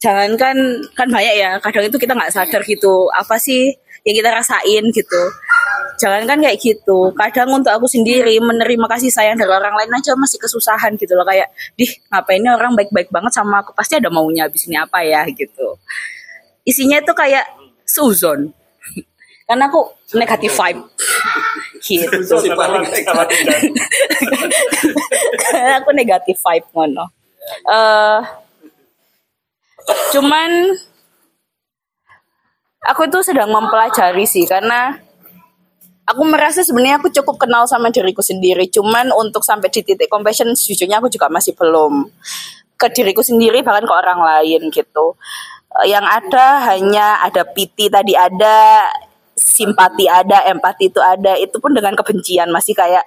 jangankan 0.00 0.56
kan 0.96 1.08
banyak 1.12 1.34
ya. 1.36 1.60
Kadang 1.60 1.84
itu 1.84 2.00
kita 2.00 2.16
nggak 2.16 2.32
sadar 2.32 2.64
gitu. 2.64 3.12
Apa 3.12 3.36
sih 3.36 3.76
yang 4.08 4.16
kita 4.16 4.32
rasain 4.32 4.84
gitu 4.92 5.22
jangankan 6.00 6.40
kayak 6.42 6.58
gitu. 6.60 7.12
Kadang 7.14 7.50
untuk 7.54 7.72
aku 7.72 7.86
sendiri 7.88 8.38
menerima 8.40 8.86
kasih 8.90 9.10
sayang 9.10 9.36
dari 9.38 9.50
orang 9.50 9.74
lain 9.74 9.92
aja 9.94 10.16
masih 10.16 10.38
kesusahan 10.40 10.96
gitu 10.98 11.14
loh. 11.14 11.26
Kayak 11.26 11.50
dih 11.78 11.90
ngapain 12.10 12.40
ini 12.40 12.50
orang 12.50 12.72
baik-baik 12.74 13.08
banget 13.12 13.32
sama 13.34 13.60
aku? 13.62 13.72
Pasti 13.76 13.98
ada 13.98 14.08
maunya 14.08 14.48
abis 14.48 14.66
ini 14.68 14.76
apa 14.78 15.04
ya? 15.04 15.24
gitu. 15.28 15.78
Isinya 16.64 17.00
itu 17.00 17.12
kayak 17.12 17.44
suzon 17.84 18.52
karena 19.48 19.68
aku 19.68 19.92
negatif 20.16 20.52
vibe. 20.56 20.82
Gitu. 21.84 22.08
Karena 25.44 25.84
aku 25.84 25.90
negatif 25.92 26.40
vibe 26.40 26.64
ngono. 26.72 27.12
Eh 27.68 28.20
cuman 30.16 30.72
aku 32.88 33.02
tuh 33.12 33.20
sedang 33.20 33.52
mempelajari 33.52 34.24
sih 34.24 34.48
karena 34.48 34.96
aku 36.04 36.22
merasa 36.28 36.60
sebenarnya 36.60 37.00
aku 37.00 37.08
cukup 37.12 37.40
kenal 37.40 37.64
sama 37.64 37.88
diriku 37.88 38.20
sendiri. 38.20 38.68
Cuman 38.68 39.10
untuk 39.12 39.44
sampai 39.44 39.72
di 39.72 39.80
titik 39.80 40.08
compassion 40.08 40.52
sejujurnya 40.52 41.00
aku 41.00 41.08
juga 41.08 41.32
masih 41.32 41.56
belum 41.56 42.08
ke 42.74 42.86
diriku 42.92 43.22
sendiri 43.24 43.64
bahkan 43.64 43.86
ke 43.88 43.94
orang 43.94 44.20
lain 44.20 44.68
gitu. 44.68 45.16
Eh, 45.82 45.86
yang 45.90 46.04
ada 46.04 46.64
hanya 46.72 47.22
ada 47.24 47.42
piti 47.48 47.88
tadi 47.88 48.12
ada 48.14 48.86
simpati 49.34 50.06
ada 50.06 50.44
empati 50.48 50.92
itu 50.92 51.00
ada. 51.00 51.34
Itu 51.40 51.58
pun 51.58 51.72
dengan 51.72 51.96
kebencian 51.96 52.52
masih 52.52 52.76
kayak 52.76 53.04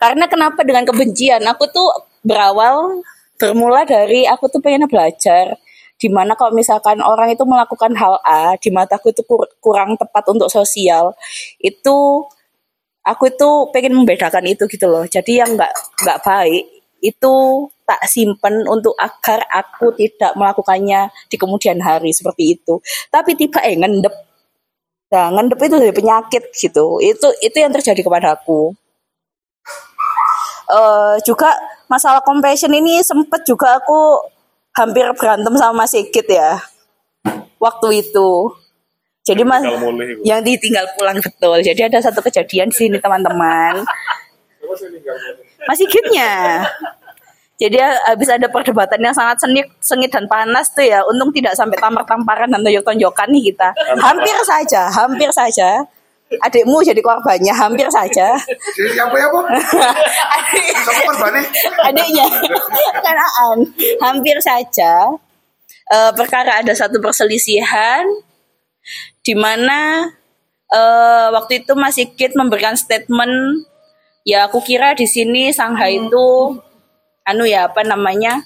karena 0.00 0.24
kenapa 0.30 0.64
dengan 0.64 0.88
kebencian? 0.88 1.44
Aku 1.44 1.68
tuh 1.68 1.88
berawal 2.24 3.04
bermula 3.40 3.88
dari 3.88 4.28
aku 4.28 4.48
tuh 4.52 4.60
pengen 4.60 4.84
belajar 4.88 5.56
di 6.00 6.08
mana 6.08 6.32
kalau 6.32 6.56
misalkan 6.56 7.04
orang 7.04 7.28
itu 7.36 7.44
melakukan 7.44 7.92
hal 7.92 8.16
A 8.24 8.56
di 8.56 8.72
mataku 8.72 9.12
itu 9.12 9.20
kur- 9.28 9.52
kurang 9.60 10.00
tepat 10.00 10.24
untuk 10.32 10.48
sosial 10.48 11.12
itu 11.60 12.24
aku 13.04 13.28
itu 13.28 13.48
pengen 13.72 14.00
membedakan 14.00 14.48
itu 14.48 14.64
gitu 14.64 14.86
loh. 14.88 15.04
Jadi 15.04 15.44
yang 15.44 15.52
nggak 15.60 15.72
nggak 16.04 16.18
baik 16.24 16.64
itu 17.00 17.34
tak 17.84 18.00
simpen 18.08 18.64
untuk 18.68 18.96
agar 18.96 19.44
aku 19.50 19.92
tidak 19.96 20.32
melakukannya 20.36 21.08
di 21.28 21.36
kemudian 21.36 21.80
hari 21.80 22.12
seperti 22.16 22.56
itu. 22.56 22.80
Tapi 23.12 23.36
tiba 23.36 23.60
eh 23.64 23.76
ngendep. 23.76 24.14
Nah 25.10 25.26
ngendep 25.36 25.58
itu 25.60 25.76
dari 25.80 25.94
penyakit 25.96 26.42
gitu. 26.54 27.00
Itu 27.02 27.28
itu 27.44 27.56
yang 27.60 27.72
terjadi 27.76 28.00
kepada 28.00 28.36
aku. 28.40 28.72
Eh 30.70 31.16
juga 31.26 31.50
masalah 31.90 32.22
compassion 32.22 32.70
ini 32.70 33.02
sempet 33.02 33.42
juga 33.42 33.80
aku 33.82 34.22
hampir 34.76 35.06
berantem 35.18 35.54
sama 35.58 35.84
Mas 35.84 35.92
Sigit 35.94 36.26
ya 36.26 36.62
waktu 37.60 38.06
itu 38.06 38.30
jadi 39.20 39.44
mas 39.44 39.62
yang 40.24 40.40
ditinggal 40.40 40.86
pulang 40.96 41.20
betul 41.20 41.60
jadi 41.60 41.92
ada 41.92 42.00
satu 42.00 42.24
kejadian 42.24 42.72
di 42.72 42.76
sini 42.76 42.96
teman-teman 42.98 43.84
Mas 45.68 45.76
Sigitnya 45.76 46.64
jadi 47.60 47.76
habis 48.08 48.32
ada 48.32 48.48
perdebatan 48.48 49.04
yang 49.04 49.12
sangat 49.12 49.36
sengit, 49.44 49.68
sengit 49.84 50.08
dan 50.08 50.24
panas 50.24 50.72
tuh 50.72 50.80
ya. 50.80 51.04
Untung 51.04 51.28
tidak 51.28 51.52
sampai 51.52 51.76
tampar-tamparan 51.76 52.48
dan 52.48 52.64
tonjok-tonjokan 52.64 53.28
nih 53.36 53.52
kita. 53.52 53.68
Hampir 54.00 54.32
saja, 54.48 54.88
hampir 54.88 55.28
saja. 55.28 55.84
Adikmu 56.30 56.78
jadi 56.86 57.02
korbannya, 57.02 57.50
hampir 57.50 57.90
saja. 57.90 58.38
Jadi 58.78 58.88
siapa 58.94 59.18
ya, 59.18 59.26
Bu? 59.34 59.42
Adik, 59.42 60.64
Siapa 60.86 61.00
korbannya? 61.10 61.42
adiknya, 61.90 62.26
kanaan. 63.02 63.58
Hampir 63.98 64.38
saja. 64.38 65.10
Eh, 65.90 66.12
perkara 66.14 66.62
ada 66.62 66.70
satu 66.70 67.02
perselisihan 67.02 68.06
di 69.26 69.34
mana 69.34 70.06
eh, 70.70 71.26
waktu 71.34 71.66
itu 71.66 71.74
Mas 71.74 71.98
Sigit 71.98 72.38
memberikan 72.38 72.78
statement 72.78 73.66
ya 74.22 74.46
aku 74.46 74.62
kira 74.62 74.94
di 74.94 75.10
sini 75.10 75.50
Shanghai 75.50 75.98
itu 75.98 76.26
anu 77.26 77.42
ya 77.42 77.66
apa 77.66 77.82
namanya 77.82 78.38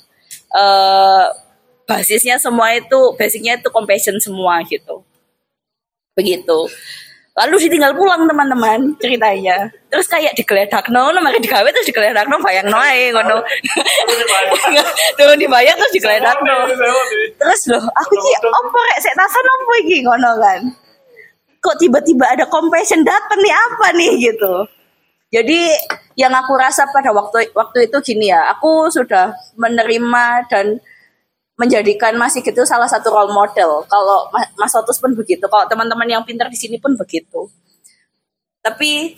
eh 0.57 1.25
basisnya 1.85 2.41
semua 2.41 2.73
itu 2.73 3.13
basicnya 3.21 3.61
itu 3.61 3.69
compassion 3.69 4.17
semua 4.25 4.65
gitu 4.65 5.05
begitu 6.17 6.65
lalu 7.35 7.67
ditinggal 7.67 7.93
pulang 7.99 8.31
teman-teman 8.31 8.95
ceritanya. 9.03 9.67
Terus 9.91 10.07
kayak 10.07 10.39
digeledak 10.39 10.87
no 10.91 11.11
mari 11.19 11.43
digawe 11.43 11.67
terus 11.67 11.91
digeledak 11.91 12.31
no 12.31 12.39
bayang 12.39 12.71
no 12.71 12.79
ae 12.79 13.11
ngono. 13.11 13.43
Turun 15.19 15.39
dibayar 15.39 15.75
terus 15.75 15.95
digeledak 15.95 16.39
no 16.47 16.71
terus 17.35 17.63
loh 17.71 17.83
aku 17.83 18.15
ki 18.15 18.33
opo 18.47 18.79
rek 18.95 18.99
sek 19.03 19.19
tasan 19.19 19.47
opo 19.61 19.73
iki 19.83 20.07
ngono 20.07 20.31
kan? 20.39 20.61
Kok 21.59 21.77
tiba-tiba 21.81 22.39
ada 22.39 22.47
compassion 22.47 23.03
datang 23.03 23.41
nih 23.43 23.55
apa 23.55 23.87
nih 23.99 24.13
gitu. 24.31 24.55
Jadi 25.35 25.75
yang 26.15 26.31
aku 26.31 26.55
rasa 26.55 26.87
pada 26.95 27.11
waktu 27.11 27.51
waktu 27.59 27.91
itu 27.91 27.99
gini 28.07 28.31
ya, 28.31 28.55
aku 28.55 28.87
sudah 28.87 29.35
menerima 29.59 30.47
dan 30.47 30.79
menjadikan 31.55 32.19
Mas 32.19 32.35
Sigit 32.35 32.55
salah 32.67 32.91
satu 32.91 33.15
role 33.15 33.31
model. 33.31 33.87
Kalau 33.87 34.27
Ma- 34.35 34.51
Mas 34.59 34.75
Otus 34.75 34.99
pun 34.99 35.15
begitu, 35.15 35.47
kalau 35.47 35.67
teman-teman 35.71 36.07
yang 36.07 36.23
pintar 36.27 36.51
di 36.51 36.59
sini 36.59 36.83
pun 36.83 36.99
begitu. 36.99 37.47
Tapi 38.65 39.15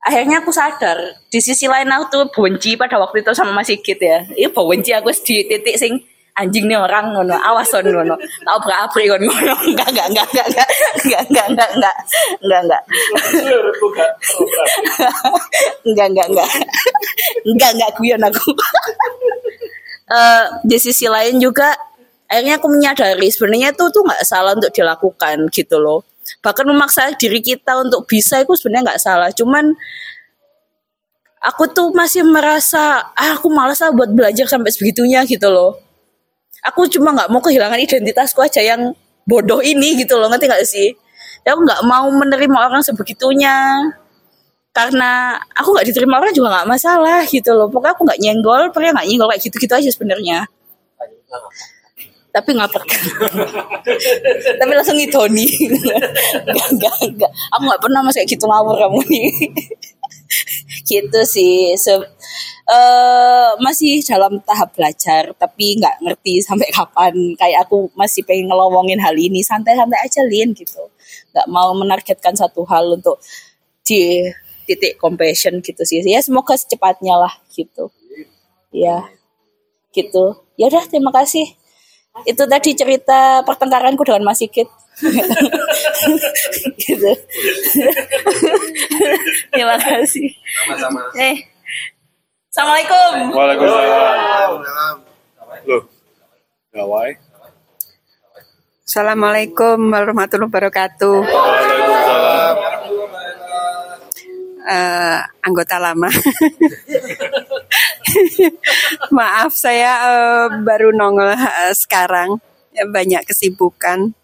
akhirnya 0.00 0.40
aku 0.40 0.48
sadar 0.48 0.96
di 1.28 1.40
sisi 1.44 1.68
lain 1.68 1.90
aku 1.92 2.04
tuh 2.08 2.24
benci 2.32 2.80
pada 2.80 2.96
waktu 2.96 3.20
itu 3.20 3.36
sama 3.36 3.52
Mas 3.52 3.68
Sigit 3.68 4.00
ya. 4.00 4.24
Iya 4.32 4.48
benci 4.52 4.90
aku 4.96 5.12
di 5.12 5.44
titik 5.44 5.76
sing 5.76 6.00
anjing 6.40 6.70
nih 6.70 6.78
orang 6.78 7.12
ngono 7.12 7.34
awas 7.36 7.68
on 7.74 7.84
ngono 7.84 8.14
tau 8.46 8.58
berabri 8.62 9.10
ngono 9.10 9.28
enggak 9.68 9.88
enggak 9.92 10.06
enggak 10.08 10.26
enggak 10.30 10.46
enggak 10.48 10.66
enggak 11.04 11.24
enggak 11.28 11.46
enggak 11.50 11.68
enggak 11.74 11.94
enggak 12.40 12.62
enggak 12.64 12.82
enggak 15.88 16.06
enggak 16.08 16.26
enggak 16.30 16.48
enggak 17.44 17.70
enggak 17.74 17.90
guyon 17.98 18.22
aku 18.24 18.50
Eh, 20.10 20.44
di 20.66 20.74
sisi 20.82 21.06
lain 21.06 21.38
juga 21.38 21.70
akhirnya 22.26 22.58
aku 22.58 22.66
menyadari 22.66 23.30
sebenarnya 23.30 23.70
itu 23.70 23.84
tuh 23.94 24.02
nggak 24.02 24.26
salah 24.26 24.58
untuk 24.58 24.74
dilakukan 24.74 25.46
gitu 25.54 25.78
loh. 25.78 26.02
Bahkan 26.42 26.66
memaksa 26.66 27.14
diri 27.14 27.38
kita 27.38 27.78
untuk 27.78 28.10
bisa 28.10 28.42
itu 28.42 28.58
sebenarnya 28.58 28.90
nggak 28.90 29.02
salah. 29.02 29.30
Cuman 29.30 29.70
aku 31.38 31.70
tuh 31.70 31.94
masih 31.94 32.26
merasa 32.26 33.06
ah, 33.14 33.38
aku 33.38 33.54
malas 33.54 33.78
lah 33.78 33.94
buat 33.94 34.10
belajar 34.10 34.50
sampai 34.50 34.74
sebegitunya 34.74 35.22
gitu 35.30 35.46
loh. 35.46 35.78
Aku 36.66 36.90
cuma 36.90 37.14
nggak 37.14 37.30
mau 37.30 37.38
kehilangan 37.38 37.78
identitasku 37.78 38.42
aja 38.42 38.58
yang 38.66 38.90
bodoh 39.30 39.62
ini 39.62 39.94
gitu 39.94 40.18
loh 40.18 40.26
ngerti 40.26 40.50
nggak 40.50 40.66
sih? 40.66 40.90
Aku 41.46 41.62
nggak 41.62 41.86
mau 41.86 42.10
menerima 42.10 42.58
orang 42.58 42.82
sebegitunya 42.82 43.78
karena 44.70 45.34
aku 45.58 45.74
nggak 45.74 45.86
diterima 45.90 46.22
orang 46.22 46.34
juga 46.34 46.48
nggak 46.54 46.68
masalah 46.70 47.20
gitu 47.26 47.50
loh. 47.54 47.66
Pokoknya 47.66 47.94
aku 47.98 48.02
nggak 48.06 48.20
nyenggol 48.22 48.62
pokoknya 48.70 48.92
nggak 48.94 49.08
nyenggol 49.10 49.28
kayak 49.30 49.42
gitu-gitu 49.42 49.74
aja 49.74 49.90
sebenarnya. 49.90 50.38
Tapi 52.30 52.48
nggak 52.54 52.70
pernah 52.70 52.98
tapi 54.62 54.72
langsung 54.78 54.94
ngidoni 54.94 55.50
enggak 56.46 56.66
enggak 56.78 56.94
enggak 57.02 57.32
aku 57.50 57.62
nggak 57.66 57.82
pernah 57.82 58.00
mas 58.06 58.14
kayak 58.14 58.30
gitu 58.30 58.46
ngawur 58.46 58.74
kamu 58.78 59.00
nih. 59.10 59.30
Gitu 60.90 61.20
sih. 61.26 61.74
Se- 61.78 62.10
eh, 62.70 63.50
masih 63.62 64.02
dalam 64.06 64.38
tahap 64.42 64.74
belajar 64.74 65.34
tapi 65.38 65.78
nggak 65.78 66.02
ngerti 66.06 66.42
sampai 66.42 66.70
kapan. 66.70 67.14
Kayak 67.38 67.66
aku 67.66 67.90
masih 67.98 68.22
pengen 68.26 68.50
ngelowongin 68.50 68.98
hal 69.02 69.14
ini. 69.18 69.42
Santai-santai 69.42 69.98
aja 70.06 70.22
Lin 70.26 70.54
gitu. 70.54 70.82
Nggak 71.34 71.46
mau 71.50 71.70
menargetkan 71.74 72.34
satu 72.38 72.62
hal 72.70 72.94
untuk 72.94 73.18
di 73.86 74.22
titik 74.70 74.94
compassion 75.02 75.58
gitu 75.58 75.82
sih 75.82 75.98
ya 76.06 76.22
semoga 76.22 76.54
secepatnya 76.54 77.18
lah 77.18 77.34
gitu 77.50 77.90
ya 78.70 79.02
gitu 79.90 80.46
ya 80.54 80.70
udah 80.70 80.86
terima 80.86 81.10
kasih 81.10 81.42
itu 82.22 82.42
tadi 82.46 82.70
cerita 82.78 83.42
pertengkaranku 83.42 84.06
dengan 84.06 84.30
Mas 84.30 84.38
Sigit 84.38 84.70
gitu 86.86 87.10
terima 89.50 89.74
kasih 89.82 90.30
Sama-sama. 90.38 91.00
eh 91.18 91.36
assalamualaikum 92.54 93.34
Waalaikumsalam. 93.34 94.50
Loh. 95.66 95.82
Gawai. 96.70 97.10
Assalamualaikum 98.86 99.76
warahmatullahi 99.90 100.46
wabarakatuh. 100.50 101.16
Waalaikumsalam. 101.26 102.29
Eh, 104.70 105.20
anggota 105.42 105.82
lama. 105.82 106.06
Maaf 109.18 109.50
saya 109.50 109.92
eh, 110.06 110.46
baru 110.62 110.94
nongol 110.94 111.34
eh, 111.34 111.74
sekarang. 111.74 112.38
Ya, 112.70 112.86
banyak 112.86 113.26
kesibukan. 113.26 114.14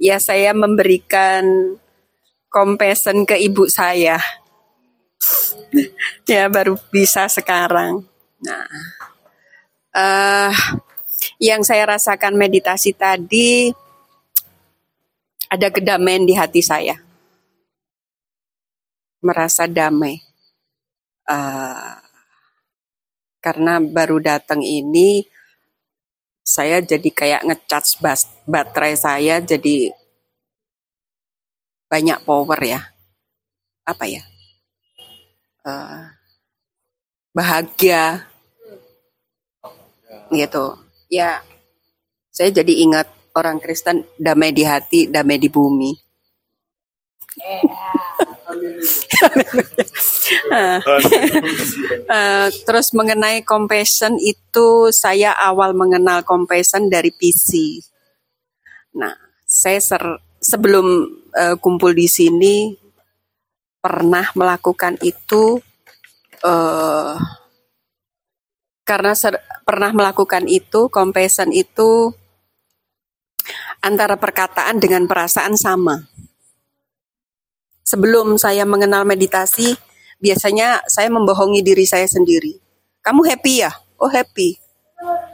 Ya 0.00 0.16
saya 0.16 0.56
memberikan 0.56 1.76
compassion 2.48 3.28
ke 3.28 3.36
ibu 3.36 3.68
saya. 3.68 4.16
ya 6.30 6.48
baru 6.48 6.80
bisa 6.88 7.28
sekarang. 7.28 8.00
Nah, 8.40 8.64
eh 9.92 10.56
yang 11.36 11.60
saya 11.60 11.84
rasakan 11.84 12.32
meditasi 12.32 12.96
tadi 12.96 13.68
ada 15.52 15.68
kedamaian 15.68 16.24
di 16.24 16.32
hati 16.32 16.64
saya. 16.64 17.05
Merasa 19.26 19.66
damai. 19.66 20.22
Eh, 21.26 21.94
karena 23.42 23.82
baru 23.82 24.22
datang 24.22 24.62
ini 24.62 25.26
saya 26.46 26.78
jadi 26.78 27.10
kayak 27.10 27.42
bas- 27.98 28.30
baterai 28.46 28.94
saya 28.94 29.42
jadi 29.42 29.90
banyak 31.90 32.22
power 32.22 32.60
ya. 32.62 32.80
Apa 33.82 34.06
ya? 34.06 34.22
Eh, 35.66 36.02
bahagia 37.34 38.30
gitu. 40.30 40.78
Ya, 41.10 41.42
saya 42.34 42.50
jadi 42.50 42.72
ingat 42.82 43.06
orang 43.34 43.62
Kristen 43.62 44.06
damai 44.18 44.50
di 44.50 44.62
hati, 44.66 45.06
damai 45.06 45.38
di 45.38 45.46
bumi. 45.50 45.90
Eh, 52.06 52.48
terus 52.66 52.90
mengenai 52.94 53.46
compassion 53.46 54.18
itu 54.18 54.90
saya 54.90 55.30
awal 55.34 55.70
mengenal 55.74 56.26
compassion 56.26 56.90
dari 56.90 57.14
PC. 57.14 57.78
Nah, 58.98 59.14
saya 59.46 59.78
ser- 59.78 60.22
sebelum 60.42 61.06
eh, 61.30 61.56
kumpul 61.62 61.94
di 61.94 62.10
sini 62.10 62.74
pernah 63.78 64.26
melakukan 64.34 64.98
itu 65.02 65.62
eh 66.42 67.14
karena 68.86 69.12
pernah 69.66 69.90
melakukan 69.90 70.46
itu 70.46 70.86
compassion 70.90 71.50
itu 71.50 72.14
antara 73.82 74.14
perkataan 74.14 74.78
dengan 74.78 75.10
perasaan 75.10 75.58
sama. 75.58 76.06
Sebelum 77.86 78.34
saya 78.34 78.66
mengenal 78.66 79.06
meditasi, 79.06 79.78
biasanya 80.18 80.82
saya 80.90 81.06
membohongi 81.06 81.62
diri 81.62 81.86
saya 81.86 82.10
sendiri. 82.10 82.58
Kamu 82.98 83.22
happy 83.22 83.62
ya? 83.62 83.70
Oh 84.02 84.10
happy. 84.10 84.58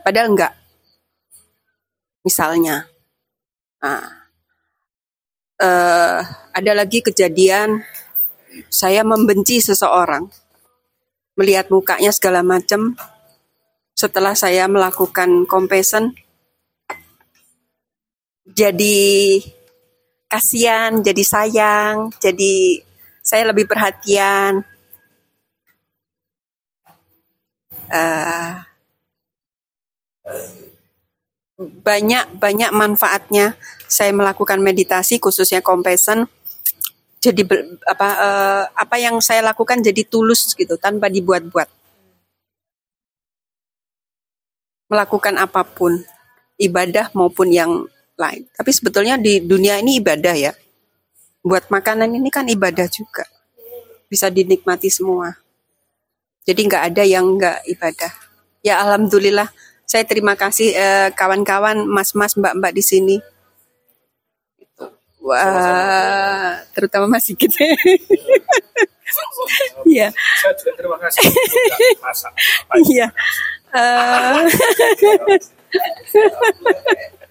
Padahal 0.04 0.36
enggak. 0.36 0.52
Misalnya. 2.20 2.84
Nah, 3.80 4.04
eh, 5.56 6.20
ada 6.52 6.72
lagi 6.76 7.00
kejadian 7.00 7.80
saya 8.68 9.00
membenci 9.00 9.64
seseorang. 9.64 10.28
Melihat 11.40 11.72
mukanya 11.72 12.12
segala 12.12 12.44
macam. 12.44 12.92
Setelah 13.96 14.36
saya 14.36 14.68
melakukan 14.68 15.48
compassion, 15.48 16.12
jadi 18.44 19.40
kasihan, 20.32 21.04
jadi 21.04 21.22
sayang, 21.22 22.08
jadi 22.16 22.80
saya 23.20 23.52
lebih 23.52 23.68
perhatian. 23.68 24.64
Eh, 27.92 28.52
banyak 31.60 32.24
banyak 32.40 32.70
manfaatnya 32.72 33.54
saya 33.84 34.10
melakukan 34.16 34.58
meditasi 34.64 35.20
khususnya 35.20 35.60
compassion 35.60 36.24
jadi 37.22 37.42
ber- 37.46 37.78
apa 37.86 38.08
eh, 38.26 38.64
apa 38.72 38.96
yang 38.98 39.20
saya 39.20 39.44
lakukan 39.44 39.78
jadi 39.84 40.02
tulus 40.08 40.56
gitu 40.56 40.74
tanpa 40.80 41.12
dibuat-buat 41.12 41.68
melakukan 44.90 45.34
apa 45.38 45.62
pun 45.62 46.02
ibadah 46.58 47.12
maupun 47.16 47.48
yang 47.52 47.70
lain. 48.16 48.42
Tapi 48.52 48.70
sebetulnya 48.72 49.16
di 49.16 49.40
dunia 49.42 49.78
ini 49.80 49.98
ibadah 50.00 50.34
ya. 50.36 50.52
Buat 51.42 51.68
makanan 51.72 52.12
ini 52.12 52.28
kan 52.30 52.46
ibadah 52.46 52.86
juga. 52.86 53.26
Bisa 54.06 54.28
dinikmati 54.28 54.92
semua. 54.92 55.34
Jadi 56.42 56.60
nggak 56.66 56.84
ada 56.92 57.02
yang 57.06 57.38
nggak 57.38 57.58
ibadah. 57.70 58.12
Ya 58.62 58.82
alhamdulillah. 58.82 59.50
Saya 59.86 60.06
terima 60.06 60.38
kasih 60.38 60.72
eh, 60.72 61.08
kawan-kawan 61.12 61.84
mas-mas 61.84 62.38
mbak-mbak 62.38 62.72
di 62.72 62.84
sini. 62.84 63.16
Wah, 65.22 66.58
terutama 66.74 67.06
Mas 67.06 67.30
Sigit. 67.30 67.54
Iya. 69.86 70.10
Saya 70.14 70.52
juga 70.58 70.72
terima 70.74 70.98
kasih. 70.98 71.22
Iya. 72.90 73.06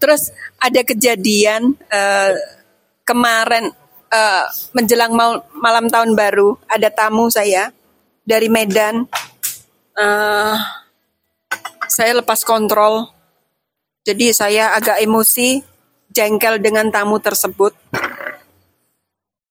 Terus 0.00 0.32
ada 0.56 0.80
kejadian 0.80 1.76
eh, 1.88 2.32
kemarin 3.04 3.68
eh, 4.08 4.46
menjelang 4.72 5.12
mal- 5.12 5.44
malam 5.52 5.86
tahun 5.92 6.16
baru 6.16 6.56
ada 6.64 6.88
tamu 6.88 7.28
saya 7.28 7.72
dari 8.24 8.48
Medan. 8.48 9.04
Eh, 9.98 10.56
saya 11.90 12.14
lepas 12.22 12.46
kontrol, 12.46 13.10
jadi 14.06 14.30
saya 14.30 14.64
agak 14.78 15.02
emosi, 15.02 15.60
jengkel 16.08 16.62
dengan 16.62 16.88
tamu 16.88 17.18
tersebut. 17.18 17.74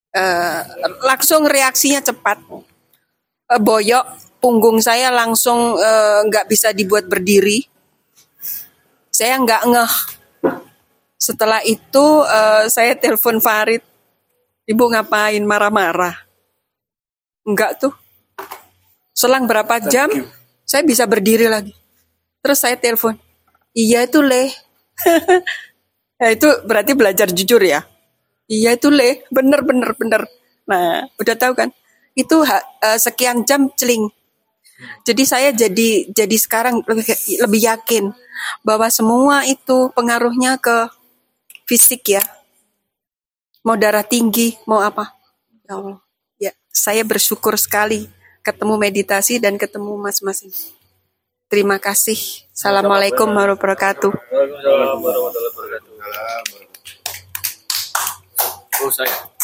Eh, 0.10 0.62
langsung 1.06 1.46
reaksinya 1.46 2.02
cepat, 2.02 2.42
Eh, 3.50 3.58
boyok, 3.58 4.06
punggung 4.40 4.80
saya 4.80 5.12
langsung 5.12 5.76
eh, 5.76 6.20
nggak 6.28 6.48
bisa 6.48 6.72
dibuat 6.72 7.06
berdiri. 7.06 7.64
Saya 9.12 9.36
nggak 9.40 9.64
ngeh. 9.68 9.94
Setelah 11.20 11.62
itu 11.68 12.24
eh, 12.24 12.66
saya 12.72 12.96
telepon 12.96 13.44
Farid. 13.44 13.84
Ibu 14.70 14.84
ngapain 14.96 15.44
marah-marah? 15.44 16.16
Enggak 17.44 17.82
tuh. 17.82 17.94
Selang 19.12 19.50
berapa 19.50 19.82
jam 19.92 20.08
saya 20.64 20.86
bisa 20.86 21.04
berdiri 21.10 21.50
lagi. 21.50 21.74
Terus 22.40 22.62
saya 22.62 22.78
telepon. 22.78 23.18
Iya 23.74 24.06
itu 24.06 24.22
leh. 24.22 24.48
ya, 26.22 26.28
itu 26.30 26.48
berarti 26.64 26.94
belajar 26.94 27.28
jujur 27.34 27.60
ya. 27.66 27.82
Iya 28.46 28.78
itu 28.78 28.94
leh. 28.94 29.26
Bener 29.34 29.66
bener 29.66 29.92
bener. 29.98 30.22
Nah 30.70 31.10
udah 31.18 31.36
tahu 31.36 31.58
kan? 31.58 31.74
Itu 32.14 32.46
eh, 32.46 33.00
sekian 33.02 33.44
jam 33.44 33.74
celing. 33.74 34.08
Jadi 35.04 35.24
saya 35.28 35.50
jadi 35.52 36.08
jadi 36.08 36.38
sekarang 36.40 36.80
lebih 36.88 37.04
lebih 37.44 37.62
yakin 37.68 38.16
bahwa 38.64 38.88
semua 38.88 39.44
itu 39.44 39.92
pengaruhnya 39.92 40.56
ke 40.56 40.88
fisik 41.68 42.16
ya. 42.16 42.24
Mau 43.68 43.76
darah 43.76 44.08
tinggi, 44.08 44.56
mau 44.64 44.80
apa? 44.80 45.12
Ya 45.68 45.76
Allah. 45.76 46.00
Ya, 46.40 46.52
saya 46.72 47.04
bersyukur 47.04 47.60
sekali 47.60 48.08
ketemu 48.40 48.80
meditasi 48.80 49.38
dan 49.38 49.60
ketemu 49.60 50.00
mas-mas 50.00 50.48
ini. 50.48 50.56
Terima 51.50 51.76
kasih. 51.82 52.18
Assalamualaikum 52.56 53.26
warahmatullahi 53.26 53.58
wabarakatuh. 53.58 54.12
Waalaikumsalam 54.16 54.98
warahmatullahi 55.02 55.54
wabarakatuh. 55.54 55.94
Oh 58.80 58.92
saya. 58.94 59.39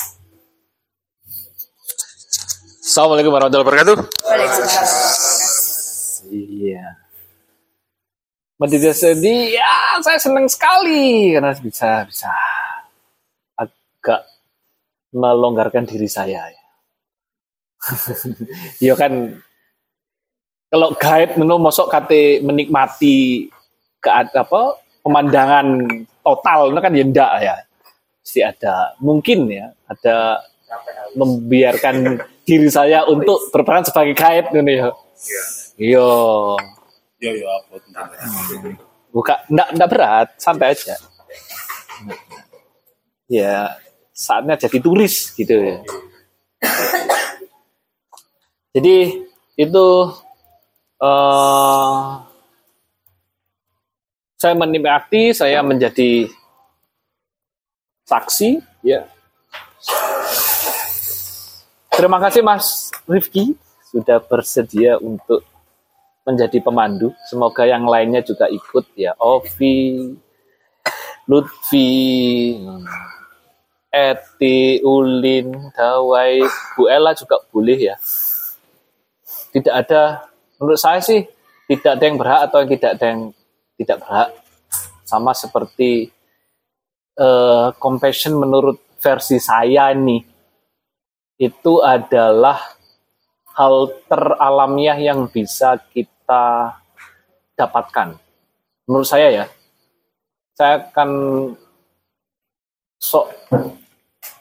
Assalamualaikum 2.86 3.34
warahmatullahi 3.34 3.66
wabarakatuh. 3.66 3.98
Iya. 6.30 6.86
Meditasi 8.62 9.02
tadi, 9.10 9.58
ya 9.58 9.98
saya 10.06 10.22
senang 10.22 10.46
sekali 10.46 11.34
karena 11.34 11.58
bisa 11.58 12.06
bisa 12.06 12.30
agak 13.58 14.30
melonggarkan 15.18 15.90
diri 15.90 16.06
saya. 16.06 16.46
ya 18.78 18.94
kan 19.02 19.34
kalau 20.70 20.94
guide 21.02 21.42
menu 21.42 21.58
mosok 21.58 21.90
kate 21.90 22.46
menikmati 22.46 23.50
ke 23.98 24.10
apa 24.14 24.78
pemandangan 25.02 25.90
total 26.22 26.70
itu 26.70 26.80
kan 26.86 26.94
ya 26.94 27.04
enggak 27.06 27.32
ya 27.42 27.56
pasti 28.22 28.42
ada 28.46 28.94
mungkin 29.02 29.50
ya 29.50 29.74
ada 29.90 30.46
membiarkan 31.14 32.26
diri 32.46 32.70
saya 32.70 33.04
untuk 33.10 33.50
berperan 33.50 33.84
sebagai 33.84 34.14
guide 34.14 34.48
gitu 34.54 34.62
ya. 34.70 34.90
Iya. 35.76 36.08
Ya 37.16 37.32
ya 37.32 37.48
apa 37.48 37.76
tentang 37.82 38.08
buka 39.10 39.34
enggak 39.50 39.68
enggak 39.74 39.90
berat 39.90 40.28
santai 40.38 40.78
aja. 40.78 40.96
Ya 43.26 43.76
saatnya 44.14 44.56
jadi 44.56 44.78
turis 44.80 45.34
gitu 45.34 45.58
ya. 45.58 45.78
Jadi 48.76 49.26
itu 49.58 49.88
eh 51.02 52.04
saya 54.36 54.54
menikmati, 54.54 55.34
saya 55.34 55.64
menjadi 55.66 56.30
saksi, 58.06 58.62
ya. 58.86 59.08
Terima 61.96 62.20
kasih 62.20 62.44
Mas 62.44 62.92
Rifki 63.08 63.56
sudah 63.88 64.20
bersedia 64.20 65.00
untuk 65.00 65.48
menjadi 66.28 66.60
pemandu. 66.60 67.16
Semoga 67.32 67.64
yang 67.64 67.88
lainnya 67.88 68.20
juga 68.20 68.52
ikut 68.52 68.92
ya. 69.00 69.16
Ovi, 69.16 70.12
Lutfi, 71.24 72.60
Eti, 73.88 74.84
Ulin, 74.84 75.72
Dawai, 75.72 76.44
Bu 76.76 76.92
Ella 76.92 77.16
juga 77.16 77.40
boleh 77.48 77.80
ya. 77.80 77.96
Tidak 79.56 79.72
ada, 79.72 80.28
menurut 80.60 80.76
saya 80.76 81.00
sih 81.00 81.24
tidak 81.72 81.96
ada 81.96 82.04
yang 82.04 82.18
berhak 82.20 82.42
atau 82.52 82.58
yang 82.60 82.72
tidak 82.76 82.92
ada 83.00 83.06
yang 83.08 83.22
tidak 83.80 83.98
berhak. 84.04 84.30
Sama 85.08 85.32
seperti 85.32 86.12
eh, 87.16 87.68
compassion 87.80 88.36
menurut 88.36 88.84
versi 89.00 89.40
saya 89.40 89.96
nih, 89.96 90.35
itu 91.36 91.84
adalah 91.84 92.76
hal 93.56 93.92
teralamiah 94.08 95.00
yang 95.00 95.28
bisa 95.32 95.80
kita 95.92 96.76
dapatkan. 97.56 98.20
Menurut 98.88 99.08
saya 99.08 99.32
ya, 99.32 99.46
saya 100.56 100.84
akan 100.88 101.10
sok 103.00 103.32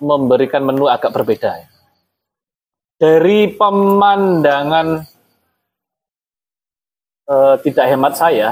memberikan 0.03 0.67
menu 0.67 0.91
agak 0.91 1.15
berbeda. 1.15 1.63
ya. 1.63 1.69
Dari 2.99 3.51
pemandangan 3.55 5.03
eh, 7.31 7.55
tidak 7.63 7.87
hemat 7.91 8.15
saya, 8.15 8.49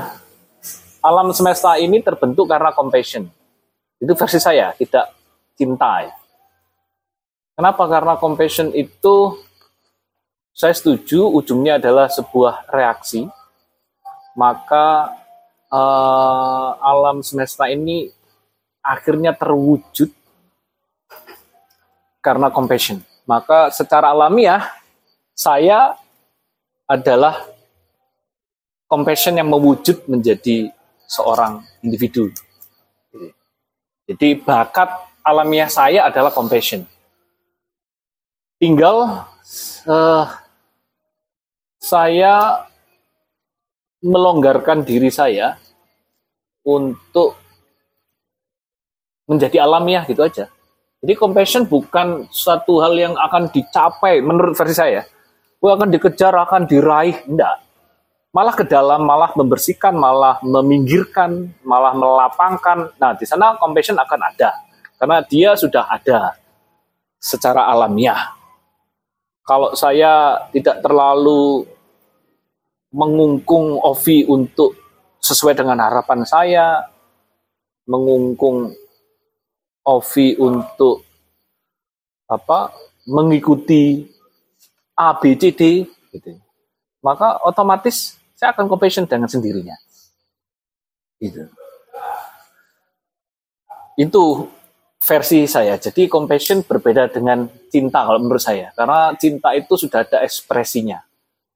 alam 1.02 1.34
semesta 1.34 1.74
ini 1.78 1.98
terbentuk 2.02 2.46
karena 2.46 2.70
compassion. 2.74 3.26
Itu 3.98 4.14
versi 4.18 4.38
saya, 4.42 4.74
tidak 4.74 5.14
cinta 5.54 6.06
ya. 6.06 6.14
Kenapa? 7.52 7.84
Karena 7.84 8.16
compassion 8.16 8.72
itu 8.72 9.36
saya 10.52 10.76
setuju 10.76 11.28
ujungnya 11.28 11.76
adalah 11.80 12.08
sebuah 12.08 12.68
reaksi. 12.72 13.28
Maka 14.36 15.12
eh, 15.68 16.70
alam 16.80 17.20
semesta 17.20 17.68
ini 17.68 18.08
akhirnya 18.80 19.36
terwujud 19.36 20.08
karena 22.24 22.48
compassion. 22.48 23.04
Maka 23.28 23.68
secara 23.70 24.10
alamiah 24.10 24.72
saya 25.36 25.96
adalah 26.88 27.40
compassion 28.90 29.36
yang 29.36 29.48
mewujud 29.48 30.04
menjadi 30.04 30.68
seorang 31.08 31.64
individu. 31.80 32.28
Jadi 34.04 34.36
bakat 34.36 34.92
alamiah 35.24 35.72
saya 35.72 36.04
adalah 36.04 36.28
compassion. 36.28 36.84
Tinggal 38.62 39.26
eh, 39.90 40.26
saya 41.82 42.62
melonggarkan 44.06 44.86
diri 44.86 45.10
saya 45.10 45.58
untuk 46.62 47.34
menjadi 49.26 49.66
alamiah 49.66 50.06
gitu 50.06 50.22
aja. 50.22 50.46
Jadi 51.02 51.18
compassion 51.18 51.66
bukan 51.66 52.30
suatu 52.30 52.78
hal 52.78 52.94
yang 52.94 53.14
akan 53.18 53.50
dicapai 53.50 54.22
menurut 54.22 54.54
versi 54.54 54.78
saya. 54.78 55.02
Oh, 55.58 55.74
akan 55.74 55.90
dikejar, 55.90 56.30
akan 56.30 56.70
diraih, 56.70 57.18
enggak. 57.26 57.66
Malah 58.30 58.54
ke 58.54 58.62
dalam, 58.62 59.02
malah 59.02 59.34
membersihkan, 59.34 59.90
malah 59.94 60.38
meminggirkan, 60.46 61.50
malah 61.66 61.98
melapangkan. 61.98 62.94
Nah, 62.94 63.18
di 63.18 63.26
sana 63.26 63.58
compassion 63.58 63.98
akan 63.98 64.20
ada. 64.22 64.54
Karena 65.02 65.18
dia 65.26 65.58
sudah 65.58 65.90
ada 65.90 66.38
secara 67.18 67.66
alamiah. 67.66 68.41
Kalau 69.42 69.74
saya 69.74 70.38
tidak 70.54 70.80
terlalu 70.86 71.66
mengungkung 72.94 73.80
Ovi 73.82 74.22
untuk 74.28 74.78
sesuai 75.18 75.58
dengan 75.58 75.82
harapan 75.82 76.22
saya, 76.22 76.86
mengungkung 77.90 78.70
Ovi 79.82 80.38
untuk 80.38 81.02
apa 82.30 82.70
mengikuti 83.10 84.06
A 84.94 85.18
B 85.18 85.34
C 85.34 85.50
D 85.50 85.82
gitu. 86.14 86.38
Maka 87.02 87.42
otomatis 87.42 88.14
saya 88.38 88.54
akan 88.54 88.70
compassion 88.70 89.10
dengan 89.10 89.26
sendirinya. 89.26 89.74
Gitu. 91.18 91.50
Itu 93.98 94.46
versi 95.02 95.50
saya. 95.50 95.74
Jadi 95.76 96.06
compassion 96.06 96.62
berbeda 96.62 97.10
dengan 97.10 97.50
cinta 97.66 98.06
kalau 98.06 98.22
menurut 98.22 98.38
saya. 98.42 98.70
Karena 98.72 99.10
cinta 99.18 99.50
itu 99.52 99.74
sudah 99.74 100.06
ada 100.06 100.22
ekspresinya. 100.22 101.02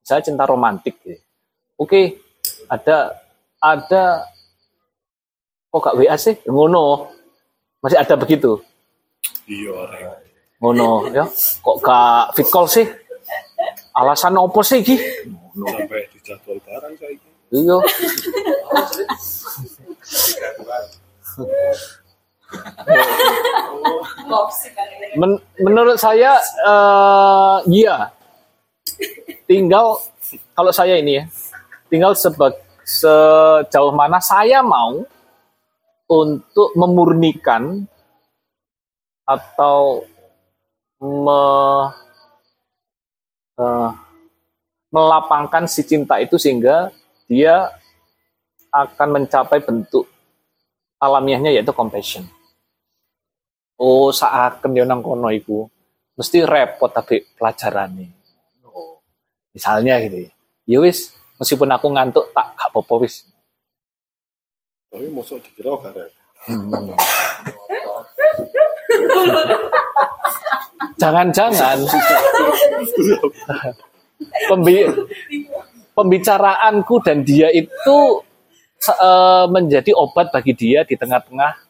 Saya 0.02 0.20
cinta 0.22 0.42
romantik. 0.42 0.98
Gitu. 1.06 1.22
Oke, 1.78 2.18
ada 2.66 3.14
ada 3.62 4.26
kok 5.70 5.80
gak 5.82 5.96
WA 5.96 6.16
sih? 6.18 6.34
Ngono. 6.50 7.14
Masih 7.78 7.98
ada 8.02 8.18
begitu. 8.18 8.58
Iya. 9.46 9.86
Ngono 10.58 11.06
ya. 11.14 11.24
Kok 11.62 11.76
gak 11.78 12.34
fit 12.34 12.50
call 12.50 12.66
sih? 12.66 12.86
Alasan 13.96 14.36
opo 14.36 14.60
sih 14.60 14.82
iki? 14.82 14.98
Sampai 15.56 16.04
di 16.12 16.18
jadwal 16.20 16.58
barang 16.66 16.94
saya 17.00 17.14
ini. 17.14 17.30
Iya. 17.54 17.78
Men- 25.16 25.42
menurut 25.60 25.96
saya 25.96 26.36
eh 26.40 27.56
iya. 27.70 28.10
Tinggal 29.46 29.98
kalau 30.58 30.72
saya 30.74 30.98
ini 30.98 31.22
ya, 31.22 31.24
tinggal 31.86 32.18
seba- 32.18 32.58
sejauh 32.82 33.94
mana 33.94 34.18
saya 34.18 34.58
mau 34.62 35.06
untuk 36.06 36.70
memurnikan 36.78 37.86
atau 39.26 40.06
me- 41.02 41.90
eh, 43.58 43.90
melapangkan 44.90 45.66
si 45.66 45.82
cinta 45.82 46.18
itu 46.22 46.38
sehingga 46.38 46.90
dia 47.26 47.70
akan 48.70 49.22
mencapai 49.22 49.58
bentuk 49.62 50.06
alamiahnya 50.98 51.50
yaitu 51.50 51.74
compassion. 51.74 52.22
Oh, 53.76 54.08
seakan 54.08 54.72
dia 54.72 54.88
nang 54.88 55.04
kono 55.04 55.28
iku 55.28 55.68
mesti 56.16 56.48
repot 56.48 56.88
tapi 56.88 57.20
pelajarannya. 57.36 58.08
Oh, 58.64 59.04
misalnya 59.52 60.00
gitu 60.00 60.24
ya. 60.24 60.30
Ya 60.66 60.78
wis, 60.80 61.12
meskipun 61.36 61.68
aku 61.70 61.92
ngantuk 61.92 62.32
tak 62.32 62.56
gak 62.56 62.72
apa-apa 62.72 63.04
wis. 63.04 63.28
Tapi 64.88 65.12
masuk 65.12 65.44
dikira 65.44 65.76
garek. 65.78 66.10
Jangan-jangan 70.96 71.76
pembi- 74.48 74.88
pembicaraanku 75.92 76.96
dan 77.04 77.20
dia 77.20 77.52
itu 77.52 77.96
eh, 78.88 79.44
menjadi 79.52 79.92
obat 79.92 80.32
bagi 80.32 80.56
dia 80.56 80.88
di 80.88 80.96
tengah-tengah 80.96 81.65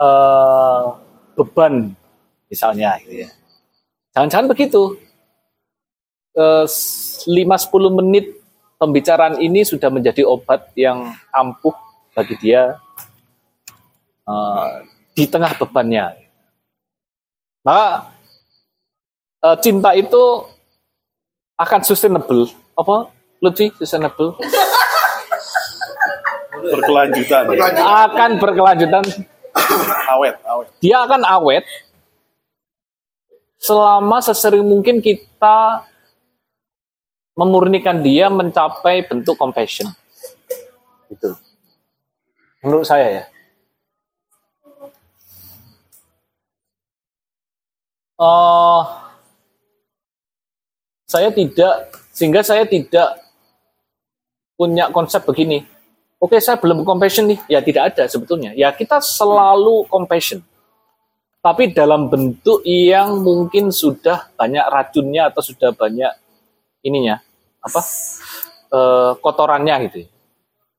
eh, 0.00 0.82
beban 1.36 1.92
misalnya 2.50 2.96
gitu 3.04 3.24
ya. 3.24 3.28
Jangan-jangan 4.16 4.48
begitu. 4.50 4.98
Eh, 6.34 6.66
5-10 6.66 7.98
menit 8.00 8.40
pembicaraan 8.80 9.36
ini 9.38 9.60
sudah 9.62 9.92
menjadi 9.92 10.24
obat 10.24 10.72
yang 10.72 11.12
ampuh 11.30 11.76
bagi 12.16 12.34
dia 12.40 12.80
eh, 14.24 14.70
di 15.14 15.24
tengah 15.28 15.52
bebannya. 15.60 16.16
Maka 17.62 18.08
eh, 19.44 19.56
cinta 19.60 19.92
itu 19.94 20.22
akan 21.60 21.80
sustainable. 21.84 22.48
Apa? 22.72 23.12
Lutfi, 23.44 23.68
sustainable? 23.76 24.36
Berkelanjutan. 26.60 27.44
akan 27.80 28.30
berkelanjutan. 28.36 29.04
Awet, 30.14 30.36
awet. 30.46 30.68
Dia 30.82 31.06
akan 31.06 31.22
awet 31.26 31.64
selama 33.60 34.24
sesering 34.24 34.64
mungkin 34.64 35.04
kita 35.04 35.84
memurnikan 37.36 38.00
dia 38.00 38.28
mencapai 38.32 39.06
bentuk 39.06 39.36
compassion. 39.36 39.88
Itu. 41.08 41.36
Menurut 42.60 42.84
saya 42.84 43.06
ya. 43.08 43.24
Eh, 48.20 48.82
saya 51.08 51.28
tidak 51.32 51.74
sehingga 52.12 52.44
saya 52.44 52.68
tidak 52.68 53.16
punya 54.60 54.92
konsep 54.92 55.24
begini. 55.24 55.64
Oke, 56.20 56.36
saya 56.36 56.60
belum 56.60 56.84
compassion 56.84 57.32
nih. 57.32 57.40
Ya 57.48 57.64
tidak 57.64 57.96
ada 57.96 58.04
sebetulnya. 58.04 58.52
Ya 58.52 58.68
kita 58.76 59.00
selalu 59.00 59.88
compassion. 59.88 60.44
Tapi 61.40 61.72
dalam 61.72 62.12
bentuk 62.12 62.60
yang 62.68 63.24
mungkin 63.24 63.72
sudah 63.72 64.28
banyak 64.36 64.60
racunnya 64.68 65.32
atau 65.32 65.40
sudah 65.40 65.72
banyak 65.72 66.12
ininya 66.84 67.16
apa 67.64 67.80
eh, 68.68 69.12
kotorannya 69.16 69.74
gitu. 69.88 70.04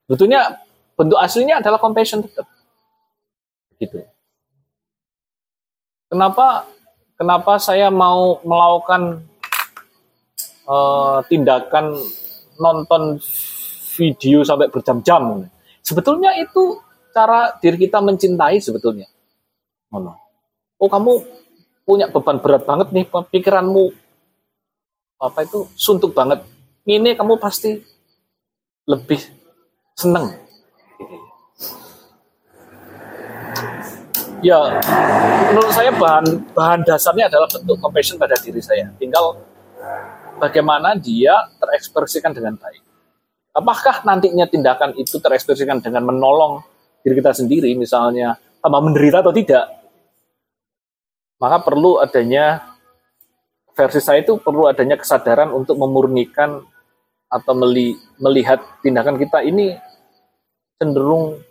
Betulnya 0.05 0.61
bentuk 0.93 1.18
aslinya 1.18 1.57
adalah 1.57 1.81
compassion 1.81 2.22
tetap. 2.22 2.45
Gitu. 3.81 4.05
Kenapa 6.05 6.69
kenapa 7.18 7.57
saya 7.57 7.89
mau 7.89 8.38
melakukan 8.45 9.26
eh, 10.69 11.18
tindakan 11.26 11.97
nonton 12.61 13.18
video 14.02 14.41
sampai 14.41 14.73
berjam-jam? 14.73 15.45
Sebetulnya 15.86 16.34
itu 16.41 16.82
cara 17.14 17.53
diri 17.61 17.86
kita 17.86 18.02
mencintai 18.02 18.57
sebetulnya. 18.57 19.06
Oh 20.82 20.90
kamu 20.90 21.22
punya 21.86 22.10
beban 22.10 22.41
berat 22.41 22.65
banget 22.65 22.90
nih 22.90 23.06
pikiranmu 23.06 23.94
apa 25.22 25.45
itu 25.45 25.69
suntuk 25.78 26.18
banget. 26.18 26.41
Ini 26.82 27.14
kamu 27.14 27.38
pasti 27.38 27.78
lebih 28.90 29.22
seneng. 29.94 30.34
Ya, 34.41 34.57
menurut 35.53 35.69
saya 35.69 35.94
bahan 35.94 36.26
bahan 36.57 36.82
dasarnya 36.82 37.30
adalah 37.30 37.45
bentuk 37.45 37.78
compassion 37.78 38.18
pada 38.18 38.34
diri 38.41 38.57
saya. 38.57 38.90
Tinggal 38.98 39.38
bagaimana 40.41 40.98
dia 40.98 41.38
terekspresikan 41.61 42.34
dengan 42.34 42.57
baik. 42.57 42.82
Apakah 43.52 44.07
nantinya 44.07 44.48
tindakan 44.48 44.95
itu 44.95 45.19
terekspresikan 45.19 45.84
dengan 45.84 46.07
menolong 46.07 46.64
diri 47.03 47.19
kita 47.19 47.36
sendiri, 47.36 47.76
misalnya 47.76 48.40
tambah 48.64 48.80
menderita 48.80 49.19
atau 49.19 49.36
tidak? 49.36 49.68
Maka 51.36 51.60
perlu 51.60 51.99
adanya 51.99 52.64
versi 53.76 53.99
saya 53.99 54.23
itu 54.23 54.40
perlu 54.40 54.72
adanya 54.72 54.95
kesadaran 54.95 55.52
untuk 55.52 55.76
memurnikan 55.76 56.64
atau 57.28 57.53
meli- 57.56 57.99
melihat 58.23 58.64
tindakan 58.80 59.19
kita 59.19 59.44
ini 59.44 59.76
cenderung 60.80 61.44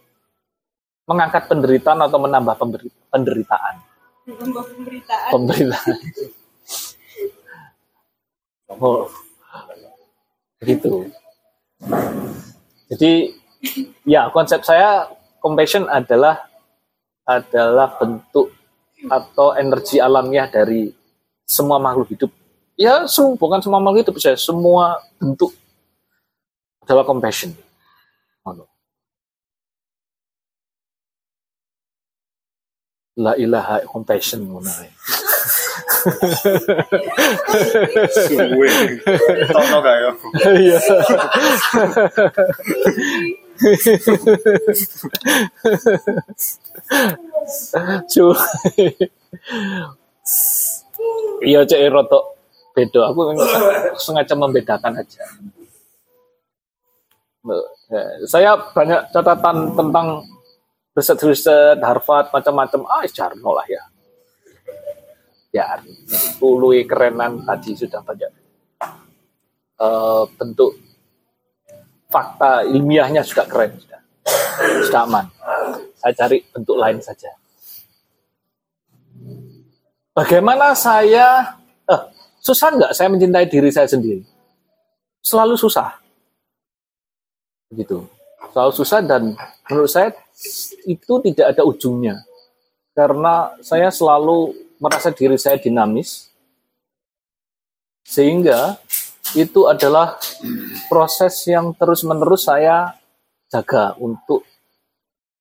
mengangkat 1.05 1.51
penderitaan 1.52 2.01
atau 2.06 2.18
menambah 2.22 2.55
pemberi- 2.56 2.97
penderitaan. 3.12 3.74
Penderitaan. 5.32 5.98
Oh, 8.70 9.10
gitu. 10.62 11.10
Jadi 12.90 13.32
ya 14.05 14.28
konsep 14.35 14.61
saya 14.66 15.09
compassion 15.39 15.86
adalah 15.86 16.43
adalah 17.24 17.94
bentuk 17.97 18.51
atau 19.09 19.57
energi 19.57 20.02
alamiah 20.02 20.51
dari 20.51 20.93
semua 21.47 21.81
makhluk 21.81 22.12
hidup. 22.12 22.31
Ya, 22.77 23.05
sem- 23.09 23.36
bukan 23.36 23.61
semua 23.61 23.81
makhluk 23.81 24.09
hidup 24.09 24.16
saya, 24.20 24.36
semua 24.36 25.01
bentuk 25.20 25.52
adalah 26.85 27.05
compassion. 27.07 27.55
La 33.20 33.36
ilaha 33.36 33.85
compassion 33.85 34.40
ngono 34.48 34.70
ae. 35.90 35.98
Suwe. 38.08 38.70
Tokno 39.50 39.78
gak 39.82 39.96
ya? 39.98 40.10
Iya. 40.54 40.78
Cu. 48.06 48.26
Iya 51.40 51.64
cek 51.66 51.90
rotok 51.90 52.24
beda. 52.76 53.10
Aku 53.10 53.34
sengaja 53.98 54.34
membedakan 54.38 55.02
aja. 55.02 55.24
Saya 58.28 58.54
banyak 58.76 59.08
catatan 59.10 59.74
tentang 59.74 60.22
riset-riset 60.94 61.82
Harvard 61.82 62.30
macam-macam. 62.30 62.86
Ah, 62.86 63.02
jarno 63.10 63.50
lah 63.56 63.66
ya. 63.66 63.82
Ya, 65.51 65.82
tului 66.39 66.86
kerenan 66.86 67.43
tadi 67.43 67.74
sudah 67.74 67.98
banyak. 68.06 68.31
Eh, 69.81 70.24
bentuk 70.36 70.77
fakta 72.12 72.68
ilmiahnya 72.68 73.24
sudah 73.24 73.48
keren 73.48 73.74
sudah. 73.81 74.01
Sudah 74.86 75.02
aman. 75.09 75.27
Saya 75.97 76.12
cari 76.14 76.44
bentuk 76.52 76.77
lain 76.77 77.01
saja. 77.01 77.32
Bagaimana 80.12 80.77
saya 80.77 81.56
eh, 81.89 82.02
susah 82.44 82.77
nggak 82.77 82.93
saya 82.93 83.09
mencintai 83.09 83.47
diri 83.48 83.72
saya 83.72 83.89
sendiri? 83.89 84.20
Selalu 85.24 85.56
susah. 85.56 85.97
Begitu. 87.72 88.06
Selalu 88.52 88.72
susah 88.77 89.01
dan 89.01 89.32
menurut 89.66 89.90
saya 89.90 90.12
itu 90.85 91.14
tidak 91.24 91.56
ada 91.56 91.62
ujungnya. 91.64 92.20
Karena 92.93 93.55
saya 93.64 93.89
selalu 93.89 94.52
merasa 94.81 95.12
diri 95.12 95.36
saya 95.36 95.61
dinamis 95.61 96.32
sehingga 98.02 98.81
itu 99.39 99.70
adalah 99.70 100.19
proses 100.90 101.47
yang 101.47 101.70
terus-menerus 101.77 102.51
saya 102.51 102.98
jaga 103.47 103.94
untuk 104.01 104.43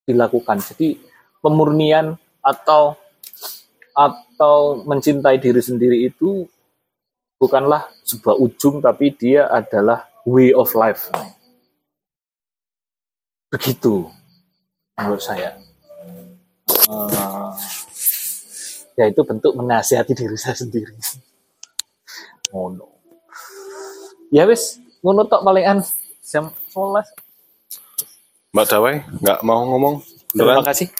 dilakukan. 0.06 0.62
Jadi 0.62 1.00
pemurnian 1.42 2.14
atau 2.44 2.94
atau 3.90 4.86
mencintai 4.86 5.42
diri 5.42 5.58
sendiri 5.58 6.06
itu 6.06 6.46
bukanlah 7.40 7.90
sebuah 8.06 8.38
ujung 8.38 8.78
tapi 8.78 9.10
dia 9.16 9.50
adalah 9.50 10.06
way 10.22 10.54
of 10.54 10.70
life. 10.78 11.10
Begitu 13.50 14.06
menurut 14.94 15.24
saya. 15.24 15.58
Eh, 16.70 17.50
ya 19.00 19.08
itu 19.08 19.24
bentuk 19.24 19.56
menasihati 19.56 20.12
diri 20.12 20.36
saya 20.36 20.52
sendiri. 20.52 20.92
Ngono. 22.52 22.84
Ya 24.28 24.44
wis, 24.44 24.76
ngono 25.00 25.24
tok 25.24 25.40
palingan 25.40 25.80
jam 26.20 26.52
11. 26.76 27.08
Mbak 28.52 28.66
Dawai 28.68 29.00
nggak 29.24 29.40
mau 29.40 29.64
ngomong? 29.64 30.04
Terima 30.36 30.60
kasih. 30.60 30.92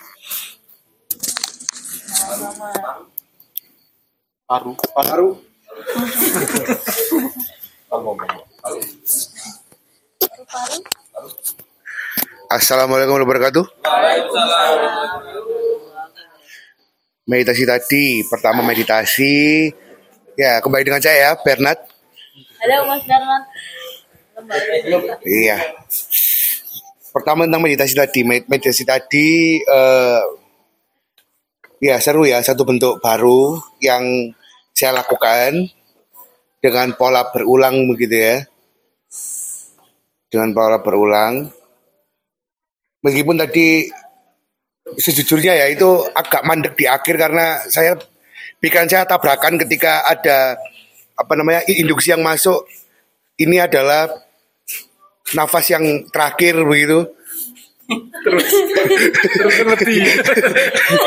Paru. 4.49 4.73
Paru. 4.97 5.29
Assalamualaikum 12.51 13.15
warahmatullahi 13.15 13.55
wabarakatuh. 13.55 15.20
Meditasi 17.31 17.63
tadi, 17.63 18.27
pertama 18.27 18.59
meditasi. 18.67 19.71
Ya, 20.35 20.59
kembali 20.59 20.83
dengan 20.83 20.99
saya 20.99 21.31
ya, 21.31 21.31
Bernard. 21.39 21.79
Halo 22.59 22.91
Mas 22.91 23.07
Darman. 23.07 23.43
Iya. 25.23 25.79
Pertama 27.15 27.47
tentang 27.47 27.63
meditasi 27.63 27.95
tadi, 27.95 28.27
Med- 28.27 28.51
meditasi 28.51 28.83
tadi 28.83 29.63
eh, 29.63 30.23
ya 31.79 32.03
seru 32.03 32.27
ya, 32.27 32.43
satu 32.43 32.67
bentuk 32.67 32.99
baru 32.99 33.63
yang 33.79 34.35
saya 34.75 34.99
lakukan 34.99 35.71
dengan 36.59 36.99
pola 36.99 37.31
berulang 37.31 37.87
begitu 37.95 38.17
ya. 38.19 38.37
Dengan 40.27 40.51
pola 40.51 40.83
berulang. 40.83 41.47
Meskipun 43.07 43.39
tadi 43.39 43.87
sejujurnya 44.97 45.55
ya 45.55 45.67
itu 45.69 45.87
agak 46.11 46.43
mandek 46.43 46.75
di 46.75 46.87
akhir 46.87 47.15
karena 47.15 47.61
saya 47.69 47.95
pikiran 48.59 48.89
saya 48.89 49.05
tabrakan 49.05 49.61
ketika 49.61 50.03
ada 50.05 50.57
apa 51.15 51.33
namanya 51.37 51.63
induksi 51.69 52.11
yang 52.11 52.25
masuk 52.25 52.65
ini 53.37 53.61
adalah 53.61 54.09
nafas 55.33 55.71
yang 55.71 55.85
terakhir 56.11 56.59
begitu 56.65 57.07
terus 58.23 58.47
terus 59.35 59.55
ngerti 59.67 59.99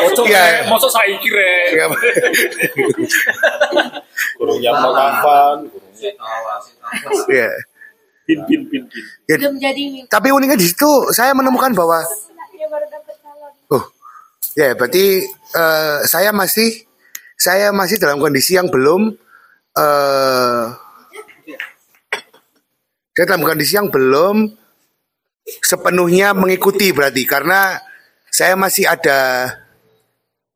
Ojo 0.03 0.21
Iya. 0.27 0.43
rek, 0.43 0.67
mosok 0.67 0.91
saiki 0.91 1.31
rek. 1.31 1.67
Ya, 1.71 1.85
Kurung 4.35 4.59
nyapa 4.59 4.87
kapan? 4.91 5.55
ya. 7.31 7.47
Bin 8.23 8.39
bin 8.47 8.61
bin 8.67 8.83
bin. 8.87 9.03
Ya, 9.27 9.35
Belum 9.39 9.55
jadi 9.59 9.83
tapi 10.07 10.31
uniknya 10.31 10.55
di 10.55 10.67
situ 10.67 10.87
saya 11.11 11.31
menemukan 11.31 11.71
bahwa 11.71 12.03
dia 12.51 12.67
baru 12.67 12.83
dapat 12.87 13.15
calon. 13.19 13.51
oh 13.71 13.83
ya 14.53 14.73
berarti 14.77 15.25
eh, 15.29 15.97
saya 16.05 16.29
masih 16.33 16.85
saya 17.37 17.73
masih 17.73 17.97
dalam 17.99 18.21
kondisi 18.21 18.55
yang 18.55 18.69
belum 18.69 19.13
eh 19.73 20.65
saya 23.13 23.25
dalam 23.29 23.45
kondisi 23.45 23.77
yang 23.77 23.93
belum 23.93 24.49
sepenuhnya 25.45 26.33
mengikuti 26.33 26.89
berarti 26.89 27.29
karena 27.29 27.77
saya 28.33 28.57
masih 28.57 28.89
ada 28.89 29.53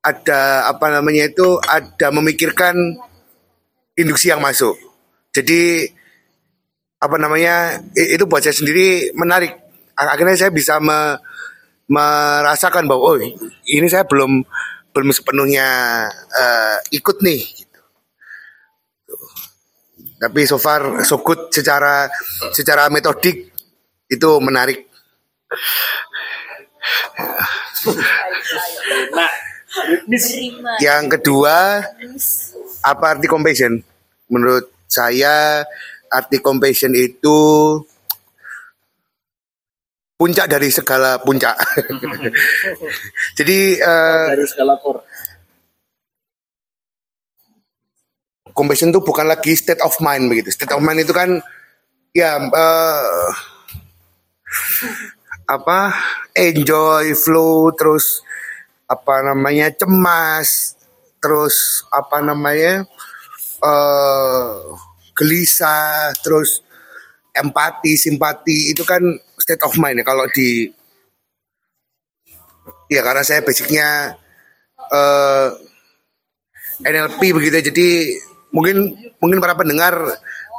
ada 0.02 0.72
apa 0.72 0.88
namanya 0.90 1.30
itu 1.30 1.60
ada 1.62 2.10
memikirkan 2.10 2.74
induksi 4.00 4.32
yang 4.32 4.40
masuk. 4.40 4.74
Jadi 5.36 5.86
apa 6.98 7.18
namanya 7.20 7.84
itu 7.94 8.24
buat 8.26 8.42
saya 8.42 8.56
sendiri 8.56 9.14
menarik. 9.14 9.54
Akhirnya 9.94 10.38
saya 10.38 10.50
bisa 10.54 10.82
me- 10.82 11.18
merasakan 11.88 12.86
bahwa 12.88 13.16
oh 13.16 13.18
ini 13.68 13.88
saya 13.88 14.04
belum 14.04 14.44
belum 14.92 15.10
sepenuhnya 15.12 15.68
eh, 16.14 16.78
ikut 16.96 17.24
nih. 17.24 17.42
Gitu. 17.64 17.82
Tapi 20.18 20.42
so 20.50 20.58
far 20.58 21.06
so 21.06 21.22
good 21.22 21.54
secara 21.54 22.10
secara 22.52 22.92
metodik 22.92 23.54
itu 24.08 24.30
menarik. 24.44 24.88
Nah. 29.14 29.32
Yang 30.82 31.04
kedua, 31.20 31.86
apa 32.82 33.06
arti 33.14 33.28
compassion? 33.30 33.78
Menurut 34.32 34.72
saya, 34.90 35.64
arti 36.10 36.42
compassion 36.42 36.96
itu 36.98 37.38
puncak 40.18 40.50
dari 40.50 40.74
segala 40.74 41.22
puncak. 41.22 41.54
Jadi 43.38 43.78
eh, 43.78 44.26
Dari 44.34 44.46
segala 44.50 44.76
core. 44.82 45.06
compassion 48.58 48.90
itu 48.90 49.06
bukan 49.06 49.30
lagi 49.30 49.54
state 49.54 49.86
of 49.86 49.94
mind 50.02 50.34
begitu. 50.34 50.50
State 50.50 50.74
of 50.74 50.82
mind 50.82 51.06
itu 51.06 51.14
kan 51.14 51.38
ya 52.10 52.42
eh, 52.42 53.30
apa 55.46 55.94
enjoy 56.34 57.14
flow 57.14 57.70
terus 57.78 58.26
apa 58.90 59.22
namanya 59.22 59.70
cemas 59.78 60.74
terus 61.22 61.86
apa 61.94 62.26
namanya 62.26 62.82
eh 63.62 64.50
gelisah 65.14 66.18
terus 66.26 66.66
empati 67.38 67.94
simpati 67.94 68.74
itu 68.74 68.82
kan 68.82 69.02
state 69.48 69.64
of 69.64 69.80
mind 69.80 70.04
ya 70.04 70.04
kalau 70.04 70.28
di 70.28 70.68
ya 72.92 73.00
karena 73.00 73.24
saya 73.24 73.40
basicnya 73.40 74.20
eh 74.92 75.48
NLP 76.84 77.32
begitu 77.32 77.56
ya, 77.56 77.64
jadi 77.72 77.88
mungkin 78.52 78.92
mungkin 79.24 79.40
para 79.40 79.56
pendengar 79.56 79.96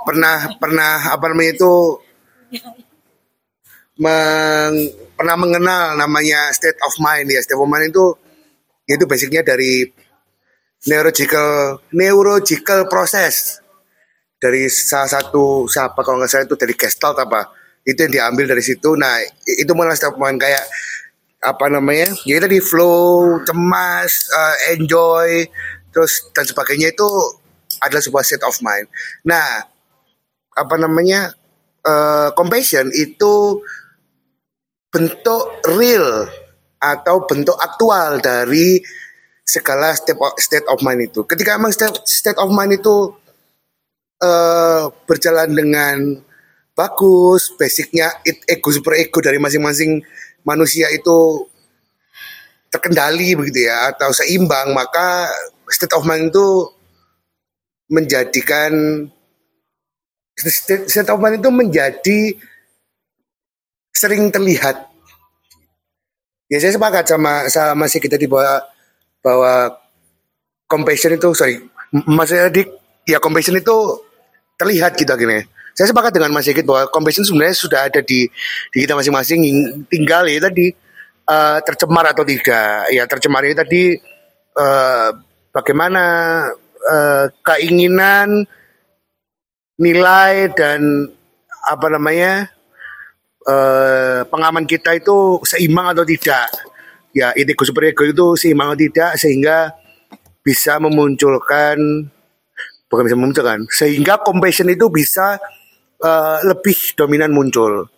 pernah 0.09 0.57
pernah 0.57 1.13
apa 1.13 1.25
namanya 1.29 1.53
itu 1.53 1.75
meng- 4.01 4.93
pernah 5.15 5.37
mengenal 5.37 6.01
namanya 6.01 6.49
state 6.57 6.81
of 6.81 6.97
mind 6.97 7.29
ya 7.29 7.45
state 7.45 7.61
of 7.61 7.69
mind 7.69 7.93
itu 7.93 8.17
itu 8.89 9.05
basicnya 9.05 9.45
dari 9.45 9.85
neurological 10.89 11.77
neurological 11.93 12.89
process. 12.89 13.61
Dari 14.39 14.71
salah 14.71 15.11
satu 15.11 15.67
siapa 15.69 16.01
kalau 16.07 16.23
nggak 16.23 16.31
salah 16.31 16.47
itu 16.47 16.57
dari 16.57 16.73
Gestalt 16.73 17.19
apa 17.21 17.58
itu 17.89 17.99
yang 18.05 18.13
diambil 18.13 18.53
dari 18.53 18.61
situ 18.61 18.93
nah 19.01 19.17
itu 19.49 19.73
malah 19.73 19.97
of 19.97 20.21
mind 20.21 20.37
kayak 20.37 20.65
apa 21.41 21.67
namanya 21.73 22.13
ya 22.29 22.37
tadi 22.43 22.61
flow 22.61 23.41
cemas 23.49 24.29
eh, 24.29 24.77
enjoy 24.77 25.49
terus 25.89 26.29
dan 26.37 26.45
sebagainya 26.45 26.93
itu 26.93 27.09
adalah 27.81 28.03
sebuah 28.05 28.23
state 28.27 28.45
of 28.45 28.61
mind 28.61 28.85
nah 29.25 29.65
apa 30.53 30.75
namanya 30.77 31.33
eh, 31.87 32.29
compassion 32.37 32.93
itu 32.93 33.65
bentuk 34.93 35.65
real 35.79 36.29
atau 36.79 37.27
bentuk 37.27 37.57
aktual 37.59 38.23
dari 38.23 38.79
segala 39.49 39.97
state 39.97 40.21
of, 40.21 40.37
state 40.37 40.67
of 40.69 40.79
mind 40.85 41.09
itu. 41.09 41.25
Ketika 41.25 41.57
emang 41.57 41.73
state, 41.73 42.05
state 42.05 42.37
of 42.37 42.53
mind 42.53 42.77
itu 42.77 43.17
eh, 44.21 44.85
berjalan 45.09 45.51
dengan 45.57 45.97
bagus, 46.79 47.51
basicnya 47.59 48.07
it, 48.23 48.39
ego 48.47 48.71
super 48.71 48.95
ego 48.95 49.19
dari 49.19 49.43
masing-masing 49.43 49.99
manusia 50.47 50.87
itu 50.95 51.51
terkendali 52.71 53.35
begitu 53.35 53.67
ya 53.67 53.91
atau 53.91 54.15
seimbang, 54.15 54.71
maka 54.71 55.27
state 55.67 55.91
of 55.99 56.07
mind 56.07 56.31
itu 56.31 56.47
menjadikan 57.91 58.71
state, 60.39 60.87
state 60.87 61.11
of 61.11 61.19
mind 61.19 61.43
itu 61.43 61.51
menjadi 61.51 62.21
sering 63.91 64.31
terlihat. 64.31 64.87
Ya 66.47 66.63
saya 66.63 66.79
sepakat 66.79 67.05
sama 67.11 67.51
sama 67.51 67.85
si 67.91 67.99
kita 67.99 68.15
di 68.17 68.31
bawah 68.31 68.63
bahwa 69.21 69.75
compassion 70.71 71.19
itu 71.19 71.35
sorry 71.35 71.61
M- 71.93 72.07
Mas 72.15 72.33
Edik 72.33 72.71
ya 73.05 73.19
compassion 73.19 73.59
itu 73.59 73.77
terlihat 74.57 74.95
gitu 74.97 75.11
akhirnya. 75.11 75.45
Saya 75.79 75.95
sepakat 75.95 76.11
dengan 76.11 76.35
Mas 76.35 76.43
Sigit 76.43 76.67
bahwa 76.67 76.91
compassion 76.91 77.23
sebenarnya 77.23 77.55
sudah 77.55 77.87
ada 77.87 78.03
di 78.03 78.27
di 78.75 78.77
kita 78.83 78.99
masing-masing 78.99 79.39
tinggal 79.87 80.27
ya 80.27 80.43
tadi 80.43 80.75
eh, 81.23 81.59
tercemar 81.63 82.11
atau 82.11 82.27
tidak. 82.27 82.91
Ya 82.91 83.07
tercemar 83.07 83.47
itu 83.47 83.55
tadi 83.55 83.83
eh, 84.59 85.09
bagaimana 85.55 86.05
eh, 86.83 87.31
keinginan 87.47 88.43
nilai 89.79 90.51
dan 90.59 91.15
apa 91.71 91.87
namanya 91.95 92.51
eh, 93.47 94.27
pengaman 94.27 94.67
kita 94.67 94.99
itu 94.99 95.39
seimbang 95.47 95.95
atau 95.95 96.03
tidak. 96.03 96.51
Ya, 97.15 97.31
ego 97.39 97.63
super 97.63 97.87
ego 97.87 98.03
itu 98.03 98.35
seimbang 98.35 98.75
atau 98.75 98.83
tidak 98.83 99.15
sehingga 99.15 99.79
bisa 100.43 100.83
memunculkan 100.83 101.79
bukan 102.91 103.03
bisa 103.07 103.15
memunculkan 103.15 103.63
sehingga 103.71 104.19
compassion 104.27 104.67
itu 104.67 104.91
bisa 104.91 105.39
eh, 106.03 106.39
lebih 106.47 106.79
dominan 106.95 107.35
muncul 107.35 107.91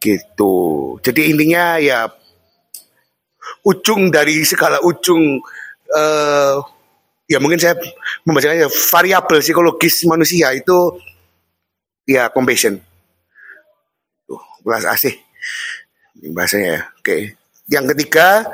gitu. 0.00 0.54
Jadi 1.00 1.32
intinya 1.32 1.80
ya 1.80 2.04
ujung 3.64 4.12
dari 4.12 4.44
segala 4.44 4.80
ujung 4.84 5.40
eh 5.88 6.56
ya 7.24 7.40
mungkin 7.40 7.56
saya 7.56 7.72
membacakannya 8.28 8.68
variabel 8.68 9.40
psikologis 9.40 10.04
manusia 10.04 10.52
itu 10.52 11.00
ya 12.04 12.28
compassion. 12.28 12.76
Tuh, 14.28 14.40
belas 14.60 14.84
asih. 14.84 15.16
Ini 16.20 16.32
bahasanya 16.32 16.68
ya. 16.68 16.80
Oke. 17.00 17.16
Yang 17.68 17.84
ketiga 17.96 18.44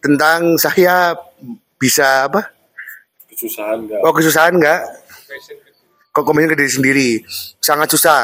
tentang 0.00 0.56
saya 0.56 1.16
bisa 1.76 2.28
apa? 2.28 2.48
Kesusahan 3.28 3.84
enggak? 3.84 4.00
Oh 4.00 4.12
kesusahan 4.12 4.52
enggak? 4.56 4.80
Komen 6.22 6.46
ke 6.46 6.54
diri 6.54 6.70
sendiri. 6.70 7.10
Sangat 7.58 7.90
susah. 7.90 8.22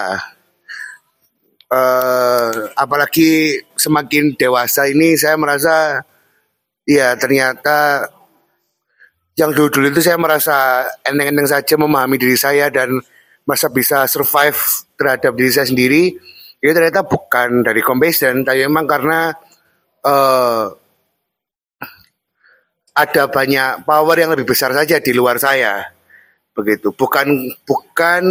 eh 1.71 2.51
apalagi 2.75 3.63
semakin 3.79 4.35
dewasa 4.35 4.91
ini 4.91 5.15
saya 5.15 5.39
merasa 5.39 6.03
ya 6.83 7.15
ternyata 7.15 8.11
yang 9.39 9.55
dulu-dulu 9.55 9.95
itu 9.95 10.03
saya 10.03 10.19
merasa 10.19 10.83
eneng-eneng 11.07 11.47
saja 11.47 11.79
memahami 11.79 12.19
diri 12.19 12.35
saya 12.35 12.67
dan 12.75 12.99
merasa 13.47 13.71
bisa 13.71 14.03
survive 14.11 14.59
terhadap 14.99 15.31
diri 15.39 15.51
saya 15.55 15.71
sendiri. 15.71 16.11
Itu 16.59 16.75
ternyata 16.75 17.07
bukan 17.07 17.63
dari 17.63 17.81
compassion 17.87 18.43
tapi 18.43 18.67
memang 18.67 18.87
karena 18.91 19.31
eh 20.03 20.67
ada 22.99 23.23
banyak 23.31 23.87
power 23.87 24.17
yang 24.19 24.35
lebih 24.35 24.51
besar 24.51 24.75
saja 24.75 24.99
di 24.99 25.15
luar 25.15 25.39
saya 25.39 26.00
begitu. 26.55 26.93
Bukan 26.95 27.55
bukan 27.65 28.25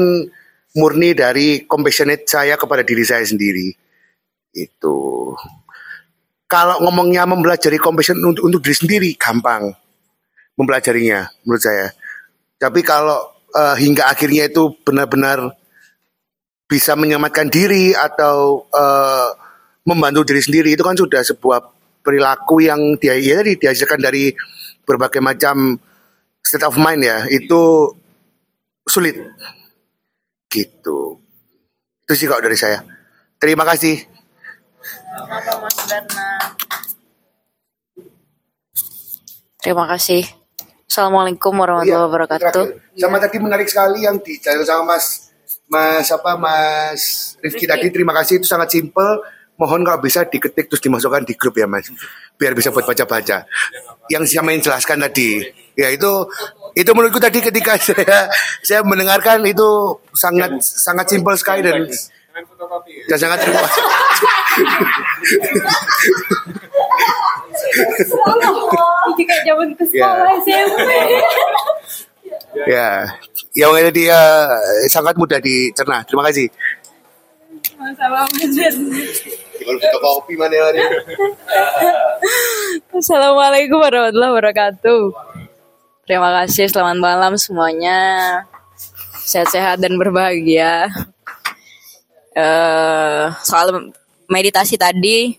murni 0.78 1.18
dari 1.18 1.66
compassionate 1.66 2.28
saya 2.30 2.56
kepada 2.56 2.86
diri 2.86 3.04
saya 3.04 3.26
sendiri. 3.26 3.74
Itu. 4.54 5.34
Kalau 6.50 6.82
ngomongnya 6.82 7.30
mempelajari 7.30 7.78
compassion 7.78 8.18
untuk 8.26 8.50
untuk 8.50 8.62
diri 8.66 8.78
sendiri 8.78 9.10
gampang 9.18 9.70
mempelajarinya 10.58 11.30
menurut 11.46 11.62
saya. 11.62 11.88
Tapi 12.60 12.82
kalau 12.84 13.16
eh, 13.56 13.76
hingga 13.80 14.12
akhirnya 14.12 14.50
itu 14.50 14.76
benar-benar 14.82 15.56
bisa 16.70 16.94
menyelamatkan 16.98 17.48
diri 17.48 17.94
atau 17.94 18.66
eh, 18.74 19.30
membantu 19.86 20.28
diri 20.28 20.42
sendiri 20.44 20.70
itu 20.74 20.84
kan 20.84 20.98
sudah 20.98 21.22
sebuah 21.24 21.60
perilaku 22.04 22.66
yang 22.66 22.98
dia 23.00 23.16
ya 23.18 23.42
dihasilkan 23.46 24.02
dari 24.02 24.34
berbagai 24.84 25.22
macam 25.24 25.78
state 26.44 26.66
of 26.66 26.76
mind 26.76 27.06
ya. 27.06 27.30
Itu 27.30 27.94
sulit. 28.90 29.16
Gitu. 30.50 31.00
Itu 32.04 32.14
sih 32.18 32.26
kalau 32.26 32.42
dari 32.42 32.58
saya. 32.58 32.82
Terima 33.38 33.64
kasih. 33.64 34.04
Terima 39.62 39.86
kasih. 39.86 40.24
Assalamualaikum 40.90 41.54
warahmatullahi 41.54 42.10
wabarakatuh. 42.10 42.66
sama 42.98 43.22
tadi 43.22 43.38
menarik 43.38 43.70
sekali 43.70 44.10
yang 44.10 44.18
dijalan 44.18 44.66
sama 44.66 44.98
Mas 44.98 45.30
Mas 45.70 46.10
apa 46.10 46.34
Mas 46.34 47.02
Rifki. 47.46 47.70
tadi. 47.70 47.94
Terima 47.94 48.10
kasih. 48.18 48.42
Itu 48.42 48.50
sangat 48.50 48.74
simpel 48.74 49.22
mohon 49.60 49.84
kalau 49.84 50.00
bisa 50.00 50.24
diketik 50.24 50.72
terus 50.72 50.80
dimasukkan 50.80 51.28
di 51.28 51.36
grup 51.36 51.60
ya 51.60 51.68
Mas. 51.68 51.92
Biar 52.40 52.56
bisa 52.56 52.72
buat 52.72 52.88
baca-baca. 52.88 53.44
Yang 54.08 54.24
sama 54.32 54.56
yang 54.56 54.64
jelaskan 54.64 55.04
tadi. 55.04 55.44
Ya 55.76 55.92
itu 55.92 56.10
itu 56.80 56.90
menurutku 56.96 57.20
tadi 57.20 57.44
ketika 57.44 57.76
saya 57.84 58.32
saya 58.64 58.80
mendengarkan 58.88 59.44
itu 59.44 60.00
sangat 60.16 60.64
sangat 60.64 61.06
simpel 61.12 61.36
sekali 61.36 61.60
dan 61.60 61.84
dan 63.12 63.18
sangat 63.20 63.44
terima 63.44 63.60
Ini 69.10 69.24
kayak 69.28 69.44
zaman 69.44 69.68
ke 69.76 69.84
sekolah 69.92 70.32
SMP. 70.48 70.92
ya 72.70 73.04
yang 73.58 73.76
tadi 73.76 74.08
ya 74.08 74.48
sangat 74.88 75.20
mudah 75.20 75.40
dicerna. 75.44 76.06
Terima 76.08 76.24
kasih. 76.32 76.48
Masalah 77.76 78.28
kalau 79.64 79.80
kita 79.80 79.98
kopi 80.00 80.34
mana 80.40 80.56
hari 80.56 80.80
Assalamualaikum 82.90 83.80
warahmatullahi 83.80 84.34
wabarakatuh. 84.36 85.02
Terima 86.04 86.30
kasih, 86.42 86.68
selamat 86.68 86.98
malam 87.00 87.34
semuanya. 87.40 88.00
Sehat-sehat 89.24 89.80
dan 89.80 89.96
berbahagia. 89.96 90.90
Eh, 92.34 93.26
soal 93.46 93.94
meditasi 94.28 94.76
tadi, 94.76 95.38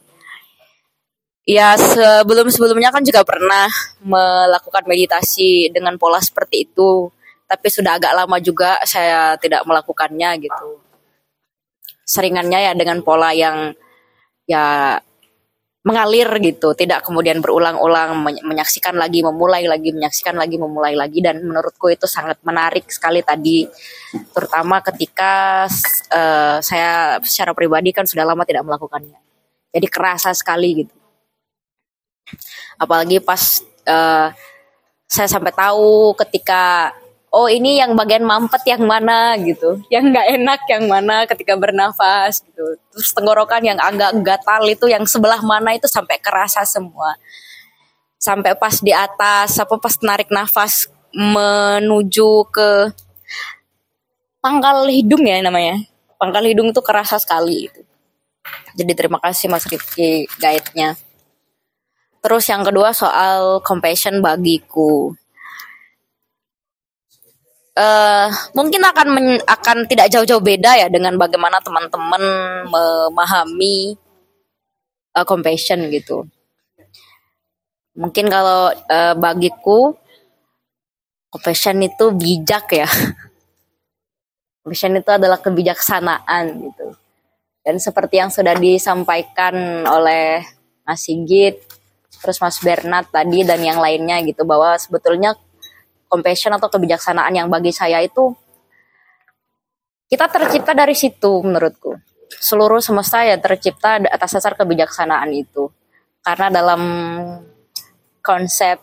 ya 1.44 1.74
sebelum-sebelumnya 1.74 2.94
kan 2.94 3.02
juga 3.02 3.26
pernah 3.26 3.66
melakukan 4.00 4.86
meditasi 4.86 5.68
dengan 5.74 5.98
pola 5.98 6.22
seperti 6.22 6.70
itu, 6.70 7.10
tapi 7.50 7.66
sudah 7.66 7.98
agak 7.98 8.14
lama 8.14 8.38
juga 8.38 8.78
saya 8.86 9.34
tidak 9.36 9.66
melakukannya 9.66 10.48
gitu. 10.48 10.80
Seringannya 12.06 12.70
ya 12.70 12.72
dengan 12.78 13.02
pola 13.02 13.34
yang 13.34 13.74
ya 14.50 14.98
mengalir 15.80 16.28
gitu, 16.44 16.76
tidak 16.76 17.00
kemudian 17.00 17.40
berulang-ulang 17.40 18.20
men- 18.20 18.44
menyaksikan 18.44 18.92
lagi, 19.00 19.24
memulai 19.24 19.64
lagi, 19.64 19.96
menyaksikan 19.96 20.36
lagi, 20.36 20.60
memulai 20.60 20.92
lagi 20.92 21.24
dan 21.24 21.40
menurutku 21.40 21.88
itu 21.88 22.04
sangat 22.04 22.36
menarik 22.44 22.84
sekali 22.92 23.24
tadi 23.24 23.64
terutama 24.36 24.84
ketika 24.84 25.64
eh, 26.12 26.58
saya 26.60 27.16
secara 27.24 27.56
pribadi 27.56 27.96
kan 27.96 28.04
sudah 28.04 28.28
lama 28.28 28.44
tidak 28.44 28.66
melakukannya. 28.68 29.16
Jadi 29.72 29.86
kerasa 29.88 30.36
sekali 30.36 30.84
gitu. 30.84 30.96
Apalagi 32.76 33.16
pas 33.24 33.64
eh, 33.88 34.28
saya 35.08 35.28
sampai 35.32 35.52
tahu 35.56 36.12
ketika 36.12 36.92
oh 37.30 37.46
ini 37.46 37.78
yang 37.78 37.94
bagian 37.94 38.26
mampet 38.26 38.62
yang 38.66 38.82
mana 38.82 39.38
gitu, 39.38 39.78
yang 39.86 40.10
nggak 40.10 40.26
enak 40.34 40.60
yang 40.66 40.84
mana 40.90 41.24
ketika 41.30 41.54
bernafas 41.54 42.42
gitu. 42.42 42.76
Terus 42.90 43.10
tenggorokan 43.14 43.62
yang 43.62 43.78
agak 43.78 44.18
gatal 44.26 44.66
itu 44.66 44.90
yang 44.90 45.06
sebelah 45.06 45.38
mana 45.40 45.78
itu 45.78 45.86
sampai 45.86 46.18
kerasa 46.18 46.66
semua. 46.66 47.14
Sampai 48.20 48.52
pas 48.58 48.82
di 48.82 48.92
atas 48.92 49.56
apa 49.56 49.78
pas 49.80 49.94
narik 50.02 50.28
nafas 50.28 50.90
menuju 51.14 52.50
ke 52.52 52.92
pangkal 54.42 54.90
hidung 54.90 55.24
ya 55.24 55.38
namanya. 55.40 55.78
Pangkal 56.20 56.44
hidung 56.50 56.74
itu 56.74 56.82
kerasa 56.84 57.16
sekali 57.16 57.70
itu. 57.70 57.80
Jadi 58.74 58.92
terima 58.92 59.22
kasih 59.22 59.48
Mas 59.48 59.64
Rifki 59.64 60.28
guide-nya. 60.36 60.98
Terus 62.20 62.44
yang 62.52 62.60
kedua 62.60 62.92
soal 62.92 63.64
compassion 63.64 64.20
bagiku. 64.20 65.16
Eh 67.74 68.28
mungkin 68.58 68.82
akan 68.82 69.08
men- 69.14 69.44
akan 69.46 69.86
tidak 69.86 70.10
jauh-jauh 70.10 70.42
beda 70.42 70.74
ya 70.76 70.86
dengan 70.90 71.14
bagaimana 71.14 71.62
teman-teman 71.62 72.22
memahami 72.66 73.94
eh, 75.16 75.26
compassion 75.26 75.86
gitu. 75.94 76.26
Mungkin 77.94 78.26
kalau 78.30 78.70
eh, 78.74 79.14
bagiku 79.18 79.94
compassion 81.30 81.78
itu 81.82 82.10
bijak 82.14 82.66
ya. 82.74 82.88
compassion 84.62 84.98
itu 84.98 85.10
adalah 85.10 85.38
kebijaksanaan 85.38 86.44
gitu. 86.58 86.86
Dan 87.60 87.76
seperti 87.76 88.18
yang 88.18 88.32
sudah 88.32 88.56
disampaikan 88.56 89.84
oleh 89.84 90.42
Mas 90.82 91.04
Sigit, 91.04 91.60
terus 92.20 92.40
Mas 92.40 92.58
Bernard 92.58 93.08
tadi 93.12 93.44
dan 93.44 93.60
yang 93.60 93.78
lainnya 93.78 94.18
gitu 94.24 94.42
bahwa 94.48 94.74
sebetulnya 94.80 95.36
compassion 96.10 96.50
atau 96.50 96.66
kebijaksanaan 96.66 97.30
yang 97.30 97.46
bagi 97.46 97.70
saya 97.70 98.02
itu 98.02 98.34
kita 100.10 100.26
tercipta 100.26 100.74
dari 100.74 100.98
situ 100.98 101.38
menurutku. 101.38 101.94
Seluruh 102.42 102.82
semesta 102.82 103.22
ya 103.22 103.38
tercipta 103.38 104.02
atas 104.10 104.34
dasar 104.34 104.58
kebijaksanaan 104.58 105.30
itu. 105.30 105.70
Karena 106.26 106.50
dalam 106.50 106.82
konsep 108.18 108.82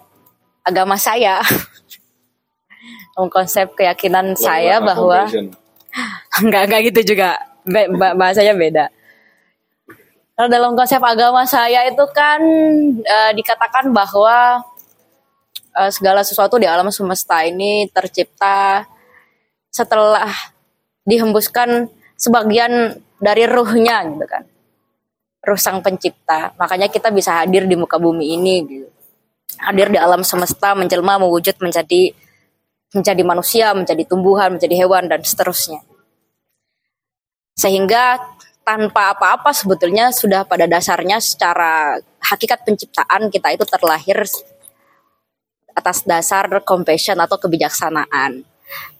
agama 0.64 0.96
saya, 0.96 1.44
dalam 3.14 3.28
konsep 3.28 3.76
keyakinan 3.76 4.40
saya 4.40 4.80
bahwa 4.80 5.28
enggak 6.40 6.62
enggak 6.72 6.82
gitu 6.96 7.12
juga 7.12 7.44
Be- 7.68 7.92
ba- 7.92 8.16
bahasanya 8.16 8.56
beda. 8.56 8.86
Kalau 10.40 10.48
dalam 10.48 10.72
konsep 10.80 11.04
agama 11.04 11.44
saya 11.44 11.84
itu 11.92 12.06
kan 12.16 12.40
eh, 13.04 13.32
dikatakan 13.36 13.92
bahwa 13.92 14.64
eh, 15.78 15.92
segala 15.94 16.26
sesuatu 16.26 16.58
di 16.58 16.66
alam 16.66 16.90
semesta 16.90 17.46
ini 17.46 17.86
tercipta 17.94 18.84
setelah 19.70 20.34
dihembuskan 21.06 21.88
sebagian 22.18 22.98
dari 23.22 23.46
ruhnya 23.46 24.04
gitu 24.10 24.26
kan. 24.26 24.44
Ruh 25.46 25.60
sang 25.60 25.80
pencipta. 25.80 26.52
Makanya 26.58 26.90
kita 26.92 27.14
bisa 27.14 27.40
hadir 27.40 27.70
di 27.70 27.78
muka 27.78 28.02
bumi 28.02 28.36
ini 28.36 28.56
gitu. 28.66 28.90
Hadir 29.64 29.88
di 29.88 29.96
alam 29.96 30.26
semesta 30.28 30.76
menjelma 30.76 31.22
mewujud 31.24 31.56
menjadi 31.64 32.12
menjadi 32.92 33.24
manusia, 33.24 33.72
menjadi 33.72 34.04
tumbuhan, 34.04 34.60
menjadi 34.60 34.76
hewan 34.84 35.08
dan 35.08 35.24
seterusnya. 35.24 35.84
Sehingga 37.58 38.20
tanpa 38.68 39.16
apa-apa 39.16 39.56
sebetulnya 39.56 40.12
sudah 40.12 40.44
pada 40.44 40.68
dasarnya 40.68 41.24
secara 41.24 41.96
hakikat 42.20 42.68
penciptaan 42.68 43.32
kita 43.32 43.56
itu 43.56 43.64
terlahir 43.64 44.28
atas 45.78 46.02
dasar 46.02 46.50
compassion 46.66 47.22
atau 47.22 47.38
kebijaksanaan. 47.38 48.42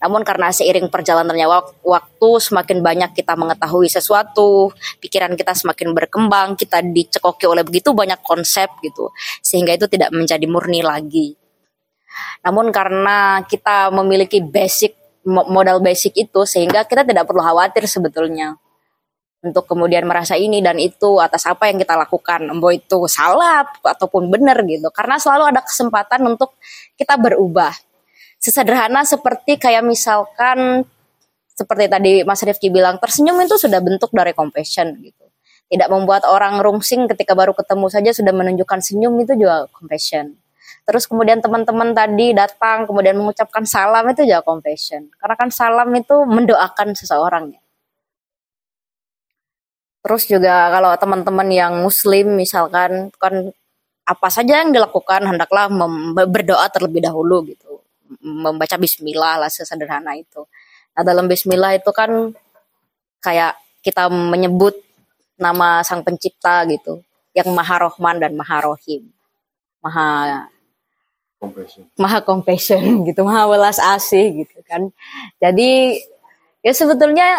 Namun 0.00 0.24
karena 0.24 0.48
seiring 0.48 0.88
perjalanannya 0.88 1.44
wak- 1.44 1.76
waktu 1.84 2.30
semakin 2.40 2.80
banyak 2.80 3.10
kita 3.12 3.36
mengetahui 3.36 3.90
sesuatu, 3.90 4.72
pikiran 5.02 5.36
kita 5.36 5.52
semakin 5.52 5.92
berkembang, 5.92 6.56
kita 6.56 6.80
dicekoki 6.80 7.44
oleh 7.44 7.66
begitu 7.66 7.92
banyak 7.92 8.22
konsep 8.24 8.70
gitu, 8.80 9.12
sehingga 9.44 9.76
itu 9.76 9.84
tidak 9.90 10.08
menjadi 10.14 10.46
murni 10.48 10.80
lagi. 10.80 11.36
Namun 12.46 12.72
karena 12.72 13.44
kita 13.44 13.92
memiliki 13.92 14.40
basic 14.40 14.96
mo- 15.28 15.44
modal 15.52 15.84
basic 15.84 16.16
itu 16.16 16.48
sehingga 16.48 16.88
kita 16.88 17.04
tidak 17.04 17.28
perlu 17.28 17.44
khawatir 17.44 17.84
sebetulnya 17.84 18.56
untuk 19.38 19.70
kemudian 19.70 20.02
merasa 20.02 20.34
ini 20.34 20.58
dan 20.58 20.82
itu 20.82 21.22
atas 21.22 21.46
apa 21.46 21.70
yang 21.70 21.78
kita 21.78 21.94
lakukan, 21.94 22.50
mau 22.58 22.74
itu 22.74 23.06
salah 23.06 23.62
ataupun 23.86 24.26
benar 24.26 24.58
gitu. 24.66 24.90
Karena 24.90 25.14
selalu 25.14 25.54
ada 25.54 25.62
kesempatan 25.62 26.26
untuk 26.26 26.58
kita 26.98 27.14
berubah. 27.14 27.70
Sesederhana 28.38 29.06
seperti 29.06 29.58
kayak 29.58 29.86
misalkan 29.86 30.82
seperti 31.54 31.90
tadi 31.90 32.12
Mas 32.22 32.42
Rifki 32.42 32.70
bilang 32.70 33.02
tersenyum 33.02 33.38
itu 33.42 33.58
sudah 33.58 33.82
bentuk 33.82 34.10
dari 34.14 34.30
compassion 34.34 34.94
gitu. 35.02 35.26
Tidak 35.68 35.90
membuat 35.90 36.24
orang 36.24 36.62
rungsing 36.62 37.10
ketika 37.10 37.34
baru 37.34 37.52
ketemu 37.52 37.86
saja 37.90 38.10
sudah 38.14 38.32
menunjukkan 38.32 38.80
senyum 38.80 39.18
itu 39.20 39.36
juga 39.36 39.66
compassion. 39.74 40.38
Terus 40.88 41.04
kemudian 41.04 41.44
teman-teman 41.44 41.92
tadi 41.92 42.32
datang 42.32 42.88
kemudian 42.88 43.12
mengucapkan 43.18 43.68
salam 43.68 44.08
itu 44.08 44.24
juga 44.24 44.40
compassion. 44.40 45.12
Karena 45.20 45.34
kan 45.36 45.52
salam 45.52 45.92
itu 45.92 46.16
mendoakan 46.24 46.96
seseorang 46.96 47.52
ya. 47.52 47.60
Terus 50.02 50.22
juga 50.30 50.70
kalau 50.70 50.94
teman-teman 50.94 51.48
yang 51.50 51.72
muslim 51.82 52.38
misalkan 52.38 53.10
kan 53.18 53.50
apa 54.08 54.28
saja 54.32 54.64
yang 54.64 54.72
dilakukan 54.72 55.20
hendaklah 55.26 55.68
mem- 55.68 56.16
berdoa 56.16 56.64
terlebih 56.72 57.04
dahulu 57.04 57.44
gitu. 57.44 57.84
Membaca 58.24 58.80
bismillah 58.80 59.36
lah 59.44 59.50
sesederhana 59.52 60.16
itu. 60.16 60.48
Nah, 60.96 61.02
dalam 61.04 61.28
bismillah 61.28 61.76
itu 61.76 61.92
kan 61.92 62.32
kayak 63.20 63.58
kita 63.84 64.08
menyebut 64.08 64.74
nama 65.38 65.84
sang 65.84 66.02
pencipta 66.02 66.64
gitu, 66.66 67.04
yang 67.36 67.52
Maha 67.52 67.86
Rohman 67.86 68.16
dan 68.18 68.32
Maha 68.34 68.64
Rohim. 68.64 69.06
Maha 69.78 70.48
maha 71.94 72.18
compassion 72.18 72.82
gitu, 73.08 73.22
maha 73.22 73.46
welas 73.46 73.78
asih 73.78 74.42
gitu 74.42 74.58
kan. 74.66 74.90
Jadi 75.38 76.02
ya 76.66 76.72
sebetulnya 76.74 77.38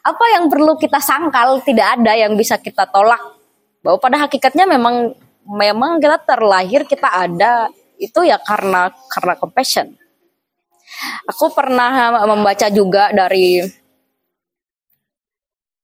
apa 0.00 0.24
yang 0.36 0.48
perlu 0.48 0.76
kita 0.76 1.00
sangkal 1.00 1.60
tidak 1.64 1.98
ada 1.98 2.12
yang 2.16 2.36
bisa 2.36 2.56
kita 2.56 2.88
tolak 2.88 3.20
bahwa 3.80 3.98
pada 4.00 4.28
hakikatnya 4.28 4.68
memang 4.68 5.16
memang 5.44 6.00
kita 6.00 6.20
terlahir 6.24 6.84
kita 6.84 7.08
ada 7.08 7.68
itu 8.00 8.20
ya 8.24 8.40
karena 8.40 8.92
karena 9.12 9.34
compassion. 9.36 9.92
Aku 11.28 11.52
pernah 11.54 12.12
membaca 12.28 12.66
juga 12.68 13.12
dari 13.12 13.60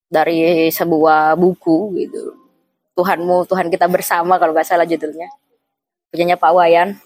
dari 0.09 0.69
sebuah 0.69 1.37
buku 1.37 1.97
gitu. 2.01 2.25
Tuhanmu, 2.97 3.45
Tuhan 3.45 3.69
kita 3.69 3.85
bersama 3.93 4.41
kalau 4.41 4.57
nggak 4.57 4.65
salah 4.65 4.89
judulnya. 4.89 5.29
Punyanya 6.09 6.41
Pak 6.41 6.53
Wayan 6.57 6.97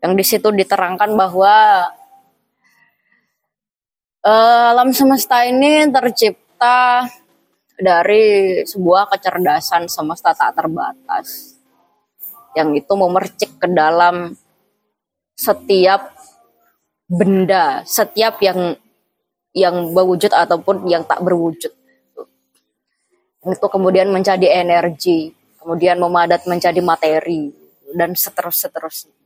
yang 0.00 0.16
di 0.16 0.24
situ 0.24 0.48
diterangkan 0.48 1.12
bahwa 1.12 1.84
eh, 4.24 4.66
alam 4.76 4.92
semesta 4.92 5.44
ini 5.48 5.88
tercipta 5.88 7.08
dari 7.80 8.60
sebuah 8.68 9.08
kecerdasan 9.08 9.88
semesta 9.88 10.36
tak 10.36 10.52
terbatas 10.52 11.56
yang 12.52 12.76
itu 12.76 12.92
memercik 12.92 13.56
ke 13.56 13.66
dalam 13.70 14.36
setiap 15.32 16.12
benda, 17.08 17.80
setiap 17.88 18.36
yang 18.44 18.76
yang 19.56 19.90
berwujud 19.96 20.30
ataupun 20.30 20.86
yang 20.86 21.02
tak 21.08 21.24
berwujud. 21.24 21.72
Itu 23.40 23.66
kemudian 23.72 24.12
menjadi 24.12 24.60
energi, 24.60 25.32
kemudian 25.58 25.96
memadat 25.96 26.44
menjadi 26.44 26.78
materi 26.84 27.50
dan 27.96 28.12
seterus-seterusnya. 28.14 29.16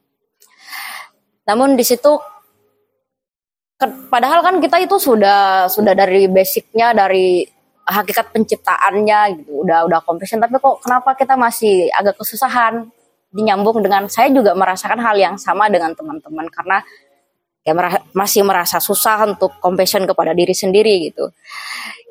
Namun 1.45 1.77
di 1.77 1.85
situ 1.85 2.17
padahal 4.13 4.41
kan 4.45 4.57
kita 4.61 4.77
itu 4.83 4.97
sudah 5.01 5.67
sudah 5.71 5.95
dari 5.97 6.29
basicnya 6.29 6.93
dari 6.93 7.45
hakikat 7.85 8.33
penciptaannya 8.33 9.21
gitu. 9.41 9.65
Udah 9.65 9.85
udah 9.89 10.01
compassion 10.05 10.41
tapi 10.41 10.57
kok 10.61 10.81
kenapa 10.85 11.17
kita 11.17 11.35
masih 11.37 11.89
agak 11.93 12.21
kesusahan? 12.21 12.89
Dinyambung 13.35 13.83
dengan 13.83 14.07
saya 14.07 14.31
juga 14.31 14.55
merasakan 14.55 15.03
hal 15.03 15.17
yang 15.19 15.35
sama 15.35 15.67
dengan 15.67 15.91
teman-teman. 15.97 16.47
Karena 16.55 16.79
ya 17.67 17.73
mera- 17.75 18.05
masih 18.15 18.47
merasa 18.47 18.79
susah 18.79 19.27
untuk 19.27 19.59
compassion 19.59 20.07
kepada 20.07 20.31
diri 20.37 20.55
sendiri 20.55 21.11
gitu. 21.11 21.33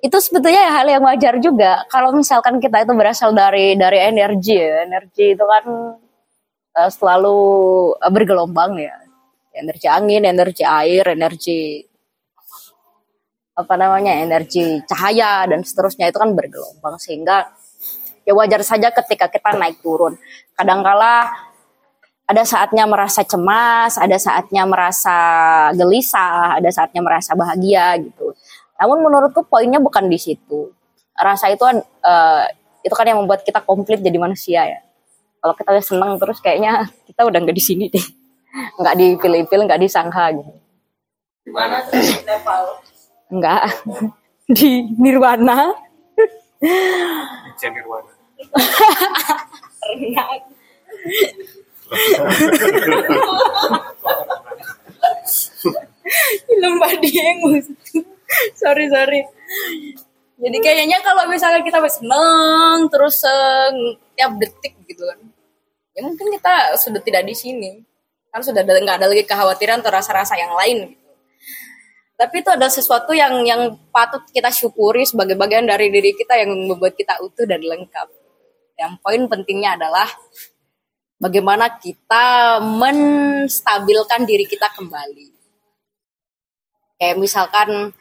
Itu 0.04 0.20
sebetulnya 0.20 0.68
hal 0.74 0.88
yang 0.90 1.04
wajar 1.08 1.40
juga. 1.40 1.88
Kalau 1.88 2.12
misalkan 2.12 2.60
kita 2.60 2.84
itu 2.84 2.92
berasal 2.92 3.32
dari 3.32 3.80
dari 3.80 4.04
energi 4.04 4.58
ya. 4.60 4.84
Energi 4.84 5.32
itu 5.32 5.46
kan 5.48 5.66
eh, 6.82 6.90
selalu 6.92 7.38
eh, 8.04 8.12
bergelombang 8.12 8.76
ya 8.84 9.03
energi 9.54 9.88
angin 9.88 10.26
energi 10.26 10.66
air 10.66 11.14
energi 11.14 11.86
apa 13.54 13.74
namanya 13.78 14.18
energi 14.18 14.82
cahaya 14.90 15.46
dan 15.46 15.62
seterusnya. 15.62 16.10
Itu 16.10 16.18
kan 16.18 16.34
bergelombang 16.34 16.98
sehingga 16.98 17.54
ya 18.26 18.34
wajar 18.34 18.66
saja 18.66 18.90
ketika 18.90 19.30
kita 19.30 19.54
naik 19.54 19.80
turun. 19.86 20.18
Kadangkala 20.58 21.30
ada 22.24 22.44
saatnya 22.48 22.90
merasa 22.90 23.22
cemas 23.22 24.00
ada 24.00 24.16
saatnya 24.18 24.64
merasa 24.66 25.18
gelisah 25.76 26.58
ada 26.58 26.70
saatnya 26.74 27.06
merasa 27.06 27.38
bahagia 27.38 27.94
gitu. 28.02 28.34
Namun 28.82 29.06
menurutku 29.06 29.46
poinnya 29.46 29.78
bukan 29.78 30.10
di 30.10 30.18
situ. 30.18 30.74
Rasa 31.14 31.54
itu 31.54 31.62
eh, 31.70 32.46
itu 32.84 32.94
kan 32.98 33.06
yang 33.06 33.22
membuat 33.22 33.46
kita 33.46 33.62
komplit 33.62 34.02
jadi 34.02 34.18
manusia 34.18 34.66
ya. 34.66 34.82
Kalau 35.44 35.54
kita 35.54 35.70
udah 35.78 35.86
seneng 35.86 36.12
terus 36.18 36.42
kayaknya 36.42 36.90
kita 37.08 37.22
udah 37.22 37.38
nggak 37.38 37.54
di 37.54 37.64
sini 37.64 37.86
deh 37.94 38.23
nggak 38.54 38.96
dipilih-pilih 38.98 39.66
nggak 39.66 39.82
disangka 39.82 40.30
gitu. 40.34 40.54
Gimana? 41.44 41.82
Di 41.90 42.22
Nepal? 42.24 42.64
nggak 43.34 43.64
di 44.58 44.72
nirwana. 45.02 45.74
Nirwana. 46.62 48.14
lembah 56.62 56.94
dieng 57.02 57.40
sorry 58.54 58.86
sorry. 58.90 59.22
Jadi 60.38 60.58
kayaknya 60.60 61.00
kalau 61.02 61.26
misalnya 61.30 61.62
kita 61.66 61.80
seneng 61.90 62.90
terus 62.90 63.22
eh, 63.26 63.98
tiap 64.14 64.38
detik 64.38 64.74
gitu 64.86 65.04
kan. 65.10 65.20
Ya 65.94 66.02
mungkin 66.06 66.28
kita 66.34 66.78
sudah 66.78 67.02
tidak 67.02 67.26
di 67.30 67.36
sini 67.38 67.72
kan 68.34 68.42
sudah 68.42 68.66
nggak 68.66 68.98
ada 68.98 69.06
lagi 69.06 69.24
kekhawatiran 69.30 69.86
atau 69.86 69.94
rasa-rasa 69.94 70.34
yang 70.34 70.50
lain 70.58 70.98
gitu. 70.98 71.12
tapi 72.18 72.42
itu 72.42 72.50
adalah 72.50 72.74
sesuatu 72.74 73.14
yang 73.14 73.46
yang 73.46 73.78
patut 73.94 74.26
kita 74.34 74.50
syukuri 74.50 75.06
sebagai 75.06 75.38
bagian 75.38 75.70
dari 75.70 75.94
diri 75.94 76.18
kita 76.18 76.42
yang 76.42 76.50
membuat 76.50 76.98
kita 76.98 77.22
utuh 77.22 77.46
dan 77.46 77.62
lengkap 77.62 78.10
yang 78.82 78.98
poin 79.06 79.22
pentingnya 79.30 79.78
adalah 79.78 80.10
bagaimana 81.22 81.78
kita 81.78 82.58
menstabilkan 82.58 84.26
diri 84.26 84.50
kita 84.50 84.74
kembali 84.74 85.30
kayak 86.98 87.22
misalkan 87.22 87.94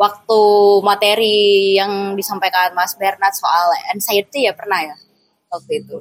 waktu 0.00 0.40
materi 0.80 1.76
yang 1.76 2.16
disampaikan 2.16 2.72
Mas 2.72 2.96
Bernard 2.96 3.36
soal 3.36 3.68
anxiety 3.92 4.48
ya 4.48 4.56
pernah 4.56 4.80
ya 4.80 4.96
waktu 5.52 5.84
itu. 5.84 5.98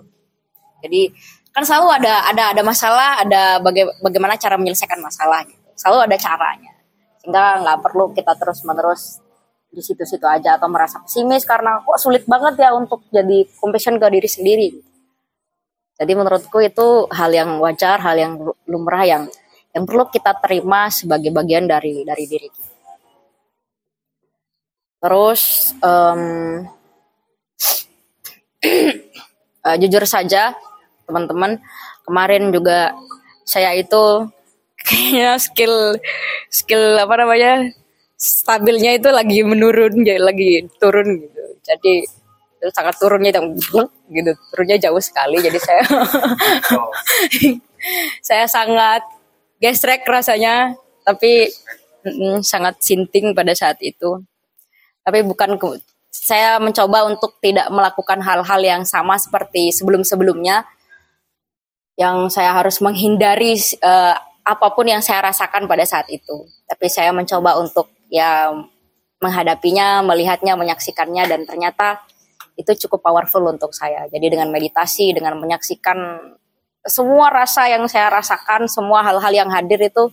Jadi 0.80 1.12
kan 1.60 1.68
selalu 1.68 1.88
ada 2.00 2.14
ada 2.32 2.44
ada 2.56 2.62
masalah, 2.64 3.20
ada 3.20 3.60
baga- 3.60 3.92
bagaimana 4.00 4.40
cara 4.40 4.56
menyelesaikan 4.56 5.04
masalah 5.04 5.44
gitu. 5.44 5.60
Selalu 5.76 6.08
ada 6.08 6.16
caranya. 6.16 6.72
Sehingga 7.20 7.60
nggak 7.60 7.78
perlu 7.84 8.16
kita 8.16 8.32
terus 8.40 8.64
menerus 8.64 9.20
di 9.68 9.84
situ-situ 9.84 10.24
aja 10.24 10.56
atau 10.56 10.72
merasa 10.72 11.04
pesimis 11.04 11.44
karena 11.44 11.84
kok 11.84 12.00
sulit 12.00 12.24
banget 12.24 12.64
ya 12.64 12.72
untuk 12.72 13.04
jadi 13.12 13.44
compassion 13.60 14.00
ke 14.00 14.08
diri 14.08 14.30
sendiri. 14.32 14.70
Jadi 16.00 16.12
menurutku 16.16 16.64
itu 16.64 17.12
hal 17.12 17.28
yang 17.36 17.60
wajar, 17.60 18.00
hal 18.00 18.16
yang 18.16 18.40
lumrah 18.64 19.04
yang 19.04 19.28
yang 19.76 19.84
perlu 19.84 20.08
kita 20.08 20.40
terima 20.40 20.88
sebagai 20.88 21.36
bagian 21.36 21.68
dari 21.68 22.08
dari 22.08 22.24
diri 22.24 22.48
kita. 22.48 22.72
Terus 25.04 25.76
em, 25.84 26.22
eh, 29.68 29.76
jujur 29.76 30.08
saja 30.08 30.56
teman-teman. 31.10 31.58
Kemarin 32.06 32.54
juga 32.54 32.94
saya 33.42 33.74
itu 33.74 34.30
kayaknya 34.88 35.42
skill 35.42 35.98
skill 36.54 36.96
apa 37.02 37.14
namanya 37.18 37.74
stabilnya 38.14 38.96
itu 38.96 39.10
lagi 39.10 39.42
menurun 39.42 40.06
jadi 40.06 40.22
lagi 40.22 40.70
turun 40.78 41.26
gitu. 41.26 41.44
Jadi 41.66 41.94
sangat 42.70 42.96
turunnya 43.02 43.34
yang 43.34 43.58
gitu. 44.14 44.32
Turunnya 44.54 44.78
jauh 44.78 45.02
sekali 45.02 45.42
jadi 45.42 45.58
saya 45.58 45.84
saya 48.28 48.46
sangat 48.46 49.02
gesrek 49.60 50.06
rasanya 50.08 50.78
tapi 51.04 51.50
mm, 52.06 52.46
sangat 52.46 52.78
sinting 52.84 53.34
pada 53.34 53.52
saat 53.58 53.82
itu. 53.82 54.22
Tapi 55.04 55.26
bukan 55.26 55.58
saya 56.10 56.60
mencoba 56.60 57.08
untuk 57.08 57.38
tidak 57.40 57.70
melakukan 57.72 58.20
hal-hal 58.22 58.62
yang 58.62 58.84
sama 58.84 59.16
seperti 59.16 59.72
sebelum-sebelumnya 59.74 60.68
yang 62.00 62.32
saya 62.32 62.56
harus 62.56 62.80
menghindari 62.80 63.60
eh, 63.60 64.16
apa 64.48 64.68
pun 64.72 64.88
yang 64.88 65.04
saya 65.04 65.28
rasakan 65.28 65.68
pada 65.68 65.84
saat 65.84 66.08
itu. 66.08 66.48
Tapi 66.64 66.88
saya 66.88 67.12
mencoba 67.12 67.60
untuk 67.60 67.92
ya 68.08 68.56
menghadapinya 69.20 70.00
melihatnya 70.08 70.56
menyaksikannya 70.56 71.28
dan 71.28 71.44
ternyata 71.44 72.00
itu 72.56 72.88
cukup 72.88 73.04
powerful 73.04 73.44
untuk 73.52 73.76
saya. 73.76 74.08
Jadi 74.08 74.32
dengan 74.32 74.48
meditasi 74.48 75.12
dengan 75.12 75.36
menyaksikan 75.44 76.24
semua 76.88 77.28
rasa 77.28 77.68
yang 77.68 77.84
saya 77.92 78.08
rasakan 78.08 78.72
semua 78.72 79.04
hal-hal 79.04 79.36
yang 79.36 79.52
hadir 79.52 79.84
itu 79.84 80.08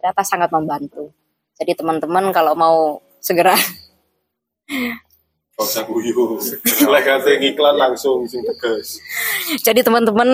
ternyata 0.00 0.24
sangat 0.24 0.48
membantu. 0.48 1.12
Jadi 1.60 1.76
teman-teman 1.76 2.32
kalau 2.32 2.56
mau 2.56 2.76
segera 3.20 3.52
Gak 5.56 5.64
usah 5.64 5.84
guyu. 5.88 6.36
Lek 6.92 7.08
ngiklan 7.40 7.76
langsung 7.80 8.28
sing 8.28 8.44
tegas. 8.44 9.00
Jadi 9.64 9.80
teman-teman 9.80 10.28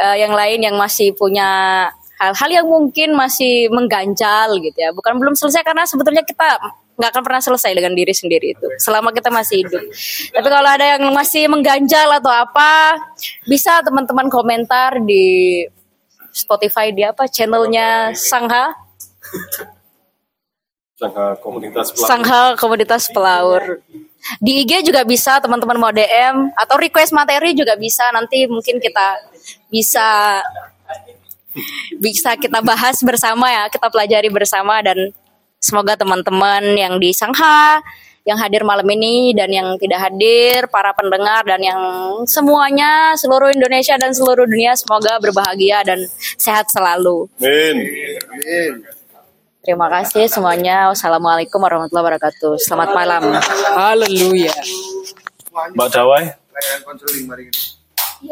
eh, 0.00 0.16
yang 0.24 0.32
lain 0.32 0.64
yang 0.64 0.76
masih 0.80 1.12
punya 1.12 1.84
hal-hal 2.16 2.50
yang 2.50 2.66
mungkin 2.66 3.12
masih 3.12 3.68
mengganjal 3.68 4.56
gitu 4.58 4.74
ya, 4.74 4.90
bukan 4.90 5.20
belum 5.20 5.36
selesai 5.38 5.62
karena 5.62 5.86
sebetulnya 5.86 6.24
kita 6.26 6.58
nggak 6.98 7.10
akan 7.14 7.22
pernah 7.22 7.38
selesai 7.38 7.78
dengan 7.78 7.94
diri 7.94 8.10
sendiri 8.10 8.58
itu 8.58 8.66
selama 8.82 9.14
kita 9.14 9.30
masih 9.30 9.62
hidup. 9.62 9.84
Tapi 10.34 10.48
kalau 10.50 10.66
ada 10.66 10.96
yang 10.98 11.04
masih 11.14 11.46
mengganjal 11.46 12.10
atau 12.18 12.32
apa, 12.32 12.98
bisa 13.46 13.84
teman-teman 13.86 14.26
komentar 14.26 14.98
di 14.98 15.62
Spotify 16.34 16.90
di 16.90 17.06
apa 17.06 17.30
channelnya 17.30 18.16
Sangha 18.18 18.74
Sangka 20.98 21.38
komunitas 21.38 21.94
pelaku. 21.94 22.08
Sangha 22.10 22.42
Komunitas 22.58 23.04
Pelaur. 23.14 23.62
Di 24.42 24.66
IG 24.66 24.90
juga 24.90 25.06
bisa 25.06 25.38
teman-teman 25.38 25.78
mau 25.78 25.92
DM 25.94 26.52
atau 26.58 26.76
request 26.76 27.14
materi 27.14 27.54
juga 27.54 27.78
bisa. 27.78 28.10
Nanti 28.12 28.44
mungkin 28.50 28.82
kita 28.82 29.06
bisa 29.70 30.40
bisa 31.98 32.36
kita 32.38 32.62
bahas 32.62 33.00
bersama 33.02 33.50
ya, 33.50 33.64
kita 33.72 33.88
pelajari 33.90 34.28
bersama 34.30 34.78
dan 34.84 35.10
semoga 35.58 35.98
teman-teman 35.98 36.62
yang 36.78 37.00
di 37.02 37.10
Sangha 37.10 37.82
yang 38.28 38.36
hadir 38.36 38.60
malam 38.60 38.84
ini 38.92 39.32
dan 39.32 39.48
yang 39.48 39.80
tidak 39.80 40.04
hadir, 40.04 40.68
para 40.68 40.92
pendengar 40.92 41.48
dan 41.48 41.64
yang 41.64 41.80
semuanya 42.28 43.16
seluruh 43.16 43.48
Indonesia 43.48 43.96
dan 43.96 44.12
seluruh 44.12 44.44
dunia 44.44 44.76
semoga 44.76 45.16
berbahagia 45.16 45.80
dan 45.80 46.04
sehat 46.36 46.68
selalu. 46.68 47.24
Min. 47.40 47.80
Terima 49.68 49.84
kasih 49.92 50.32
semuanya. 50.32 50.88
Wassalamualaikum 50.88 51.60
warahmatullahi 51.60 52.16
wabarakatuh. 52.16 52.56
Selamat 52.56 52.96
malam. 52.96 53.20
Haleluya. 53.76 54.56
Mbak 55.76 55.88
Dawai. 55.92 56.24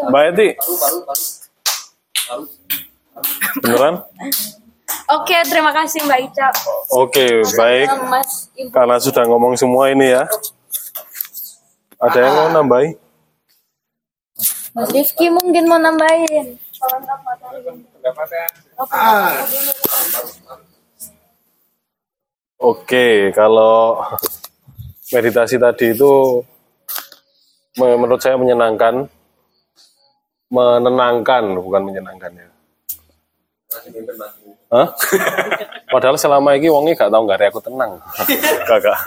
Mbak 0.08 0.22
Eti, 0.32 0.48
beneran? 3.60 4.00
Oke, 5.12 5.36
terima 5.44 5.76
kasih 5.76 6.08
Mbak 6.08 6.20
Ica. 6.24 6.48
Oke, 6.96 7.44
baik. 7.52 7.88
Mas. 8.08 8.48
Karena 8.72 8.96
sudah 8.96 9.28
ngomong 9.28 9.60
semua 9.60 9.92
ini 9.92 10.16
ya. 10.16 10.24
Ada 12.00 12.16
yang 12.16 12.32
mau 12.32 12.48
nambahin? 12.48 12.96
Mas 14.72 14.88
Rifki 14.88 15.28
mungkin 15.28 15.68
mau 15.68 15.76
nambahin. 15.76 16.56
Oke, 22.66 23.30
kalau 23.30 24.02
meditasi 25.14 25.54
tadi 25.54 25.94
itu 25.94 26.42
me- 27.78 27.94
menurut 27.94 28.18
saya 28.18 28.34
menyenangkan, 28.34 29.06
menenangkan, 30.50 31.62
bukan 31.62 31.82
menyenangkan 31.86 32.34
ya. 32.34 32.48
Hah? 34.74 34.88
Padahal 35.94 36.18
selama 36.18 36.58
ini 36.58 36.66
wongi 36.66 36.98
gak 36.98 37.06
tahu 37.06 37.22
nggak 37.22 37.38
ada 37.38 37.46
aku 37.54 37.62
tenang. 37.62 37.92
Kakak. 38.66 38.98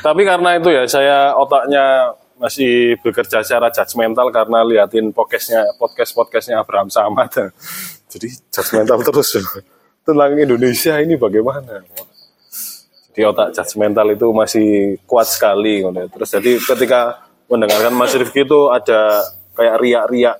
Tapi 0.00 0.22
karena 0.24 0.50
itu 0.56 0.68
ya 0.72 0.84
saya 0.88 1.18
otaknya 1.36 2.16
masih 2.40 2.96
bekerja 3.04 3.44
secara 3.44 3.68
judgmental 3.68 4.32
karena 4.32 4.64
liatin 4.64 5.12
podcastnya 5.12 5.76
podcast 5.76 6.16
podcastnya 6.16 6.64
Abraham 6.64 6.88
Samad. 6.88 7.52
Jadi 8.12 8.28
judgmental 8.52 9.00
terus 9.00 9.28
tentang 10.04 10.32
Indonesia 10.36 11.00
ini 11.00 11.16
bagaimana? 11.16 11.80
Jadi 13.12 13.20
otak 13.24 13.56
judgmental 13.56 14.12
itu 14.12 14.26
masih 14.36 14.68
kuat 15.08 15.28
sekali. 15.28 15.80
ngono. 15.80 16.08
Terus 16.12 16.28
jadi 16.28 16.52
ketika 16.60 17.24
mendengarkan 17.48 17.96
Mas 17.96 18.12
Rifki 18.12 18.44
itu 18.44 18.68
ada 18.68 19.24
kayak 19.56 19.76
riak-riak 19.80 20.36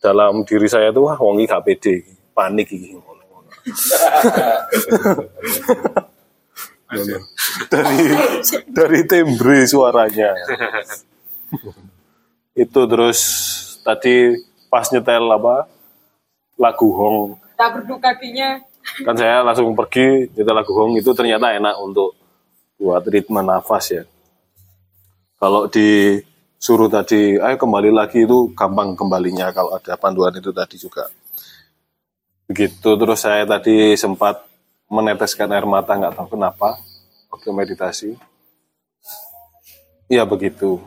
dalam 0.00 0.44
diri 0.48 0.68
saya 0.68 0.88
tuh 0.92 1.12
wah 1.12 1.16
wong 1.20 1.44
iki 1.44 1.48
gak 1.48 1.64
pede, 1.64 1.94
panik 2.32 2.68
iki. 2.72 2.96
dari 7.70 8.02
dari 8.66 9.00
timbre 9.06 9.62
suaranya 9.62 10.34
itu 12.58 12.80
terus 12.90 13.20
tadi 13.86 14.34
pas 14.66 14.90
nyetel 14.90 15.22
apa 15.30 15.70
lagu 16.60 16.88
Hong. 16.92 17.40
Tak 17.56 17.80
berduka 17.80 18.12
hatinya. 18.12 18.60
kan 19.04 19.12
saya 19.16 19.44
langsung 19.44 19.72
pergi 19.72 20.28
nyetel 20.36 20.56
lagu 20.56 20.72
Hong 20.76 20.92
itu 21.00 21.10
ternyata 21.16 21.56
enak 21.56 21.80
untuk 21.80 22.12
buat 22.76 23.00
ritme 23.08 23.40
nafas 23.40 23.96
ya. 23.96 24.02
Kalau 25.40 25.68
disuruh 25.72 26.92
tadi 26.92 27.40
ayo 27.40 27.56
kembali 27.56 27.90
lagi 27.96 28.28
itu 28.28 28.52
gampang 28.52 28.92
kembalinya 28.92 29.48
kalau 29.56 29.72
ada 29.72 29.96
panduan 29.96 30.36
itu 30.36 30.52
tadi 30.52 30.76
juga. 30.76 31.08
Begitu 32.44 32.90
terus 32.96 33.20
saya 33.24 33.48
tadi 33.48 33.96
sempat 33.96 34.44
meneteskan 34.90 35.48
air 35.54 35.64
mata 35.64 35.96
nggak 35.96 36.12
tahu 36.12 36.36
kenapa 36.36 36.76
waktu 37.32 37.48
meditasi. 37.56 38.10
Iya 40.10 40.26
begitu. 40.26 40.82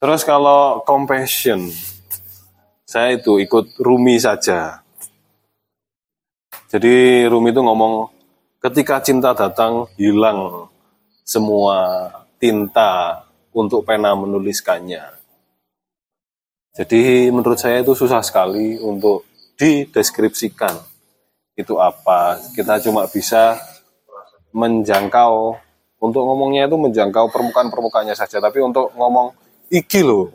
Terus 0.00 0.24
kalau 0.24 0.80
compassion 0.86 1.68
saya 2.90 3.14
itu 3.14 3.38
ikut 3.38 3.78
Rumi 3.78 4.18
saja. 4.18 4.82
Jadi 6.66 7.22
Rumi 7.30 7.54
itu 7.54 7.62
ngomong 7.62 8.10
ketika 8.58 8.98
cinta 8.98 9.30
datang 9.30 9.86
hilang 9.94 10.66
semua 11.22 12.10
tinta 12.42 13.22
untuk 13.54 13.86
pena 13.86 14.18
menuliskannya. 14.18 15.06
Jadi 16.74 17.30
menurut 17.30 17.62
saya 17.62 17.86
itu 17.86 17.94
susah 17.94 18.26
sekali 18.26 18.74
untuk 18.82 19.22
dideskripsikan 19.54 20.74
itu 21.54 21.78
apa. 21.78 22.42
Kita 22.58 22.82
cuma 22.82 23.06
bisa 23.06 23.54
menjangkau 24.50 25.54
untuk 26.02 26.26
ngomongnya 26.26 26.66
itu 26.66 26.74
menjangkau 26.74 27.30
permukaan-permukaannya 27.30 28.18
saja, 28.18 28.42
tapi 28.42 28.58
untuk 28.58 28.90
ngomong 28.98 29.30
iki 29.70 30.02
loh, 30.02 30.26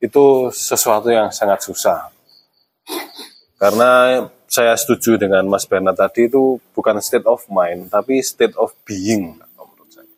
itu 0.00 0.48
sesuatu 0.48 1.12
yang 1.12 1.28
sangat 1.28 1.60
susah. 1.60 2.08
Karena 3.60 4.24
saya 4.48 4.72
setuju 4.74 5.20
dengan 5.20 5.44
Mas 5.46 5.68
Bernard 5.68 6.00
tadi 6.00 6.26
itu 6.26 6.56
bukan 6.72 6.98
state 6.98 7.28
of 7.28 7.44
mind, 7.52 7.92
tapi 7.92 8.24
state 8.24 8.56
of 8.56 8.72
being. 8.88 9.36
menurut 9.36 9.90
saya. 9.92 10.08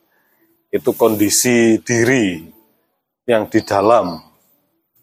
Itu 0.71 0.95
kondisi 0.95 1.83
diri 1.83 2.47
yang 3.27 3.51
di 3.51 3.61
dalam 3.67 4.23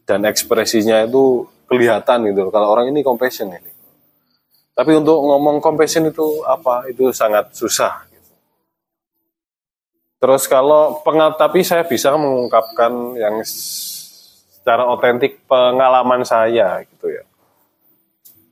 dan 0.07 0.23
ekspresinya 0.25 1.03
itu 1.03 1.45
kelihatan 1.69 2.31
gitu. 2.31 2.49
Kalau 2.49 2.73
orang 2.73 2.89
ini 2.89 3.03
compassion 3.03 3.51
ini. 3.51 3.71
Tapi 4.73 4.95
untuk 4.95 5.19
ngomong 5.19 5.59
compassion 5.59 6.07
itu 6.07 6.41
apa? 6.47 6.87
Itu 6.87 7.11
sangat 7.11 7.51
susah. 7.51 8.07
Terus 10.19 10.47
kalau 10.47 10.99
pengal 11.03 11.35
tapi 11.35 11.63
saya 11.63 11.83
bisa 11.83 12.15
mengungkapkan 12.15 12.91
yang 13.19 13.39
secara 14.69 14.85
otentik 14.85 15.49
pengalaman 15.49 16.21
saya 16.21 16.85
gitu 16.85 17.09
ya. 17.09 17.25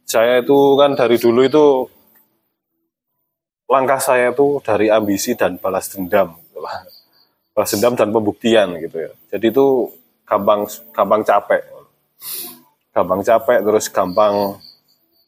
Saya 0.02 0.41
itu 0.41 0.73
kan 0.73 0.98
dari 0.98 1.22
dulu 1.22 1.45
itu 1.45 1.85
langkah 3.69 4.02
saya 4.02 4.34
itu 4.34 4.57
dari 4.65 4.89
ambisi 4.89 5.38
dan 5.38 5.61
balas 5.61 5.94
dendam. 5.94 6.34
gitu 6.49 6.57
lah. 6.57 6.89
Balas 7.53 7.69
dendam 7.69 7.94
dan 7.94 8.10
pembuktian 8.10 8.81
gitu 8.81 8.98
ya. 8.98 9.14
Jadi 9.30 9.45
itu 9.53 9.94
gampang 10.26 10.65
gampang 10.89 11.22
capek. 11.22 11.61
Gampang 12.98 13.22
capek 13.22 13.61
terus 13.61 13.85
gampang 13.94 14.57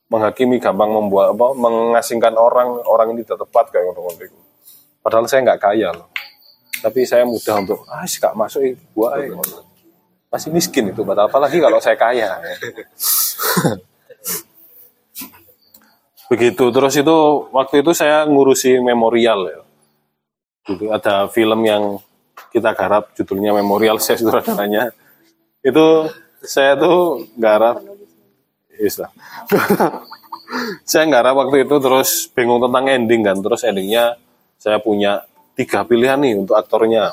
menghakimi 0.10 0.58
gampang 0.58 0.90
membuat 0.90 1.38
apa 1.38 1.54
mengasingkan 1.54 2.34
orang 2.34 2.82
orang 2.90 3.14
ini 3.14 3.22
tidak 3.22 3.46
tepat 3.46 3.78
kayak 3.78 3.94
orang 3.94 4.18
itu 4.18 4.42
padahal 5.06 5.30
saya 5.30 5.46
nggak 5.46 5.62
kaya 5.62 5.94
loh 5.94 6.10
tapi 6.82 7.06
saya 7.06 7.30
mudah 7.30 7.62
untuk 7.62 7.86
ah 7.86 8.02
sih 8.10 8.18
masuk 8.18 8.62
eh, 8.66 8.74
gua 8.98 9.22
eh. 9.22 9.30
Masih 10.30 10.50
miskin 10.54 10.94
itu 10.94 11.02
padahal 11.02 11.28
apalagi 11.30 11.58
kalau 11.58 11.82
saya 11.82 11.98
kaya 11.98 12.38
begitu 16.30 16.64
terus 16.70 16.94
itu 16.94 17.18
waktu 17.50 17.82
itu 17.82 17.92
saya 17.98 18.30
ngurusi 18.30 18.78
memorial 18.82 19.40
ya 19.50 19.60
ada 20.94 21.26
film 21.34 21.66
yang 21.66 21.98
kita 22.54 22.78
garap 22.78 23.10
judulnya 23.18 23.58
memorial 23.58 23.98
saya 23.98 24.22
sutradaranya 24.22 24.94
itu 25.66 26.08
saya 26.46 26.78
tuh 26.80 27.28
garap 27.36 27.84
lah. 28.80 29.12
saya 30.90 31.04
ngarap 31.12 31.36
waktu 31.36 31.68
itu 31.68 31.76
terus 31.84 32.32
bingung 32.32 32.64
tentang 32.64 32.86
ending 32.88 33.22
kan. 33.28 33.38
Terus 33.44 33.62
endingnya 33.68 34.16
saya 34.56 34.80
punya 34.80 35.28
tiga 35.60 35.84
pilihan 35.84 36.20
nih 36.24 36.40
untuk 36.40 36.56
aktornya. 36.56 37.12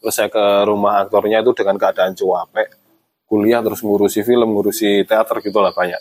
Terus 0.00 0.14
saya 0.16 0.28
ke 0.32 0.44
rumah 0.64 1.04
aktornya 1.04 1.44
itu 1.44 1.52
dengan 1.52 1.76
keadaan 1.76 2.16
cuape, 2.16 2.72
kuliah 3.28 3.60
terus 3.60 3.84
ngurusi 3.84 4.24
film, 4.24 4.56
ngurusi 4.56 5.04
teater 5.04 5.44
gitu 5.44 5.60
lah 5.60 5.76
banyak. 5.76 6.00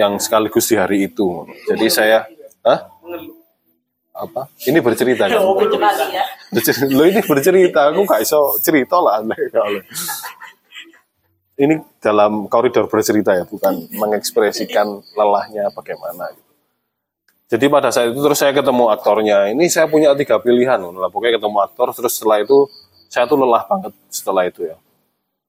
Yang 0.00 0.26
sekaligus 0.26 0.64
di 0.66 0.76
hari 0.80 1.06
itu. 1.06 1.44
Jadi 1.68 1.86
saya, 1.92 2.24
hah? 2.64 2.88
Apa? 4.18 4.50
Ini 4.66 4.80
bercerita 4.80 5.30
kan? 5.30 5.38
Bercerita. 6.54 6.88
Lo 6.88 7.04
ini 7.04 7.20
bercerita, 7.20 7.92
aku 7.92 8.08
gak 8.08 8.24
iso 8.24 8.56
cerita 8.64 8.96
lah 8.98 9.20
kalau 9.52 9.84
ini 11.58 11.74
dalam 11.98 12.46
koridor 12.46 12.86
bercerita 12.86 13.34
ya, 13.34 13.42
bukan 13.42 13.90
mengekspresikan 13.98 15.02
lelahnya 15.18 15.74
bagaimana. 15.74 16.30
Gitu. 16.30 16.48
Jadi 17.48 17.64
pada 17.66 17.90
saat 17.90 18.14
itu 18.14 18.20
terus 18.22 18.38
saya 18.38 18.54
ketemu 18.54 18.92
aktornya. 18.94 19.50
Ini 19.50 19.66
saya 19.66 19.90
punya 19.90 20.14
tiga 20.14 20.38
pilihan, 20.38 20.78
lah 20.78 21.10
pokoknya 21.10 21.42
ketemu 21.42 21.58
aktor. 21.64 21.90
Terus 21.90 22.14
setelah 22.14 22.46
itu 22.46 22.70
saya 23.08 23.24
tuh 23.24 23.40
lelah 23.40 23.64
banget 23.64 23.92
setelah 24.12 24.44
itu 24.44 24.68
ya. 24.68 24.76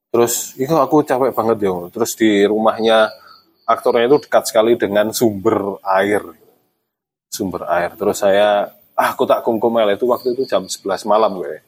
Terus 0.10 0.58
itu 0.58 0.74
aku 0.74 1.06
capek 1.06 1.32
banget 1.36 1.70
ya. 1.70 1.72
Terus 1.94 2.12
di 2.18 2.44
rumahnya 2.50 3.14
aktornya 3.70 4.10
itu 4.10 4.18
dekat 4.26 4.50
sekali 4.50 4.74
dengan 4.80 5.14
sumber 5.14 5.78
air, 5.86 6.24
sumber 7.30 7.70
air. 7.70 7.94
Terus 7.94 8.18
saya 8.18 8.74
ah 9.00 9.10
aku 9.14 9.24
tak 9.30 9.46
kungkumel 9.46 9.94
itu 9.94 10.10
waktu 10.10 10.34
itu 10.34 10.44
jam 10.50 10.66
11 10.66 11.06
malam 11.06 11.38
gue. 11.38 11.62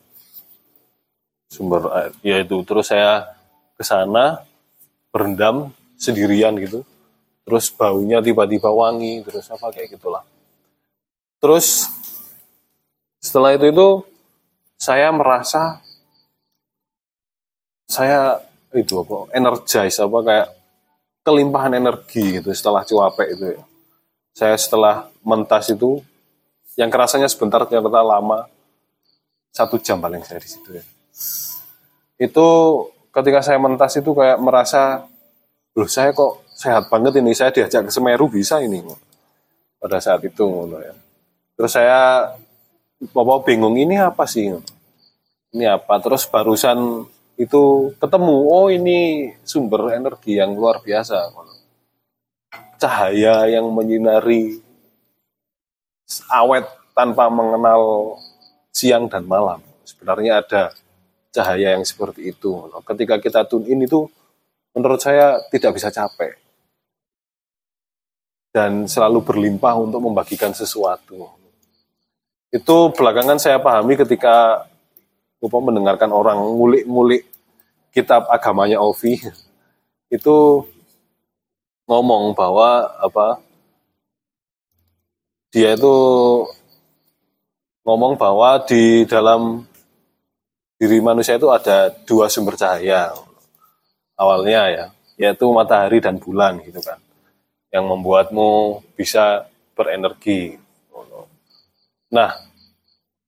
Sumber 1.51 1.83
air, 1.93 2.11
ya 2.25 2.41
itu. 2.41 2.57
Terus 2.65 2.89
saya 2.89 3.27
ke 3.77 3.83
sana 3.83 4.41
berendam 5.11 5.75
sendirian 5.99 6.55
gitu 6.57 6.81
terus 7.45 7.67
baunya 7.73 8.23
tiba-tiba 8.23 8.71
wangi 8.71 9.25
terus 9.27 9.49
apa 9.51 9.73
kayak 9.75 9.97
gitulah 9.97 10.23
terus 11.41 11.89
setelah 13.19 13.53
itu 13.53 13.69
itu 13.69 13.87
saya 14.81 15.13
merasa 15.13 15.77
saya 17.85 18.41
itu 18.73 18.97
apa 19.05 19.29
energize 19.37 20.01
apa 20.01 20.17
kayak 20.25 20.47
kelimpahan 21.21 21.77
energi 21.77 22.41
gitu 22.41 22.49
setelah 22.49 22.81
cuape 22.81 23.29
itu 23.29 23.45
ya. 23.53 23.63
Saya 24.33 24.55
setelah 24.57 25.05
mentas 25.21 25.69
itu 25.69 26.01
yang 26.79 26.89
kerasanya 26.89 27.29
sebentar 27.29 27.61
ternyata 27.69 28.01
lama 28.01 28.49
satu 29.53 29.77
jam 29.77 30.01
paling 30.01 30.25
saya 30.25 30.41
di 30.41 30.49
situ 30.49 30.69
ya. 30.73 30.83
Itu 32.17 32.47
ketika 33.13 33.45
saya 33.45 33.61
mentas 33.61 33.93
itu 34.01 34.17
kayak 34.17 34.41
merasa 34.41 35.05
loh 35.77 35.89
saya 35.91 36.09
kok 36.15 36.41
sehat 36.57 36.89
banget 36.89 37.21
ini 37.21 37.37
saya 37.37 37.53
diajak 37.53 37.85
ke 37.85 37.91
Semeru 37.93 38.31
bisa 38.31 38.57
ini 38.65 38.81
pada 39.77 40.01
saat 40.01 40.25
itu 40.25 40.45
ya. 40.79 40.93
terus 41.55 41.71
saya 41.73 42.31
bapak 43.09 43.49
bingung 43.49 43.73
ini 43.81 43.97
apa 43.97 44.29
sih 44.29 44.53
ini 45.51 45.65
apa 45.65 45.97
terus 45.97 46.29
barusan 46.29 47.09
itu 47.41 47.89
ketemu 47.97 48.37
oh 48.45 48.69
ini 48.69 49.31
sumber 49.41 49.97
energi 49.97 50.37
yang 50.37 50.53
luar 50.53 50.85
biasa 50.85 51.33
cahaya 52.77 53.49
yang 53.49 53.65
menyinari 53.73 54.61
awet 56.29 56.69
tanpa 56.93 57.33
mengenal 57.33 58.13
siang 58.69 59.09
dan 59.09 59.25
malam 59.25 59.65
sebenarnya 59.81 60.45
ada 60.45 60.63
cahaya 61.31 61.79
yang 61.79 61.87
seperti 61.87 62.35
itu. 62.35 62.51
Ketika 62.83 63.17
kita 63.17 63.47
tune 63.47 63.65
in 63.71 63.87
itu 63.87 64.05
menurut 64.75 64.99
saya 64.99 65.39
tidak 65.49 65.79
bisa 65.79 65.89
capek. 65.89 66.37
Dan 68.51 68.83
selalu 68.83 69.23
berlimpah 69.23 69.79
untuk 69.79 70.03
membagikan 70.03 70.51
sesuatu. 70.51 71.31
Itu 72.51 72.91
belakangan 72.91 73.39
saya 73.39 73.63
pahami 73.63 73.95
ketika 73.95 74.67
apa, 75.41 75.57
mendengarkan 75.57 76.11
orang 76.11 76.37
ngulik-ngulik 76.37 77.23
kitab 77.95 78.27
agamanya 78.27 78.83
Ovi. 78.83 79.17
Itu 80.15 80.67
ngomong 81.87 82.35
bahwa 82.37 82.87
apa 82.99 83.43
dia 85.51 85.75
itu 85.75 85.95
ngomong 87.83 88.15
bahwa 88.15 88.63
di 88.63 89.03
dalam 89.03 89.67
diri 90.79 91.03
manusia 91.03 91.35
itu 91.35 91.51
ada 91.51 91.91
dua 92.07 92.31
sumber 92.31 92.55
cahaya 92.55 93.11
awalnya 94.15 94.61
ya 94.71 94.85
yaitu 95.19 95.51
matahari 95.51 95.99
dan 95.99 96.15
bulan 96.15 96.63
gitu 96.63 96.79
kan 96.79 96.95
yang 97.75 97.83
membuatmu 97.83 98.79
bisa 98.95 99.51
berenergi 99.75 100.60
nah 102.11 102.35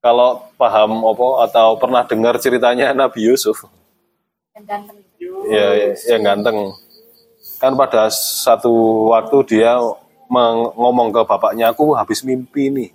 kalau 0.03 0.51
paham 0.59 0.99
apa 1.07 1.27
atau 1.47 1.79
pernah 1.79 2.03
dengar 2.03 2.35
ceritanya 2.35 2.91
Nabi 2.91 3.31
Yusuf? 3.31 3.63
Yang 4.51 4.65
ganteng. 4.67 4.97
ya 5.47 5.67
yang 6.11 6.23
ganteng. 6.27 6.57
Kan 7.63 7.79
pada 7.79 8.11
satu 8.11 9.07
waktu 9.15 9.55
dia 9.55 9.79
ngomong 10.75 11.15
ke 11.15 11.23
bapaknya 11.23 11.71
aku 11.71 11.95
habis 11.95 12.19
mimpi 12.27 12.67
nih. 12.67 12.91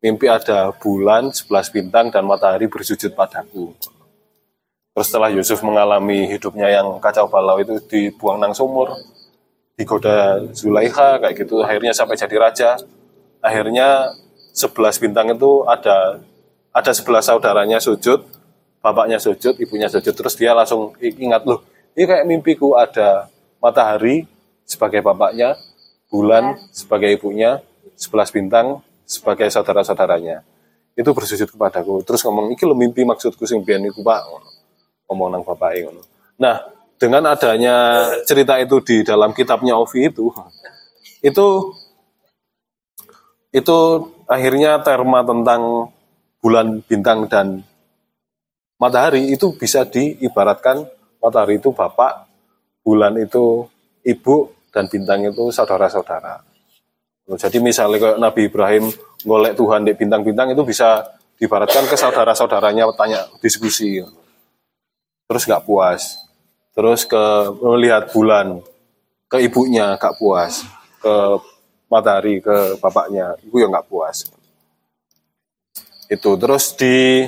Mimpi 0.00 0.24
ada 0.24 0.72
bulan 0.72 1.28
11 1.36 1.68
bintang 1.68 2.08
dan 2.08 2.24
matahari 2.24 2.64
bersujud 2.64 3.12
padaku. 3.12 3.76
Terus 4.96 5.06
setelah 5.12 5.28
Yusuf 5.28 5.60
mengalami 5.60 6.24
hidupnya 6.32 6.72
yang 6.72 6.96
kacau 6.96 7.28
balau 7.28 7.60
itu 7.60 7.76
dibuang 7.84 8.40
nang 8.40 8.56
sumur 8.56 8.96
digoda 9.76 10.40
Zulaiha 10.56 11.20
kayak 11.20 11.36
gitu. 11.44 11.60
Akhirnya 11.60 11.92
sampai 11.92 12.16
jadi 12.16 12.36
raja. 12.40 12.70
Akhirnya 13.44 14.16
11 14.56 15.04
bintang 15.04 15.28
itu 15.28 15.68
ada 15.68 16.24
ada 16.72 16.90
11 16.96 17.04
saudaranya 17.20 17.78
sujud 17.78 18.24
bapaknya 18.80 19.20
sujud 19.20 19.60
ibunya 19.60 19.92
sujud 19.92 20.16
terus 20.16 20.34
dia 20.34 20.56
langsung 20.56 20.96
ingat 21.00 21.44
loh 21.44 21.60
ini 21.92 22.04
kayak 22.08 22.24
mimpiku 22.24 22.76
ada 22.76 23.28
matahari 23.60 24.24
sebagai 24.68 25.00
bapaknya 25.00 25.56
bulan 26.12 26.60
sebagai 26.72 27.14
ibunya 27.16 27.60
11 27.96 28.36
bintang 28.36 28.84
sebagai 29.08 29.48
saudara-saudaranya. 29.48 30.44
Itu 30.92 31.12
bersujud 31.12 31.48
kepadaku 31.48 32.04
terus 32.04 32.20
ngomong 32.24 32.52
iki 32.52 32.68
lo 32.68 32.76
mimpi 32.76 33.06
maksudku 33.06 33.48
sing 33.48 33.64
biyen 33.64 33.88
iku 33.88 34.04
Pak. 34.04 34.20
Ngomong 35.08 35.28
nang 35.32 35.42
ngono. 35.44 36.02
Nah 36.36 36.56
dengan 36.96 37.32
adanya 37.32 38.08
cerita 38.24 38.56
itu 38.60 38.80
di 38.84 38.96
dalam 39.04 39.32
kitabnya 39.36 39.76
Ovi 39.76 40.08
itu 40.08 40.32
itu 41.20 41.46
itu 43.52 43.78
akhirnya 44.26 44.82
terma 44.82 45.22
tentang 45.22 45.90
bulan 46.42 46.82
bintang 46.84 47.26
dan 47.26 47.62
matahari 48.78 49.32
itu 49.32 49.56
bisa 49.56 49.88
diibaratkan 49.88 50.84
matahari 51.18 51.58
itu 51.58 51.72
bapak 51.72 52.28
bulan 52.86 53.18
itu 53.18 53.66
ibu 54.06 54.54
dan 54.70 54.86
bintang 54.86 55.26
itu 55.26 55.50
saudara-saudara. 55.50 56.44
Jadi 57.26 57.58
misalnya 57.58 57.98
kayak 57.98 58.18
Nabi 58.22 58.40
Ibrahim 58.46 58.84
golek 59.26 59.58
Tuhan 59.58 59.82
di 59.82 59.98
bintang-bintang 59.98 60.54
itu 60.54 60.62
bisa 60.62 61.02
diibaratkan 61.34 61.90
ke 61.90 61.98
saudara-saudaranya 61.98 62.86
tanya 62.94 63.26
diskusi. 63.42 63.98
Terus 65.26 65.42
nggak 65.42 65.66
puas. 65.66 66.22
Terus 66.76 67.02
ke 67.02 67.24
melihat 67.58 68.14
bulan 68.14 68.62
ke 69.26 69.42
ibunya 69.42 69.98
nggak 69.98 70.14
puas. 70.22 70.62
Ke 71.02 71.42
matahari 71.86 72.42
ke 72.42 72.78
bapaknya. 72.78 73.38
Ibu 73.46 73.56
yang 73.62 73.70
nggak 73.74 73.88
puas. 73.88 74.26
Itu. 76.06 76.38
Terus 76.38 76.74
di 76.78 77.26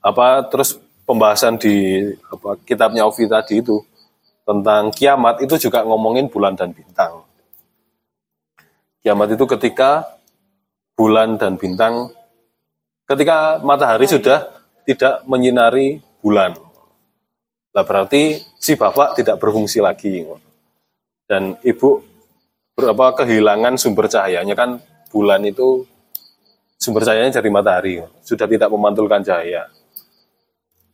apa 0.00 0.46
terus 0.46 0.78
pembahasan 1.02 1.58
di 1.58 2.02
apa, 2.30 2.58
kitabnya 2.62 3.06
Ovi 3.06 3.26
tadi 3.26 3.58
itu 3.58 3.82
tentang 4.46 4.94
kiamat 4.94 5.42
itu 5.42 5.58
juga 5.58 5.82
ngomongin 5.82 6.30
bulan 6.30 6.54
dan 6.54 6.70
bintang. 6.70 7.26
Kiamat 9.02 9.34
itu 9.34 9.44
ketika 9.46 10.18
bulan 10.94 11.38
dan 11.38 11.58
bintang 11.58 12.10
ketika 13.06 13.62
matahari 13.62 14.06
sudah 14.06 14.46
tidak 14.86 15.22
menyinari 15.26 16.02
bulan. 16.22 16.54
Lah 17.74 17.84
berarti 17.84 18.40
si 18.58 18.74
bapak 18.74 19.18
tidak 19.18 19.36
berfungsi 19.38 19.82
lagi. 19.82 20.26
Dan 21.26 21.58
ibu 21.62 22.02
berapa 22.76 23.16
kehilangan 23.24 23.80
sumber 23.80 24.06
cahayanya? 24.06 24.52
Kan 24.52 24.84
bulan 25.08 25.40
itu 25.48 25.88
sumber 26.76 27.02
cahayanya 27.08 27.40
dari 27.40 27.48
matahari 27.48 27.94
sudah 28.20 28.44
tidak 28.44 28.68
memantulkan 28.68 29.24
cahaya. 29.24 29.72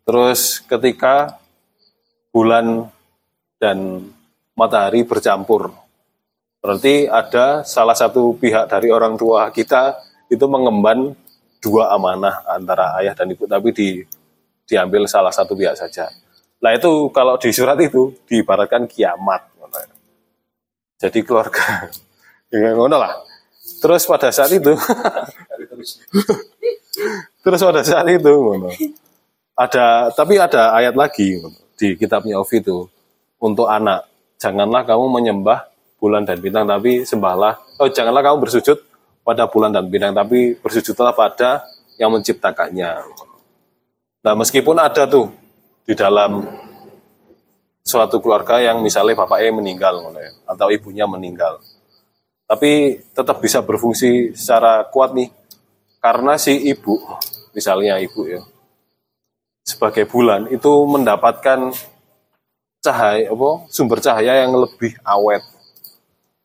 Terus 0.06 0.62
ketika 0.64 1.42
bulan 2.30 2.88
dan 3.60 4.08
matahari 4.56 5.04
bercampur 5.04 5.74
berarti 6.62 7.10
ada 7.10 7.66
salah 7.66 7.94
satu 7.94 8.38
pihak 8.38 8.70
dari 8.70 8.88
orang 8.88 9.18
tua 9.18 9.50
kita 9.50 9.98
itu 10.30 10.46
mengemban 10.46 11.12
dua 11.62 11.90
amanah 11.94 12.46
antara 12.46 12.98
ayah 13.02 13.14
dan 13.14 13.34
ibu 13.34 13.44
tapi 13.46 13.70
di 13.74 13.88
diambil 14.66 15.04
salah 15.04 15.34
satu 15.34 15.52
pihak 15.52 15.76
saja. 15.76 16.08
Nah 16.62 16.70
itu 16.72 17.10
kalau 17.10 17.36
di 17.36 17.50
surat 17.50 17.76
itu 17.82 18.14
diibaratkan 18.26 18.86
kiamat. 18.88 19.51
Jadi 21.02 21.18
keluarga. 21.26 21.66
Ya 22.52 22.76
ngono 22.76 23.00
lah. 23.00 23.16
Terus 23.80 24.04
pada 24.04 24.28
saat 24.28 24.52
itu 24.52 24.76
terus 27.40 27.60
pada 27.64 27.80
saat 27.80 28.04
itu 28.12 28.28
ngono. 28.28 28.68
Ada 29.56 30.12
tapi 30.12 30.36
ada 30.36 30.76
ayat 30.76 30.92
lagi 30.92 31.40
di 31.80 31.96
kitabnya 31.96 32.36
Ovi 32.36 32.60
itu 32.60 32.84
untuk 33.40 33.72
anak. 33.72 34.04
Janganlah 34.36 34.84
kamu 34.84 35.08
menyembah 35.08 35.64
bulan 35.96 36.28
dan 36.28 36.44
bintang 36.44 36.68
tapi 36.68 37.08
sembahlah 37.08 37.56
oh 37.80 37.88
janganlah 37.88 38.20
kamu 38.20 38.44
bersujud 38.44 38.76
pada 39.24 39.48
bulan 39.48 39.72
dan 39.72 39.88
bintang 39.88 40.12
tapi 40.12 40.52
bersujudlah 40.60 41.16
pada 41.16 41.64
yang 41.96 42.12
menciptakannya. 42.12 43.00
Nah, 44.22 44.34
meskipun 44.38 44.76
ada 44.78 45.08
tuh 45.08 45.32
di 45.82 45.94
dalam 45.98 46.46
suatu 47.82 48.22
keluarga 48.22 48.62
yang 48.62 48.78
misalnya 48.80 49.18
bapaknya 49.26 49.52
meninggal 49.52 50.14
ya, 50.14 50.30
atau 50.46 50.70
ibunya 50.70 51.06
meninggal. 51.06 51.58
Tapi 52.46 53.02
tetap 53.14 53.42
bisa 53.42 53.62
berfungsi 53.62 54.34
secara 54.38 54.86
kuat 54.90 55.14
nih 55.14 55.30
karena 56.02 56.38
si 56.38 56.54
ibu, 56.70 56.98
misalnya 57.54 57.98
ibu 57.98 58.26
ya, 58.26 58.42
sebagai 59.62 60.06
bulan 60.10 60.50
itu 60.50 60.72
mendapatkan 60.86 61.70
cahaya 62.82 63.30
apa 63.30 63.50
sumber 63.70 64.02
cahaya 64.02 64.42
yang 64.42 64.52
lebih 64.58 64.98
awet. 65.06 65.42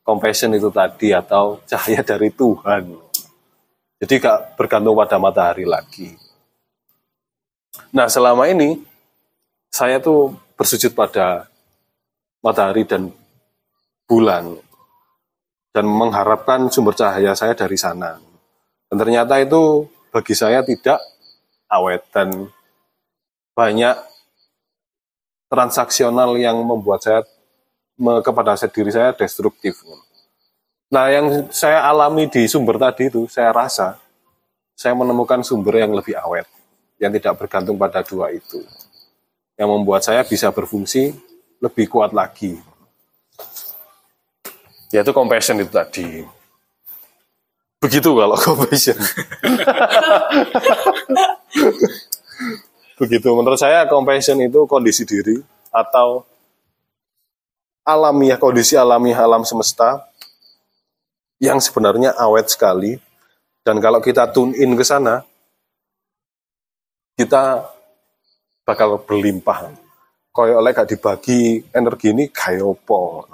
Compassion 0.06 0.56
itu 0.56 0.72
tadi 0.72 1.12
atau 1.12 1.60
cahaya 1.68 2.00
dari 2.00 2.32
Tuhan. 2.32 2.96
Jadi 3.98 4.14
gak 4.22 4.56
bergantung 4.56 4.96
pada 4.96 5.20
matahari 5.20 5.68
lagi. 5.68 6.16
Nah 7.92 8.08
selama 8.08 8.48
ini 8.48 8.80
saya 9.68 10.00
tuh 10.00 10.32
bersujud 10.58 10.90
pada 10.92 11.46
matahari 12.42 12.82
dan 12.82 13.14
bulan 14.10 14.58
dan 15.70 15.86
mengharapkan 15.86 16.66
sumber 16.66 16.98
cahaya 16.98 17.38
saya 17.38 17.54
dari 17.54 17.78
sana. 17.78 18.18
Dan 18.90 18.96
ternyata 18.98 19.38
itu 19.38 19.86
bagi 20.10 20.34
saya 20.34 20.66
tidak 20.66 20.98
awet 21.70 22.02
dan 22.10 22.50
banyak 23.54 23.94
transaksional 25.46 26.34
yang 26.34 26.58
membuat 26.66 27.04
saya 27.04 27.20
me- 28.00 28.24
kepada 28.24 28.58
saya- 28.58 28.72
diri 28.72 28.90
saya 28.90 29.14
destruktif. 29.14 29.84
Nah, 30.88 31.12
yang 31.12 31.52
saya 31.52 31.84
alami 31.84 32.26
di 32.32 32.48
sumber 32.48 32.80
tadi 32.80 33.12
itu, 33.12 33.28
saya 33.28 33.52
rasa 33.52 34.00
saya 34.72 34.96
menemukan 34.96 35.44
sumber 35.44 35.84
yang 35.84 35.92
lebih 35.92 36.16
awet, 36.16 36.48
yang 36.96 37.12
tidak 37.12 37.36
bergantung 37.36 37.76
pada 37.76 38.00
dua 38.00 38.32
itu, 38.32 38.62
yang 39.58 39.68
membuat 39.68 40.06
saya 40.06 40.22
bisa 40.22 40.54
berfungsi 40.54 41.12
lebih 41.58 41.90
kuat 41.90 42.14
lagi. 42.14 42.54
Yaitu 44.94 45.10
compassion 45.10 45.58
itu 45.58 45.68
tadi. 45.74 46.22
Begitu 47.82 48.10
kalau 48.14 48.38
compassion. 48.46 48.96
Begitu 52.98 53.28
menurut 53.34 53.58
saya 53.58 53.84
compassion 53.90 54.38
itu 54.38 54.62
kondisi 54.70 55.02
diri 55.02 55.42
atau 55.74 56.22
alamiah 57.82 58.38
kondisi 58.38 58.78
alamiah 58.78 59.26
alam 59.26 59.42
semesta 59.42 60.06
yang 61.38 61.62
sebenarnya 61.62 62.14
awet 62.18 62.50
sekali 62.50 62.98
dan 63.62 63.78
kalau 63.78 64.02
kita 64.02 64.26
tune 64.34 64.56
in 64.58 64.74
ke 64.74 64.82
sana 64.82 65.22
kita 67.14 67.62
bakal 68.68 69.00
berlimpah. 69.00 69.72
Koyo 70.28 70.60
oleh 70.60 70.76
gak 70.76 70.92
dibagi 70.92 71.64
energi 71.72 72.12
ini 72.12 72.28
kayak 72.28 72.68
opo 72.68 73.24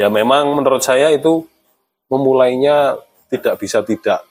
ya 0.00 0.08
memang 0.08 0.56
menurut 0.56 0.80
saya 0.80 1.12
itu 1.12 1.44
memulainya 2.08 2.96
tidak 3.28 3.60
bisa 3.60 3.84
tidak. 3.84 4.24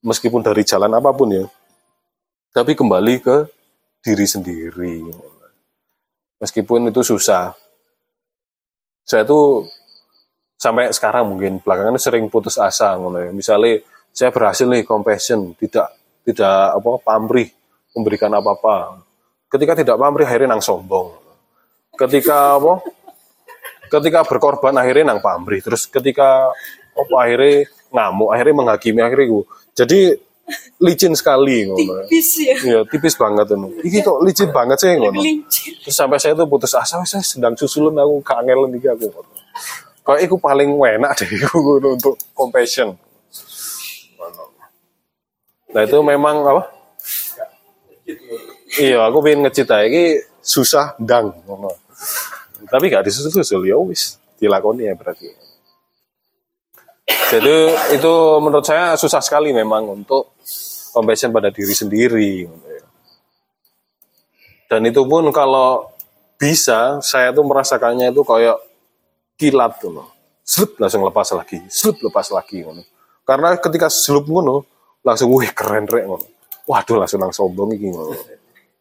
Meskipun 0.00 0.40
dari 0.40 0.64
jalan 0.64 0.96
apa 0.96 1.12
pun 1.12 1.28
ya. 1.28 1.44
Tapi 2.56 2.72
kembali 2.72 3.14
ke 3.20 3.36
diri 4.00 4.24
sendiri. 4.24 5.04
Meskipun 6.40 6.88
itu 6.88 7.04
susah. 7.04 7.52
Saya 9.04 9.28
tuh 9.28 9.68
sampai 10.56 10.88
sekarang 10.88 11.28
mungkin 11.28 11.60
belakangan 11.60 12.00
sering 12.00 12.32
putus 12.32 12.56
asa 12.56 12.96
ya. 12.96 13.28
misalnya 13.28 13.84
saya 14.08 14.32
berhasil 14.32 14.64
nih 14.64 14.88
compassion 14.88 15.52
tidak 15.60 15.92
tidak 16.24 16.80
apa 16.80 16.90
pamrih 17.04 17.52
memberikan 17.96 18.30
apa-apa 18.36 19.00
ketika 19.48 19.72
tidak 19.72 19.96
pamrih 19.96 20.28
akhirnya 20.28 20.52
nang 20.52 20.62
sombong 20.62 21.16
ketika 21.96 22.60
apa 22.60 22.84
ketika 23.88 24.20
berkorban 24.28 24.76
akhirnya 24.76 25.16
nang 25.16 25.24
pamrih 25.24 25.64
terus 25.64 25.88
ketika 25.88 26.52
apa 26.96 27.14
akhirnya 27.16 27.64
ngamuk 27.88 28.28
akhirnya 28.30 28.54
menghakimi 28.54 29.00
akhirnya 29.00 29.26
gue 29.32 29.44
jadi 29.72 30.00
licin 30.78 31.12
sekali 31.18 31.66
ngono 31.66 32.06
Tipis 32.06 32.28
ya. 32.38 32.54
Iya, 32.62 32.80
tipis 32.86 33.18
banget 33.18 33.50
itu. 33.50 33.68
Iki 33.82 33.98
kok 34.06 34.18
licin 34.22 34.50
banget 34.54 34.78
sih 34.78 34.94
ngono. 34.94 35.18
Terus 35.82 35.96
sampai 35.96 36.22
saya 36.22 36.38
tuh 36.38 36.46
putus 36.46 36.70
asa, 36.70 37.02
"Wes, 37.02 37.10
saya 37.10 37.24
sedang 37.26 37.58
susulun 37.58 37.98
aku 37.98 38.22
kangen 38.22 38.70
iki 38.78 38.86
aku. 38.86 39.10
Kayak 40.06 40.20
iku 40.22 40.38
paling 40.38 40.70
enak 40.70 41.18
deh 41.18 41.28
iku 41.34 41.58
ngono 41.66 41.98
untuk 41.98 42.14
compassion. 42.30 42.94
Ngono. 44.14 44.44
Nah 45.74 45.82
itu 45.82 45.98
memang 45.98 46.36
apa? 46.46 46.62
Iya, 48.76 49.08
aku 49.08 49.24
pengen 49.24 49.48
ngecit 49.48 49.68
aja, 49.72 49.88
ini 49.88 50.20
susah 50.44 50.92
dang. 51.00 51.32
Tapi 52.68 52.84
gak 52.92 53.08
disusul-susul, 53.08 53.64
ya 53.64 53.76
wis 53.80 54.20
dilakoni 54.36 54.84
ya 54.84 54.94
berarti. 54.94 55.32
Jadi 57.06 57.56
itu 57.96 58.14
menurut 58.42 58.66
saya 58.66 58.94
susah 58.98 59.22
sekali 59.22 59.50
memang 59.50 60.02
untuk 60.02 60.36
compassion 60.92 61.32
pada 61.32 61.48
diri 61.48 61.74
sendiri. 61.74 62.46
ya. 62.46 62.84
Dan 64.66 64.86
itu 64.90 65.02
pun 65.06 65.30
kalau 65.30 65.90
bisa, 66.36 66.98
saya 67.00 67.30
tuh 67.30 67.46
merasakannya 67.46 68.10
itu 68.10 68.22
kayak 68.26 68.58
kilat 69.38 69.78
tuh 69.78 69.90
loh. 69.94 70.08
Slup 70.46 70.78
langsung 70.78 71.02
lepas 71.02 71.26
lagi, 71.34 71.58
slup 71.66 71.98
lepas 72.02 72.30
lagi 72.30 72.62
ngono. 72.62 72.82
Karena 73.26 73.58
ketika 73.58 73.90
slup 73.90 74.30
ngono, 74.30 74.62
langsung 75.02 75.34
wih 75.34 75.50
keren 75.50 75.86
rek 75.86 76.06
ngono. 76.06 76.26
Waduh 76.66 77.02
langsung 77.02 77.22
langsung 77.22 77.50
sombong 77.50 77.74
iki 77.74 77.90
ngono. 77.90 78.35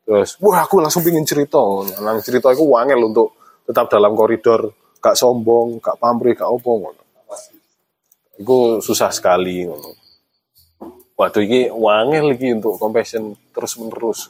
Terus, 0.05 0.37
wah 0.37 0.61
aku 0.61 0.77
langsung 0.77 1.01
pingin 1.01 1.25
cerita. 1.25 1.57
Langsung 1.97 2.25
cerita 2.29 2.53
aku 2.53 2.69
wangel 2.69 3.01
untuk 3.09 3.33
tetap 3.65 3.89
dalam 3.89 4.13
koridor, 4.13 4.69
gak 5.01 5.17
sombong, 5.17 5.81
gak 5.81 5.97
pamrih, 5.97 6.37
gak 6.37 6.45
opo 6.45 6.71
ngono. 6.77 7.03
Susah 8.85 9.09
sekali 9.09 9.65
ngono. 9.65 9.97
Waduh 11.15 11.41
iki 11.41 11.71
wangel 11.71 12.35
iki 12.35 12.53
untuk 12.53 12.77
compassion 12.77 13.33
terus 13.49 13.79
menerus. 13.81 14.29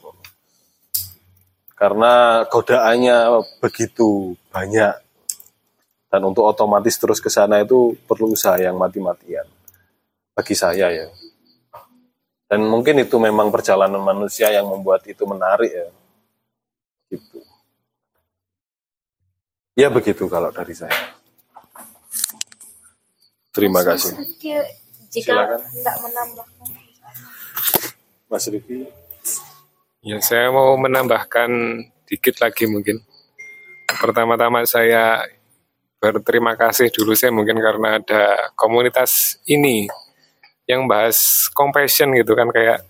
Karena 1.76 2.46
godaannya 2.48 3.44
begitu 3.60 4.38
banyak 4.48 4.96
dan 6.08 6.22
untuk 6.24 6.48
otomatis 6.48 6.96
terus 6.96 7.20
ke 7.20 7.28
sana 7.28 7.60
itu 7.60 7.92
perlu 8.08 8.32
usaha 8.32 8.56
yang 8.56 8.80
mati-matian 8.80 9.44
bagi 10.32 10.56
saya 10.56 10.88
ya. 10.88 11.10
Dan 12.46 12.62
mungkin 12.70 13.02
itu 13.02 13.18
memang 13.18 13.50
perjalanan 13.50 14.02
manusia 14.02 14.54
yang 14.54 14.70
membuat 14.70 15.02
itu 15.10 15.26
menarik 15.26 15.72
ya. 15.74 15.88
Gitu. 17.10 17.42
Ya 19.76 19.90
begitu 19.90 20.30
kalau 20.30 20.54
dari 20.54 20.72
saya. 20.78 20.94
Terima 23.50 23.82
kasih. 23.82 24.14
Jika 25.10 25.32
Silakan. 25.32 25.60
tidak 25.72 25.96
menambah. 26.04 26.48
Mas 28.28 28.46
Rifki. 28.52 28.84
Ya, 30.06 30.22
saya 30.22 30.54
mau 30.54 30.76
menambahkan 30.78 31.50
dikit 32.06 32.38
lagi 32.38 32.70
mungkin. 32.70 33.02
Pertama-tama 33.90 34.68
saya 34.68 35.24
berterima 35.98 36.54
kasih 36.54 36.94
dulu 36.94 37.18
saya 37.18 37.34
mungkin 37.34 37.58
karena 37.58 37.98
ada 37.98 38.54
komunitas 38.54 39.42
ini 39.50 39.90
yang 40.66 40.90
bahas 40.90 41.50
compassion 41.54 42.14
gitu 42.18 42.34
kan 42.34 42.50
kayak 42.50 42.82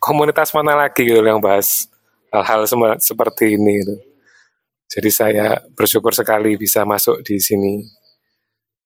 komunitas 0.00 0.52
mana 0.56 0.76
lagi 0.76 1.04
gitu 1.04 1.20
yang 1.20 1.40
bahas 1.40 1.88
hal-hal 2.32 2.64
seperti 2.98 3.60
ini 3.60 3.84
gitu. 3.84 3.96
Jadi 4.90 5.10
saya 5.12 5.46
bersyukur 5.76 6.10
sekali 6.10 6.58
bisa 6.58 6.82
masuk 6.82 7.22
di 7.22 7.38
sini. 7.38 7.86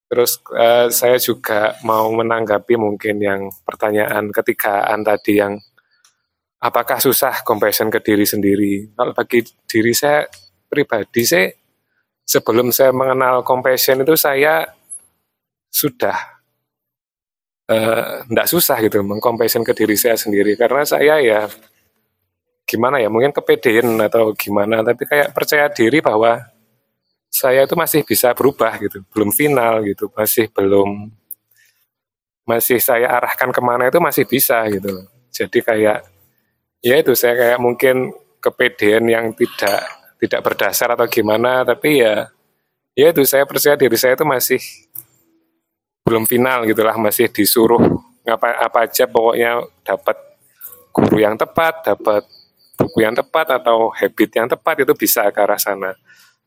Terus 0.04 0.36
eh, 0.52 0.92
saya 0.92 1.16
juga 1.16 1.80
mau 1.80 2.12
menanggapi 2.12 2.76
mungkin 2.76 3.16
yang 3.24 3.48
pertanyaan 3.64 4.28
ketigaan 4.28 5.00
tadi 5.00 5.40
yang 5.40 5.56
apakah 6.60 7.00
susah 7.00 7.40
compassion 7.40 7.88
ke 7.88 8.04
diri 8.04 8.28
sendiri? 8.28 8.92
Kalau 8.92 9.16
bagi 9.16 9.48
diri 9.64 9.96
saya 9.96 10.28
pribadi 10.68 11.24
saya 11.24 11.48
sebelum 12.24 12.68
saya 12.68 12.92
mengenal 12.92 13.40
compassion 13.40 14.04
itu 14.04 14.16
saya 14.16 14.68
sudah 15.72 16.33
tidak 17.64 18.48
susah 18.48 18.76
gitu 18.84 19.00
mengcompassion 19.00 19.64
ke 19.64 19.72
diri 19.72 19.96
saya 19.96 20.16
sendiri. 20.16 20.56
Karena 20.56 20.84
saya 20.84 21.20
ya 21.20 21.48
gimana 22.64 23.00
ya 23.00 23.12
mungkin 23.12 23.32
kepedean 23.32 24.00
atau 24.00 24.32
gimana 24.32 24.80
tapi 24.80 25.04
kayak 25.04 25.36
percaya 25.36 25.68
diri 25.68 26.00
bahwa 26.00 26.40
saya 27.28 27.66
itu 27.66 27.76
masih 27.76 28.00
bisa 28.04 28.32
berubah 28.36 28.76
gitu. 28.80 29.04
Belum 29.12 29.32
final 29.32 29.84
gitu 29.84 30.08
masih 30.12 30.48
belum 30.52 31.12
masih 32.44 32.76
saya 32.76 33.08
arahkan 33.08 33.50
ke 33.50 33.60
mana 33.64 33.88
itu 33.88 33.98
masih 33.98 34.28
bisa 34.28 34.60
gitu 34.68 35.08
jadi 35.32 35.58
kayak 35.64 35.98
ya 36.84 36.94
itu 37.00 37.16
saya 37.16 37.34
kayak 37.34 37.58
mungkin 37.58 38.12
kepedean 38.38 39.08
yang 39.08 39.32
tidak 39.32 39.80
tidak 40.20 40.40
berdasar 40.44 40.92
atau 40.92 41.08
gimana 41.08 41.64
tapi 41.64 42.04
ya 42.04 42.28
ya 42.92 43.10
itu 43.10 43.24
saya 43.24 43.48
percaya 43.48 43.80
diri 43.80 43.96
saya 43.96 44.14
itu 44.14 44.28
masih 44.28 44.60
belum 46.04 46.28
final 46.28 46.68
gitulah 46.68 46.94
masih 47.00 47.32
disuruh 47.32 47.80
ngapa 48.24 48.60
apa 48.60 48.78
aja 48.84 49.08
pokoknya 49.08 49.64
dapat 49.80 50.16
guru 50.92 51.16
yang 51.20 51.34
tepat 51.34 51.80
dapat 51.80 52.22
buku 52.74 53.06
yang 53.06 53.14
tepat 53.14 53.62
atau 53.62 53.90
habit 53.94 54.30
yang 54.34 54.48
tepat 54.50 54.84
itu 54.84 54.92
bisa 54.94 55.24
ke 55.30 55.40
arah 55.40 55.58
sana. 55.58 55.94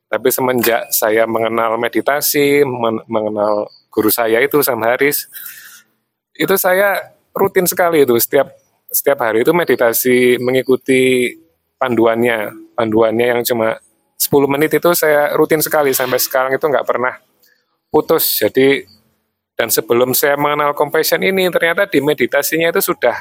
Tapi 0.07 0.31
semenjak 0.31 0.87
saya 0.93 1.27
mengenal 1.27 1.75
meditasi 1.75 2.63
men- 2.63 3.03
mengenal 3.11 3.67
guru 3.91 4.07
saya 4.07 4.39
itu 4.39 4.63
Sam 4.63 4.79
Haris 4.83 5.27
itu 6.37 6.53
saya 6.55 7.17
rutin 7.33 7.65
sekali 7.65 8.05
itu 8.05 8.15
setiap 8.21 8.53
setiap 8.87 9.19
hari 9.19 9.43
itu 9.43 9.51
meditasi 9.51 10.39
mengikuti 10.39 11.33
panduannya. 11.75 12.71
Panduannya 12.77 13.25
yang 13.35 13.41
cuma 13.41 13.75
10 14.15 14.47
menit 14.47 14.71
itu 14.77 14.89
saya 14.93 15.33
rutin 15.33 15.59
sekali 15.59 15.91
sampai 15.91 16.21
sekarang 16.21 16.51
itu 16.55 16.63
nggak 16.63 16.87
pernah 16.87 17.17
putus. 17.91 18.23
Jadi 18.37 18.85
dan 19.57 19.73
sebelum 19.73 20.13
saya 20.13 20.37
mengenal 20.37 20.77
compassion 20.77 21.17
ini 21.25 21.49
ternyata 21.49 21.89
di 21.89 21.97
meditasinya 21.97 22.69
itu 22.69 22.93
sudah 22.93 23.17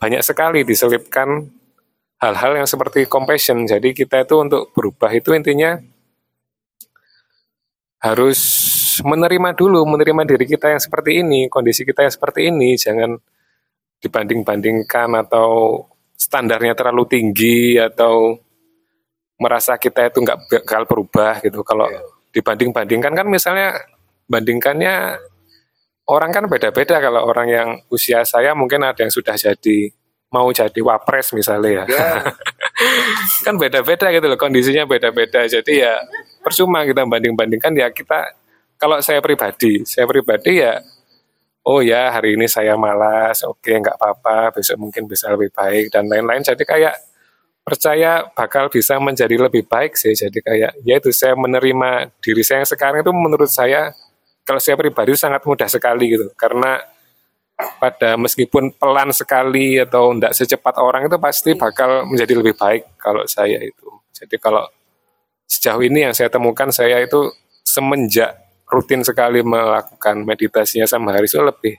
banyak 0.00 0.24
sekali 0.24 0.64
diselipkan 0.64 1.44
hal-hal 2.16 2.64
yang 2.64 2.64
seperti 2.64 3.04
compassion. 3.04 3.68
Jadi 3.68 3.92
kita 3.92 4.24
itu 4.24 4.40
untuk 4.40 4.72
berubah 4.72 5.12
itu 5.12 5.36
intinya 5.36 5.76
harus 8.00 8.40
menerima 9.04 9.52
dulu 9.52 9.84
menerima 9.84 10.24
diri 10.24 10.48
kita 10.48 10.72
yang 10.72 10.80
seperti 10.80 11.20
ini 11.20 11.52
kondisi 11.52 11.84
kita 11.84 12.08
yang 12.08 12.12
seperti 12.16 12.48
ini. 12.48 12.80
Jangan 12.80 13.20
dibanding-bandingkan 14.00 15.12
atau 15.28 15.84
standarnya 16.16 16.72
terlalu 16.72 17.04
tinggi 17.04 17.76
atau 17.76 18.32
merasa 19.36 19.76
kita 19.76 20.08
itu 20.08 20.24
nggak 20.24 20.40
bakal 20.48 20.88
berubah 20.88 21.44
gitu. 21.44 21.60
Kalau 21.60 21.84
dibanding-bandingkan 22.32 23.12
kan 23.12 23.26
misalnya 23.28 23.76
bandingkannya 24.24 25.20
orang 26.10 26.30
kan 26.34 26.44
beda-beda. 26.50 26.98
Kalau 26.98 27.22
orang 27.22 27.48
yang 27.48 27.68
usia 27.88 28.26
saya 28.26 28.52
mungkin 28.52 28.82
ada 28.82 28.98
yang 29.06 29.14
sudah 29.14 29.38
jadi 29.38 29.94
mau 30.30 30.50
jadi 30.50 30.80
wapres 30.82 31.30
misalnya 31.34 31.82
ya. 31.82 31.84
kan 33.46 33.54
beda-beda 33.58 34.10
gitu 34.10 34.26
loh 34.26 34.38
kondisinya 34.38 34.84
beda-beda. 34.86 35.46
Jadi 35.46 35.86
ya 35.86 35.94
percuma 36.42 36.82
kita 36.82 37.06
banding-bandingkan 37.06 37.72
ya 37.78 37.88
kita 37.94 38.34
kalau 38.80 38.98
saya 39.04 39.22
pribadi, 39.22 39.86
saya 39.86 40.08
pribadi 40.08 40.58
ya 40.58 40.82
oh 41.68 41.84
ya 41.84 42.10
hari 42.10 42.34
ini 42.34 42.48
saya 42.48 42.74
malas, 42.74 43.44
oke 43.44 43.68
nggak 43.68 43.96
apa-apa, 44.00 44.56
besok 44.58 44.80
mungkin 44.80 45.04
bisa 45.06 45.28
lebih 45.30 45.52
baik 45.52 45.92
dan 45.92 46.08
lain-lain. 46.08 46.42
Jadi 46.42 46.64
kayak 46.64 46.94
percaya 47.60 48.24
bakal 48.32 48.72
bisa 48.72 48.96
menjadi 48.98 49.36
lebih 49.36 49.68
baik 49.68 49.94
sih. 49.94 50.16
Jadi 50.16 50.40
kayak 50.40 50.80
ya 50.82 50.94
itu 50.96 51.12
saya 51.12 51.36
menerima 51.36 52.10
diri 52.24 52.42
saya 52.42 52.64
yang 52.64 52.70
sekarang 52.70 53.04
itu 53.04 53.12
menurut 53.12 53.50
saya 53.52 53.92
kalau 54.50 54.58
saya 54.58 54.74
pribadi 54.74 55.14
sangat 55.14 55.46
mudah 55.46 55.70
sekali 55.70 56.10
gitu. 56.10 56.26
Karena 56.34 56.74
pada 57.78 58.18
meskipun 58.18 58.74
pelan 58.74 59.14
sekali 59.14 59.78
atau 59.78 60.10
tidak 60.10 60.34
secepat 60.34 60.74
orang 60.82 61.06
itu 61.06 61.22
pasti 61.22 61.54
bakal 61.54 62.02
menjadi 62.10 62.34
lebih 62.34 62.58
baik 62.58 62.98
kalau 62.98 63.22
saya 63.30 63.62
itu. 63.62 63.86
Jadi 64.10 64.42
kalau 64.42 64.66
sejauh 65.46 65.86
ini 65.86 66.10
yang 66.10 66.14
saya 66.18 66.26
temukan 66.26 66.66
saya 66.74 66.98
itu 66.98 67.30
semenjak 67.62 68.34
rutin 68.66 69.06
sekali 69.06 69.38
melakukan 69.46 70.26
meditasinya 70.26 70.90
sama 70.90 71.14
hari 71.14 71.30
itu 71.30 71.38
lebih 71.38 71.78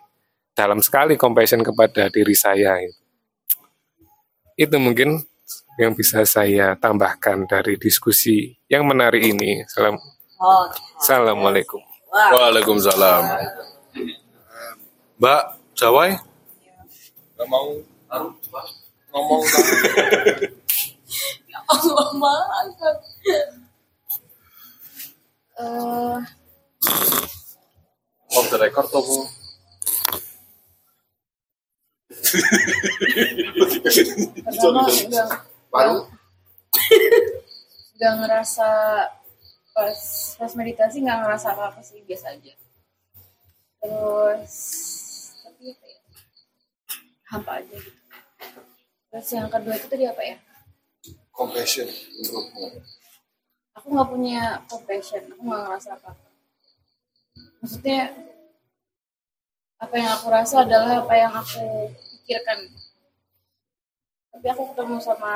dalam 0.56 0.80
sekali 0.80 1.20
compassion 1.20 1.60
kepada 1.60 2.08
diri 2.08 2.32
saya. 2.32 2.80
Itu 4.56 4.80
mungkin 4.80 5.20
yang 5.76 5.92
bisa 5.92 6.24
saya 6.24 6.80
tambahkan 6.80 7.52
dari 7.52 7.76
diskusi 7.76 8.56
yang 8.72 8.88
menarik 8.88 9.28
ini. 9.28 9.60
Salam. 9.68 10.00
Assalamualaikum. 10.96 11.91
Waalaikumsalam. 12.12 13.24
Mbak 15.16 15.44
Jawai? 15.80 16.12
Nggak 17.40 17.48
mau 17.48 17.72
ngomong 19.16 19.42
Allah 21.72 22.10
maaf. 22.20 23.00
Eh, 25.62 26.18
off 28.34 28.46
the 28.50 28.58
record 28.60 28.88
tuh 28.92 29.04
Bu. 29.06 29.18
Baru 35.72 36.10
nggak 37.96 38.14
ngerasa 38.18 38.68
pas 39.82 39.98
pas 40.38 40.52
meditasi 40.54 41.02
nggak 41.02 41.26
ngerasa 41.26 41.58
apa 41.58 41.74
apa 41.74 41.82
sih 41.82 42.06
biasa 42.06 42.38
aja. 42.38 42.54
Terus 43.82 44.54
tapi 45.42 45.74
apa 45.74 45.86
ya? 45.90 46.00
Hampa 47.34 47.52
aja 47.66 47.76
gitu. 47.82 48.02
Terus 49.10 49.28
yang 49.34 49.50
kedua 49.50 49.74
itu 49.74 49.88
tadi 49.90 50.06
apa 50.06 50.22
ya? 50.22 50.38
Compassion. 51.34 51.90
aku 53.72 53.98
nggak 53.98 54.10
punya 54.14 54.62
compassion 54.70 55.24
aku 55.34 55.42
nggak 55.42 55.62
ngerasa 55.66 55.90
apa 55.98 56.14
apa 56.14 56.28
maksudnya 57.64 58.14
apa 59.82 59.96
yang 59.98 60.14
aku 60.14 60.28
rasa 60.30 60.62
adalah 60.62 61.02
apa 61.02 61.14
yang 61.18 61.34
aku 61.34 61.90
pikirkan. 62.22 62.70
Tapi 64.30 64.46
aku 64.54 64.62
ketemu 64.72 65.02
sama 65.02 65.34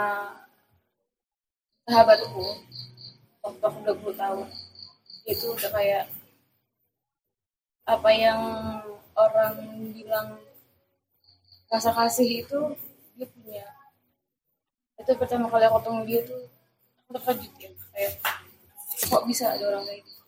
sahabatku 1.89 2.45
waktu 3.45 3.61
aku 3.61 3.79
20 3.85 4.17
tahun. 4.17 4.47
Itu 5.29 5.53
udah 5.53 5.69
kayak 5.69 6.05
apa 7.85 8.09
yang 8.09 8.41
orang 9.13 9.53
bilang 9.93 10.41
rasa 11.69 11.93
kasih 11.93 12.41
itu 12.41 12.59
dia 13.13 13.29
punya. 13.29 13.65
Itu 14.97 15.13
pertama 15.21 15.45
kali 15.45 15.69
aku 15.69 15.77
ketemu 15.81 16.01
dia 16.09 16.19
tuh 16.25 16.43
aku 17.05 17.09
terkejut 17.21 17.53
ya. 17.61 17.71
Kayak 17.93 18.13
kok 19.05 19.23
bisa 19.29 19.53
ada 19.53 19.63
orang 19.69 19.85
kayak 19.85 20.01
gitu? 20.01 20.23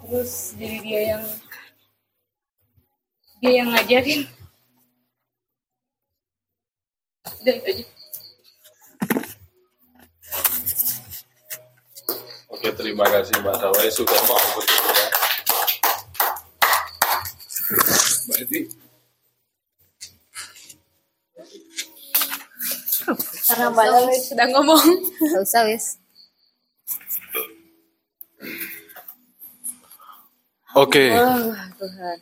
Terus 0.00 0.32
dari 0.56 0.78
dia 0.80 1.00
yang 1.16 1.24
dia 3.40 3.52
yang 3.64 3.68
ngajarin 3.72 4.28
udah 7.40 7.54
itu 7.56 7.64
aja 7.72 7.99
Oke, 12.60 12.76
terima 12.76 13.08
kasih 13.08 13.40
Mbak 13.40 13.56
Dawai 13.56 13.88
sudah 13.88 14.20
mau 14.28 14.36
berbicara. 14.52 15.04
Mbak 18.28 18.38
Edi, 18.44 18.60
karena 23.48 23.66
mbak 23.72 23.86
Lala 23.88 24.12
sudah 24.20 24.46
ngomong 24.52 24.84
Gak 25.32 25.40
usah 25.40 25.62
wis. 25.66 25.96
Oke, 30.76 31.10
Oh, 31.10 31.50
Tuhan. 31.80 32.16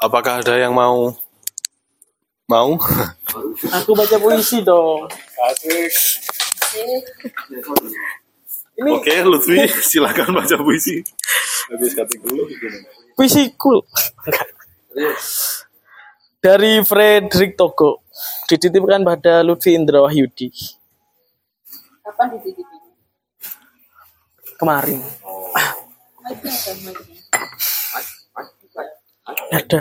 apakah 0.00 0.40
ada 0.40 0.56
yang 0.56 0.72
mau 0.72 1.12
mau? 2.48 2.74
Aku 3.78 3.92
baca 3.92 4.16
puisi 4.16 4.64
dong. 4.64 5.06
Asik. 5.46 5.92
Ini 8.72 8.88
Oke, 8.88 9.12
Lutfi, 9.24 9.56
silakan 9.90 10.36
baca 10.36 10.56
puisi. 10.60 11.04
Habis 11.68 11.92
kata 11.92 12.14
dulu. 12.20 12.48
puisi 13.12 13.52
cool. 13.60 13.84
Dari 16.42 16.82
Frederick 16.82 17.54
Togo. 17.54 18.02
Dititipkan 18.48 19.04
pada 19.04 19.44
Lutfi 19.44 19.76
Indra 19.76 20.02
Wahyudi. 20.04 20.50
Kapan 22.02 22.36
dititipin? 22.36 22.80
Kemarin. 24.58 25.00
Lagi 26.22 26.48
ada. 29.52 29.78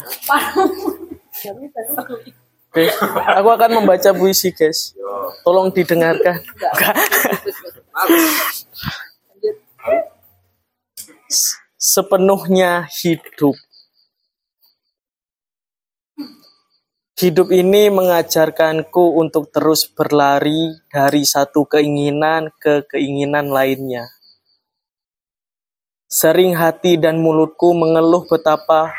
Oke, 2.72 2.88
aku 3.36 3.50
akan 3.52 3.84
membaca 3.84 4.10
puisi, 4.16 4.52
guys. 4.56 4.96
Tolong 5.44 5.72
didengarkan. 5.76 6.40
Sepenuhnya 11.76 12.88
hidup. 12.88 13.60
Hidup 17.22 17.54
ini 17.54 17.94
mengajarkanku 17.94 19.20
untuk 19.20 19.54
terus 19.54 19.86
berlari 19.86 20.74
dari 20.90 21.22
satu 21.22 21.70
keinginan 21.70 22.50
ke 22.58 22.88
keinginan 22.90 23.52
lainnya. 23.54 24.10
Sering 26.10 26.58
hati 26.58 26.98
dan 26.98 27.22
mulutku 27.22 27.78
mengeluh 27.78 28.26
betapa 28.26 28.92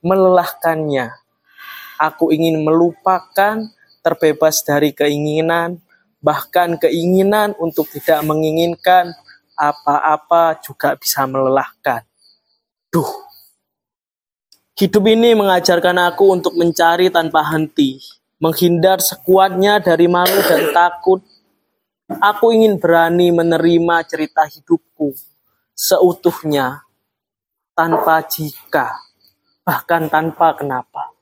melelahkannya. 0.00 1.14
Aku 2.00 2.32
ingin 2.32 2.64
melupakan, 2.64 3.70
terbebas 4.00 4.64
dari 4.64 4.90
keinginan, 4.96 5.82
bahkan 6.26 6.74
keinginan 6.74 7.54
untuk 7.62 7.86
tidak 7.94 8.26
menginginkan 8.26 9.14
apa-apa 9.54 10.58
juga 10.58 10.98
bisa 10.98 11.22
melelahkan. 11.30 12.02
Duh. 12.90 13.06
Hidup 14.74 15.06
ini 15.06 15.38
mengajarkan 15.38 15.96
aku 16.10 16.34
untuk 16.34 16.58
mencari 16.58 17.08
tanpa 17.14 17.46
henti, 17.54 18.02
menghindar 18.42 18.98
sekuatnya 18.98 19.78
dari 19.78 20.10
malu 20.10 20.36
dan 20.44 20.74
takut. 20.74 21.22
Aku 22.10 22.50
ingin 22.50 22.76
berani 22.76 23.30
menerima 23.30 23.96
cerita 24.04 24.44
hidupku 24.44 25.14
seutuhnya, 25.72 26.84
tanpa 27.72 28.24
jika, 28.24 28.96
bahkan 29.62 30.08
tanpa 30.08 30.56
kenapa. 30.56 31.12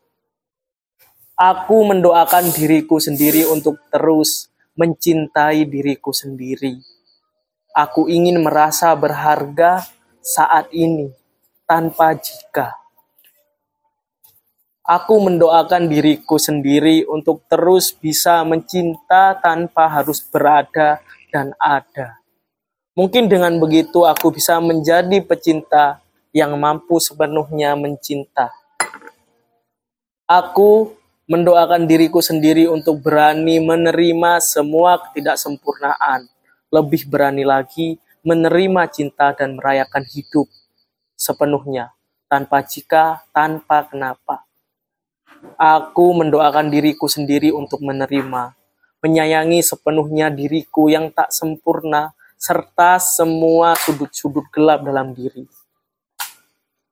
Aku 1.34 1.82
mendoakan 1.82 2.54
diriku 2.54 3.02
sendiri 3.02 3.42
untuk 3.50 3.82
terus 3.90 4.53
mencintai 4.74 5.66
diriku 5.66 6.10
sendiri. 6.10 6.78
Aku 7.74 8.06
ingin 8.06 8.38
merasa 8.42 8.94
berharga 8.94 9.82
saat 10.22 10.70
ini 10.70 11.10
tanpa 11.66 12.14
jika. 12.14 12.78
Aku 14.84 15.16
mendoakan 15.16 15.88
diriku 15.88 16.36
sendiri 16.36 17.08
untuk 17.08 17.48
terus 17.48 17.90
bisa 17.96 18.44
mencinta 18.44 19.32
tanpa 19.40 19.88
harus 19.88 20.20
berada 20.20 21.00
dan 21.32 21.56
ada. 21.56 22.20
Mungkin 22.94 23.26
dengan 23.26 23.58
begitu 23.58 24.06
aku 24.06 24.30
bisa 24.30 24.60
menjadi 24.60 25.24
pecinta 25.24 26.04
yang 26.30 26.54
mampu 26.60 27.00
sepenuhnya 27.00 27.74
mencinta. 27.74 28.54
Aku 30.28 30.94
mendoakan 31.24 31.88
diriku 31.88 32.20
sendiri 32.20 32.68
untuk 32.68 33.00
berani 33.00 33.56
menerima 33.56 34.44
semua 34.44 35.00
ketidaksempurnaan, 35.00 36.28
lebih 36.68 37.08
berani 37.08 37.48
lagi 37.48 37.96
menerima 38.24 38.82
cinta 38.92 39.32
dan 39.32 39.56
merayakan 39.56 40.04
hidup 40.04 40.48
sepenuhnya, 41.16 41.96
tanpa 42.28 42.60
jika, 42.64 43.24
tanpa 43.32 43.88
kenapa. 43.88 44.44
Aku 45.56 46.12
mendoakan 46.16 46.72
diriku 46.72 47.08
sendiri 47.08 47.52
untuk 47.52 47.84
menerima, 47.84 48.56
menyayangi 49.04 49.60
sepenuhnya 49.60 50.32
diriku 50.32 50.88
yang 50.88 51.12
tak 51.12 51.32
sempurna, 51.32 52.16
serta 52.36 53.00
semua 53.00 53.76
sudut-sudut 53.76 54.44
gelap 54.52 54.84
dalam 54.84 55.16
diri. 55.16 55.48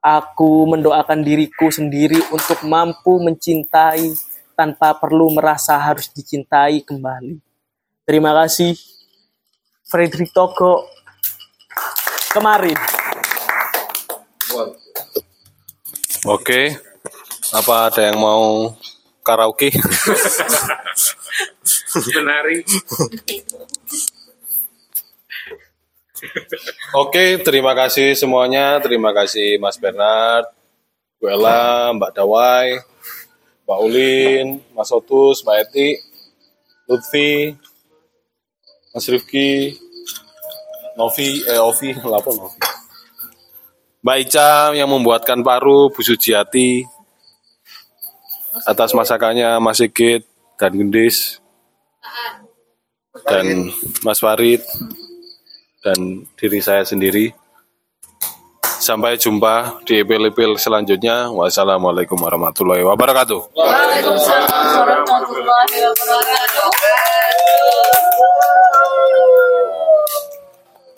Aku 0.02 0.66
mendoakan 0.66 1.22
diriku 1.22 1.70
sendiri 1.70 2.18
untuk 2.34 2.66
mampu 2.66 3.22
mencintai 3.22 4.10
tanpa 4.58 4.98
perlu 4.98 5.30
merasa 5.30 5.78
harus 5.78 6.10
dicintai 6.10 6.82
kembali. 6.82 7.38
Terima 8.02 8.34
kasih, 8.34 8.74
Frederick 9.86 10.34
Togo. 10.34 10.90
Kemarin. 12.34 12.74
Oke, 16.26 16.74
apa 17.54 17.74
ada 17.86 18.02
yang 18.10 18.18
mau 18.18 18.74
karaoke? 19.22 19.70
Menari. 22.18 22.66
Oke, 26.94 27.42
terima 27.42 27.74
kasih 27.74 28.14
semuanya. 28.14 28.78
Terima 28.78 29.10
kasih 29.10 29.58
Mas 29.58 29.74
Bernard, 29.74 30.46
Bu 31.18 31.26
Ella, 31.26 31.90
Mbak 31.94 32.12
Dawai, 32.14 32.78
Mbak 33.66 33.78
Ulin, 33.82 34.46
Mas 34.74 34.90
Otus, 34.94 35.42
Mbak 35.42 35.56
Eti, 35.66 35.98
Lutfi, 36.86 37.54
Mas 38.94 39.06
Rifki, 39.08 39.74
Novi, 40.94 41.42
eh 41.48 41.58
Ovi, 41.58 41.90
apa 42.18 42.30
Novi? 42.30 42.58
Mbak 44.02 44.16
Ica 44.18 44.50
yang 44.74 44.90
membuatkan 44.90 45.46
paru, 45.46 45.90
Bu 45.94 46.02
Sujiati, 46.02 46.82
atas 48.66 48.90
masakannya 48.92 49.62
Mas 49.62 49.78
Sigit 49.78 50.26
dan 50.58 50.74
Gendis, 50.74 51.38
dan 53.30 53.70
Mas 54.02 54.18
Farid, 54.18 54.60
dan 55.82 56.24
diri 56.38 56.62
saya 56.62 56.86
sendiri. 56.86 57.34
Sampai 58.82 59.14
jumpa 59.14 59.82
di 59.86 60.02
epil-epil 60.02 60.58
selanjutnya. 60.58 61.30
Wassalamualaikum 61.30 62.18
warahmatullahi 62.18 62.82
wabarakatuh. 62.82 63.54
Waalaikumsalam 63.54 64.66
warahmatullahi 64.82 65.76
wabarakatuh. 65.86 67.11